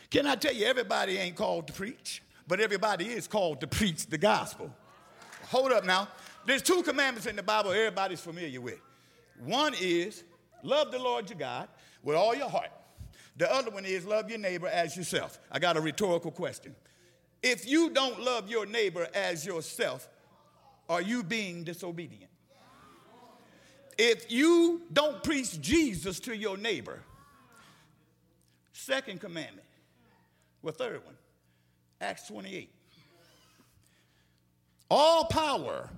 Can 0.10 0.26
I 0.26 0.36
tell 0.36 0.54
you, 0.54 0.66
everybody 0.66 1.18
ain't 1.18 1.36
called 1.36 1.68
to 1.68 1.74
preach, 1.74 2.24
but 2.48 2.62
everybody 2.62 3.08
is 3.08 3.28
called 3.28 3.60
to 3.60 3.68
preach 3.68 4.08
the 4.08 4.18
gospel. 4.18 4.74
Hold 5.50 5.74
up 5.74 5.84
now. 5.84 6.08
There's 6.46 6.62
two 6.62 6.84
commandments 6.84 7.28
in 7.28 7.36
the 7.36 7.44
Bible 7.44 7.72
everybody's 7.72 8.22
familiar 8.22 8.62
with. 8.62 8.80
One 9.44 9.74
is 9.78 10.24
love 10.64 10.90
the 10.94 11.00
Lord 11.00 11.30
your 11.30 11.38
God 11.38 11.68
with 12.02 12.16
all 12.16 12.34
your 12.34 12.50
heart. 12.50 12.72
The 13.36 13.54
other 13.54 13.72
one 13.72 13.84
is 13.84 14.06
love 14.06 14.30
your 14.30 14.40
neighbor 14.40 14.68
as 14.68 14.96
yourself. 14.96 15.38
I 15.52 15.60
got 15.60 15.76
a 15.76 15.82
rhetorical 15.82 16.32
question. 16.32 16.76
If 17.44 17.68
you 17.68 17.90
don't 17.90 18.22
love 18.22 18.50
your 18.50 18.66
neighbor 18.66 19.06
as 19.14 19.46
yourself, 19.46 20.08
are 20.90 21.02
you 21.02 21.24
being 21.24 21.64
disobedient? 21.64 22.32
If 23.98 24.32
you 24.32 24.82
don't 24.92 25.24
preach 25.24 25.62
Jesus 25.62 26.20
to 26.22 26.36
your 26.36 26.58
neighbor, 26.58 27.02
second 28.74 29.22
commandment, 29.22 29.68
well, 30.62 30.74
third 30.74 31.06
one, 31.06 31.16
Acts 32.02 32.28
28. 32.28 32.74
All 34.90 35.26
power 35.26 35.90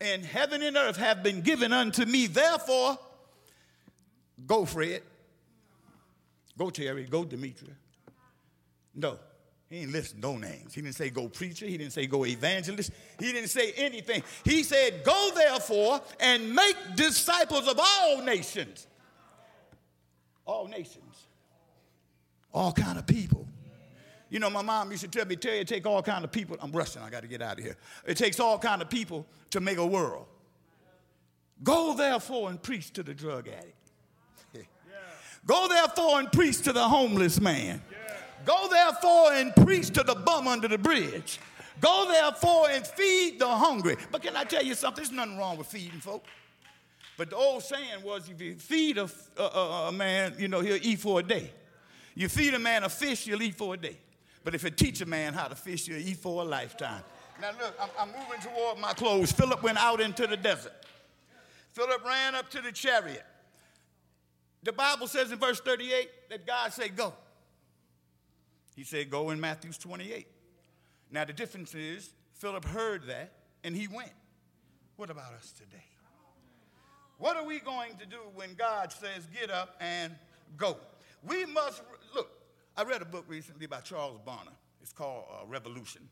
in 0.00 0.22
heaven 0.22 0.62
and 0.62 0.76
earth 0.76 0.96
have 0.96 1.22
been 1.22 1.40
given 1.40 1.72
unto 1.72 2.04
me. 2.04 2.26
Therefore, 2.26 2.98
go, 4.46 4.64
Fred. 4.64 5.02
Go, 6.56 6.70
Terry. 6.70 7.04
Go, 7.04 7.24
Demetria. 7.24 7.72
No. 8.94 9.18
He 9.70 9.80
didn't 9.80 9.92
list 9.92 10.16
no 10.16 10.36
names. 10.36 10.74
He 10.74 10.82
didn't 10.82 10.96
say 10.96 11.10
go 11.10 11.28
preacher. 11.28 11.64
He 11.64 11.78
didn't 11.78 11.92
say 11.92 12.08
go 12.08 12.26
evangelist. 12.26 12.90
He 13.20 13.32
didn't 13.32 13.50
say 13.50 13.72
anything. 13.76 14.24
He 14.44 14.64
said, 14.64 15.04
Go 15.04 15.30
therefore 15.32 16.00
and 16.18 16.52
make 16.52 16.74
disciples 16.96 17.68
of 17.68 17.78
all 17.78 18.20
nations. 18.22 18.88
All 20.44 20.66
nations. 20.66 21.28
All 22.52 22.72
kind 22.72 22.98
of 22.98 23.06
people. 23.06 23.46
You 24.28 24.40
know, 24.40 24.50
my 24.50 24.62
mom 24.62 24.90
used 24.90 25.04
to 25.04 25.08
tell 25.08 25.24
me, 25.24 25.36
tell 25.36 25.54
you, 25.54 25.64
take 25.64 25.86
all 25.86 26.02
kind 26.02 26.24
of 26.24 26.32
people. 26.32 26.56
I'm 26.60 26.72
rushing, 26.72 27.02
I 27.02 27.10
got 27.10 27.22
to 27.22 27.28
get 27.28 27.40
out 27.40 27.58
of 27.58 27.64
here. 27.64 27.76
It 28.06 28.16
takes 28.16 28.40
all 28.40 28.58
kind 28.58 28.82
of 28.82 28.90
people 28.90 29.24
to 29.50 29.60
make 29.60 29.78
a 29.78 29.86
world. 29.86 30.26
Go 31.62 31.94
therefore 31.94 32.50
and 32.50 32.60
preach 32.60 32.92
to 32.94 33.04
the 33.04 33.14
drug 33.14 33.46
addict. 33.46 33.76
Go 35.46 35.68
therefore 35.68 36.18
and 36.18 36.32
preach 36.32 36.62
to 36.62 36.72
the 36.72 36.88
homeless 36.88 37.40
man. 37.40 37.82
Go 38.44 38.68
therefore 38.70 39.32
and 39.32 39.54
preach 39.66 39.90
to 39.90 40.02
the 40.02 40.14
bum 40.14 40.48
under 40.48 40.68
the 40.68 40.78
bridge. 40.78 41.38
Go 41.80 42.06
therefore 42.08 42.68
and 42.70 42.86
feed 42.86 43.38
the 43.38 43.48
hungry. 43.48 43.96
But 44.10 44.22
can 44.22 44.36
I 44.36 44.44
tell 44.44 44.62
you 44.62 44.74
something? 44.74 45.02
There's 45.02 45.12
nothing 45.12 45.38
wrong 45.38 45.56
with 45.56 45.66
feeding 45.66 46.00
folk. 46.00 46.24
But 47.16 47.30
the 47.30 47.36
old 47.36 47.62
saying 47.62 48.02
was 48.02 48.28
if 48.28 48.40
you 48.40 48.54
feed 48.54 48.98
a, 48.98 49.08
a, 49.36 49.88
a, 49.88 49.92
man, 49.92 50.34
you 50.38 50.48
know, 50.48 50.60
he'll 50.60 50.78
eat 50.80 51.00
for 51.00 51.20
a 51.20 51.22
day. 51.22 51.52
You 52.14 52.28
feed 52.28 52.54
a 52.54 52.58
man 52.58 52.84
a 52.84 52.88
fish, 52.88 53.24
he'll 53.24 53.42
eat 53.42 53.54
for 53.54 53.74
a 53.74 53.76
day. 53.76 53.96
But 54.42 54.54
if 54.54 54.64
you 54.64 54.70
teach 54.70 55.00
a 55.00 55.06
man 55.06 55.34
how 55.34 55.48
to 55.48 55.54
fish, 55.54 55.86
he'll 55.86 55.96
eat 55.96 56.16
for 56.16 56.42
a 56.42 56.44
lifetime. 56.44 57.02
Now, 57.40 57.50
look, 57.60 57.74
I'm, 57.80 57.88
I'm 57.98 58.08
moving 58.08 58.40
toward 58.40 58.78
my 58.78 58.92
close. 58.92 59.32
Philip 59.32 59.62
went 59.62 59.78
out 59.78 60.00
into 60.00 60.26
the 60.26 60.36
desert. 60.36 60.72
Philip 61.72 62.04
ran 62.04 62.34
up 62.34 62.50
to 62.50 62.60
the 62.60 62.72
chariot. 62.72 63.24
The 64.62 64.72
Bible 64.72 65.06
says 65.06 65.32
in 65.32 65.38
verse 65.38 65.60
38 65.60 66.10
that 66.30 66.46
God 66.46 66.72
said, 66.72 66.96
Go. 66.96 67.14
He 68.80 68.84
said, 68.84 69.10
Go 69.10 69.28
in 69.28 69.38
Matthew 69.38 69.72
28. 69.74 70.26
Now, 71.10 71.26
the 71.26 71.34
difference 71.34 71.74
is, 71.74 72.14
Philip 72.32 72.64
heard 72.64 73.08
that 73.08 73.30
and 73.62 73.76
he 73.76 73.86
went. 73.86 74.12
What 74.96 75.10
about 75.10 75.34
us 75.34 75.52
today? 75.52 75.84
What 77.18 77.36
are 77.36 77.44
we 77.44 77.58
going 77.58 77.98
to 77.98 78.06
do 78.06 78.16
when 78.34 78.54
God 78.54 78.90
says, 78.90 79.26
Get 79.38 79.50
up 79.50 79.76
and 79.82 80.14
go? 80.56 80.78
We 81.22 81.44
must, 81.44 81.82
look, 82.14 82.30
I 82.74 82.84
read 82.84 83.02
a 83.02 83.04
book 83.04 83.26
recently 83.28 83.66
by 83.66 83.80
Charles 83.80 84.18
Bonner. 84.24 84.52
It's 84.80 84.94
called 84.94 85.26
uh, 85.30 85.46
Revolution. 85.46 86.08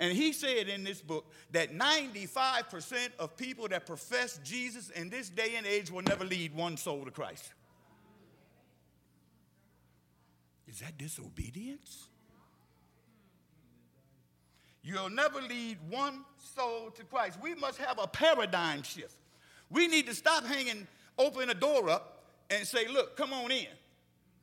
And 0.00 0.12
he 0.12 0.32
said 0.32 0.68
in 0.68 0.82
this 0.82 1.00
book 1.00 1.30
that 1.52 1.72
95% 1.72 3.10
of 3.20 3.36
people 3.36 3.68
that 3.68 3.86
profess 3.86 4.40
Jesus 4.42 4.90
in 4.90 5.10
this 5.10 5.28
day 5.28 5.54
and 5.56 5.64
age 5.64 5.92
will 5.92 6.02
never 6.02 6.24
lead 6.24 6.56
one 6.56 6.76
soul 6.76 7.04
to 7.04 7.12
Christ. 7.12 7.52
Is 10.70 10.78
that 10.78 10.96
disobedience? 10.96 12.06
You'll 14.82 15.10
never 15.10 15.42
lead 15.42 15.78
one 15.88 16.24
soul 16.56 16.90
to 16.92 17.04
Christ. 17.04 17.38
We 17.42 17.54
must 17.54 17.78
have 17.78 17.98
a 17.98 18.06
paradigm 18.06 18.82
shift. 18.82 19.16
We 19.68 19.88
need 19.88 20.06
to 20.06 20.14
stop 20.14 20.44
hanging, 20.44 20.86
open 21.18 21.50
a 21.50 21.54
door 21.54 21.90
up, 21.90 22.24
and 22.50 22.66
say, 22.66 22.88
look, 22.88 23.16
come 23.16 23.32
on 23.32 23.50
in. 23.50 23.66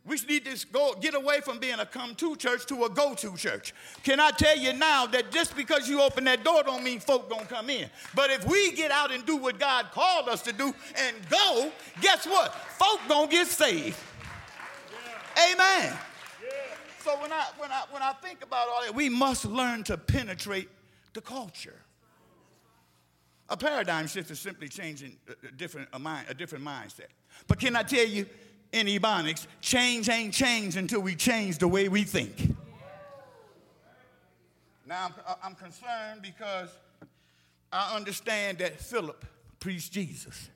We 0.05 0.17
need 0.29 0.45
to 0.45 0.65
go 0.71 0.95
get 1.01 1.15
away 1.15 1.41
from 1.41 1.59
being 1.59 1.79
a 1.79 1.85
come 1.85 2.15
to 2.15 2.35
church 2.37 2.65
to 2.67 2.85
a 2.85 2.89
go 2.89 3.13
to 3.15 3.35
church. 3.35 3.73
Can 4.03 4.21
I 4.21 4.31
tell 4.31 4.57
you 4.57 4.71
now 4.71 5.05
that 5.07 5.31
just 5.31 5.55
because 5.57 5.89
you 5.89 6.01
open 6.01 6.23
that 6.25 6.45
door 6.45 6.63
don't 6.63 6.83
mean 6.83 7.01
folk 7.01 7.29
gonna 7.29 7.45
come 7.45 7.69
in. 7.69 7.89
But 8.15 8.29
if 8.29 8.47
we 8.47 8.71
get 8.71 8.89
out 8.89 9.11
and 9.11 9.25
do 9.25 9.35
what 9.35 9.59
God 9.59 9.87
called 9.91 10.29
us 10.29 10.41
to 10.43 10.53
do 10.53 10.73
and 10.97 11.15
go, 11.29 11.71
guess 11.99 12.25
what? 12.25 12.53
Folk 12.53 13.01
gonna 13.09 13.27
get 13.27 13.47
saved. 13.47 13.97
Yeah. 15.35 15.53
Amen. 15.53 15.97
So 17.07 17.15
when 17.21 17.31
I, 17.31 17.45
when, 17.57 17.71
I, 17.71 17.83
when 17.89 18.01
I 18.01 18.11
think 18.21 18.43
about 18.43 18.67
all 18.67 18.83
that, 18.83 18.93
we 18.93 19.07
must 19.07 19.45
learn 19.45 19.85
to 19.85 19.95
penetrate 19.95 20.67
the 21.13 21.21
culture. 21.21 21.79
A 23.47 23.55
paradigm 23.55 24.07
shift 24.07 24.29
is 24.29 24.41
simply 24.41 24.67
changing 24.67 25.15
a 25.41 25.51
different, 25.53 25.87
a, 25.93 25.99
mind, 25.99 26.25
a 26.27 26.33
different 26.33 26.65
mindset. 26.65 27.07
But 27.47 27.61
can 27.61 27.77
I 27.77 27.83
tell 27.83 28.05
you, 28.05 28.25
in 28.73 28.87
Ebonics, 28.87 29.47
change 29.61 30.09
ain't 30.09 30.33
change 30.33 30.75
until 30.75 30.99
we 30.99 31.15
change 31.15 31.59
the 31.59 31.67
way 31.69 31.87
we 31.87 32.03
think. 32.03 32.53
Now, 34.85 35.05
I'm, 35.05 35.13
uh, 35.25 35.35
I'm 35.41 35.55
concerned 35.55 36.21
because 36.21 36.67
I 37.71 37.95
understand 37.95 38.57
that 38.57 38.81
Philip 38.81 39.23
preached 39.61 39.93
Jesus. 39.93 40.49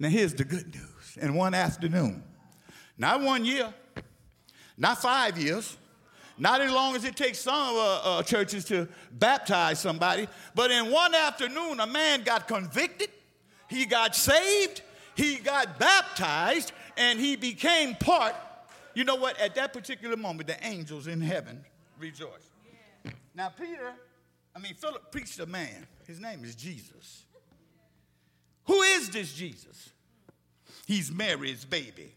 Now, 0.00 0.08
here's 0.08 0.34
the 0.34 0.44
good 0.44 0.74
news. 0.74 1.18
In 1.20 1.34
one 1.34 1.54
afternoon, 1.54 2.24
not 2.98 3.20
one 3.20 3.44
year, 3.44 3.72
not 4.78 5.02
five 5.02 5.36
years, 5.36 5.76
not 6.38 6.60
as 6.60 6.70
long 6.70 6.94
as 6.94 7.04
it 7.04 7.16
takes 7.16 7.40
some 7.40 7.76
uh, 7.76 8.00
uh, 8.02 8.22
churches 8.22 8.64
to 8.66 8.88
baptize 9.12 9.80
somebody, 9.80 10.28
but 10.54 10.70
in 10.70 10.90
one 10.90 11.14
afternoon, 11.14 11.80
a 11.80 11.86
man 11.86 12.22
got 12.22 12.46
convicted, 12.46 13.10
he 13.68 13.84
got 13.84 14.14
saved, 14.14 14.82
he 15.16 15.36
got 15.36 15.78
baptized, 15.78 16.72
and 16.96 17.18
he 17.18 17.34
became 17.36 17.96
part. 17.96 18.34
You 18.94 19.04
know 19.04 19.16
what? 19.16 19.38
At 19.40 19.54
that 19.56 19.72
particular 19.72 20.16
moment, 20.16 20.46
the 20.46 20.64
angels 20.66 21.06
in 21.06 21.20
heaven 21.20 21.64
rejoiced. 21.98 22.50
Yeah. 23.04 23.12
Now, 23.34 23.48
Peter, 23.48 23.92
I 24.54 24.58
mean, 24.60 24.74
Philip 24.74 25.10
preached 25.10 25.38
a 25.40 25.46
man. 25.46 25.86
His 26.06 26.20
name 26.20 26.44
is 26.44 26.54
Jesus. 26.54 27.24
Who 28.66 28.80
is 28.82 29.10
this 29.10 29.32
Jesus? 29.32 29.90
He's 30.86 31.12
Mary's 31.12 31.64
baby. 31.64 32.12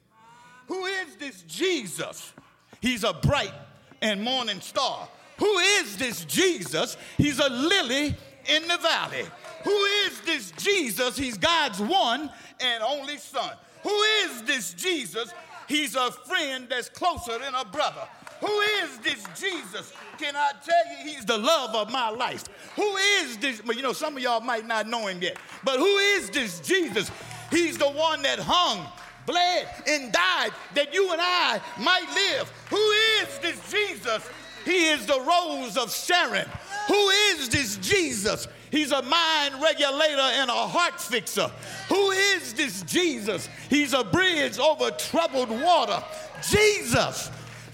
Who 0.68 0.86
is 0.86 1.16
this 1.18 1.42
Jesus? 1.44 2.34
He's 2.82 3.04
a 3.04 3.14
bright 3.14 3.54
and 4.02 4.22
morning 4.22 4.60
star. 4.60 5.08
Who 5.38 5.58
is 5.58 5.98
this 5.98 6.26
Jesus? 6.26 6.98
He's 7.18 7.40
a 7.40 7.50
lily 7.50 8.16
in 8.48 8.68
the 8.68 8.78
valley. 8.78 9.26
Who 9.64 9.76
is 10.06 10.22
this 10.22 10.52
Jesus? 10.52 11.16
He's 11.16 11.38
God's 11.38 11.80
one 11.80 12.30
and 12.60 12.84
only 12.84 13.18
son. 13.18 13.52
Who 13.84 14.02
is 14.24 14.42
this 14.44 14.74
Jesus? 14.74 15.32
He's 15.68 15.96
a 15.96 16.12
friend 16.12 16.68
that's 16.70 16.90
closer 16.90 17.38
than 17.40 17.54
a 17.56 17.66
brother. 17.66 18.08
Who 18.42 18.60
is 18.60 18.98
this 19.00 19.24
Jesus? 19.40 19.94
Can 20.18 20.36
I 20.36 20.52
tell 20.64 20.92
you, 20.92 21.12
he's 21.12 21.26
the 21.26 21.38
love 21.38 21.76
of 21.76 21.92
my 21.92 22.10
life. 22.10 22.46
Who 22.76 22.96
is 22.98 23.38
this? 23.38 23.62
You 23.66 23.84
know, 23.84 23.94
some 23.94 24.18
of 24.18 24.24
y'all 24.24 24.42
might 24.42 24.66
not 24.66 24.88
know 24.88 25.08
him 25.08 25.22
yet, 25.22 25.38
but 25.64 25.78
who 25.78 25.98
is 25.98 26.30
this 26.32 26.60
Jesus? 26.60 27.12
He's 27.52 27.78
the 27.78 27.90
one 27.90 28.22
that 28.24 28.40
hung 28.40 28.88
bled, 29.26 29.68
and 29.88 30.12
died 30.12 30.52
that 30.76 30.94
you 30.94 31.12
and 31.12 31.22
I 31.22 31.60
might 31.80 32.08
live. 32.14 32.52
Who 32.70 32.92
is 33.22 33.40
this 33.40 33.72
Jesus? 33.72 34.30
He 34.66 34.90
is 34.90 35.06
the 35.06 35.20
rose 35.20 35.78
of 35.78 35.92
Sharon. 35.92 36.48
Who 36.88 37.10
is 37.10 37.50
this 37.50 37.78
Jesus? 37.78 38.48
He's 38.70 38.92
a 38.92 39.02
mind 39.02 39.62
regulator 39.62 40.22
and 40.22 40.50
a 40.50 40.68
heart 40.68 41.00
fixer. 41.00 41.52
Who 41.90 42.12
is 42.12 42.54
this 42.54 42.84
Jesus? 42.84 43.50
He's 43.70 43.94
a 43.94 44.04
bridge 44.04 44.60
over 44.60 44.92
troubled 44.92 45.50
water. 45.50 46.02
Jesus, 46.50 47.30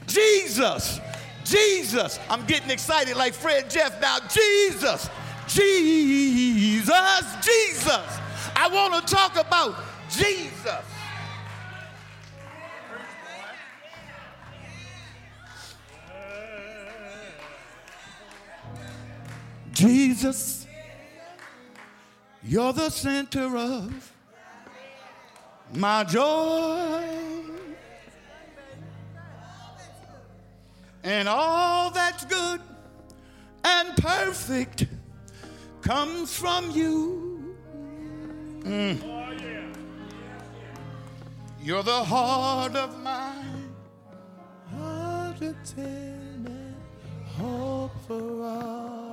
Jesus, 0.07 0.99
Jesus. 1.43 2.19
I'm 2.29 2.45
getting 2.45 2.71
excited 2.71 3.15
like 3.15 3.33
Fred 3.33 3.69
Jeff 3.69 4.01
now. 4.01 4.19
Jesus, 4.27 5.09
Jesus, 5.47 6.89
Jesus. 7.43 8.19
I 8.55 8.69
want 8.71 9.07
to 9.07 9.13
talk 9.13 9.35
about 9.35 9.75
Jesus. 10.09 10.96
Jesus, 19.77 20.65
you're 22.43 22.73
the 22.73 22.89
center 22.89 23.55
of 23.55 24.11
my 25.71 26.03
joy. 26.03 27.03
And 31.03 31.29
all 31.29 31.91
that's 31.91 32.25
good 32.25 32.59
and 33.63 33.95
perfect 33.97 34.87
comes 35.83 36.35
from 36.35 36.71
you. 36.71 37.55
Mm. 38.61 39.75
You're 41.61 41.83
the 41.83 42.03
heart 42.03 42.75
of 42.75 42.97
my 43.03 43.31
heart 44.71 45.39
and 45.77 46.75
hope 47.37 47.91
for 48.07 48.43
all 48.43 49.06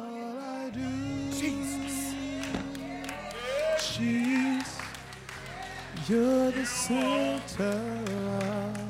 Jesus, 3.92 4.78
you're 6.08 6.50
the 6.50 6.64
center 6.64 8.02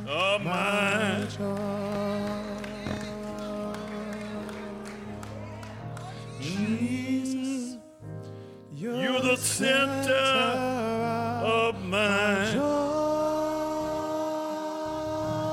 Oh, 0.08 0.38
my. 0.42 1.16
of 1.22 1.36
joy. 1.36 2.44
Jesus, 6.40 7.76
you're, 8.72 8.94
You're 9.02 9.20
the 9.20 9.36
center 9.36 10.12
of 10.12 11.82
my. 11.84 12.50
joy. 12.52 12.60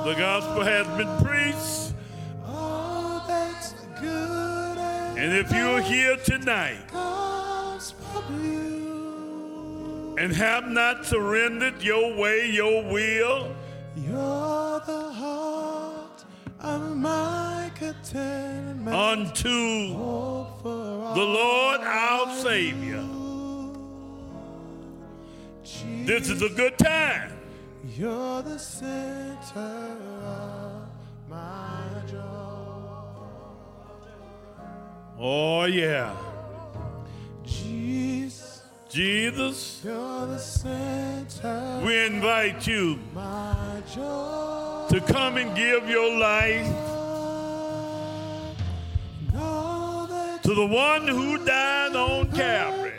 The 0.10 0.16
gospel 0.20 0.64
has 0.64 0.88
been 0.98 1.18
preached. 1.26 1.94
All 2.46 3.24
that's 3.28 3.74
good 4.00 4.78
and 4.78 5.20
And 5.20 5.34
if 5.34 5.52
you're 5.52 5.82
here 5.82 6.18
tonight 6.18 6.80
and 10.22 10.34
have 10.34 10.68
not 10.68 11.04
surrendered 11.04 11.82
your 11.82 12.16
way, 12.16 12.48
your 12.52 12.84
will, 12.84 13.56
you're 13.96 14.80
the 14.86 15.12
heart 15.14 16.24
of 16.60 16.96
my 16.96 17.72
contentment. 17.74 18.96
unto 18.96 19.94
Hope 19.96 20.62
for 20.62 20.70
all 20.70 21.16
the 21.16 21.24
Lord 21.24 21.82
our 21.82 22.36
Savior, 22.36 23.04
this 26.06 26.30
is 26.30 26.44
a 26.44 26.50
good 26.50 26.78
time. 26.78 27.32
You're 27.98 28.44
the 28.44 28.60
center 28.60 29.98
of 30.24 30.88
my 31.28 31.82
joy. 32.06 32.22
Oh, 35.18 35.66
yeah. 35.66 36.16
Jesus, 37.44 38.51
Jesus, 38.92 39.80
you're 39.86 40.26
the 40.28 40.38
center 40.38 41.82
we 41.86 42.06
invite 42.06 42.68
you 42.68 43.00
my 43.14 43.82
joy. 43.96 44.86
to 44.90 45.00
come 45.00 45.38
and 45.38 45.56
give 45.56 45.88
your 45.88 46.20
life 46.20 46.68
to 50.44 50.56
the 50.56 50.66
one 50.66 51.08
who 51.08 51.38
died 51.46 51.96
on 51.96 52.30
Calvary 52.34 52.92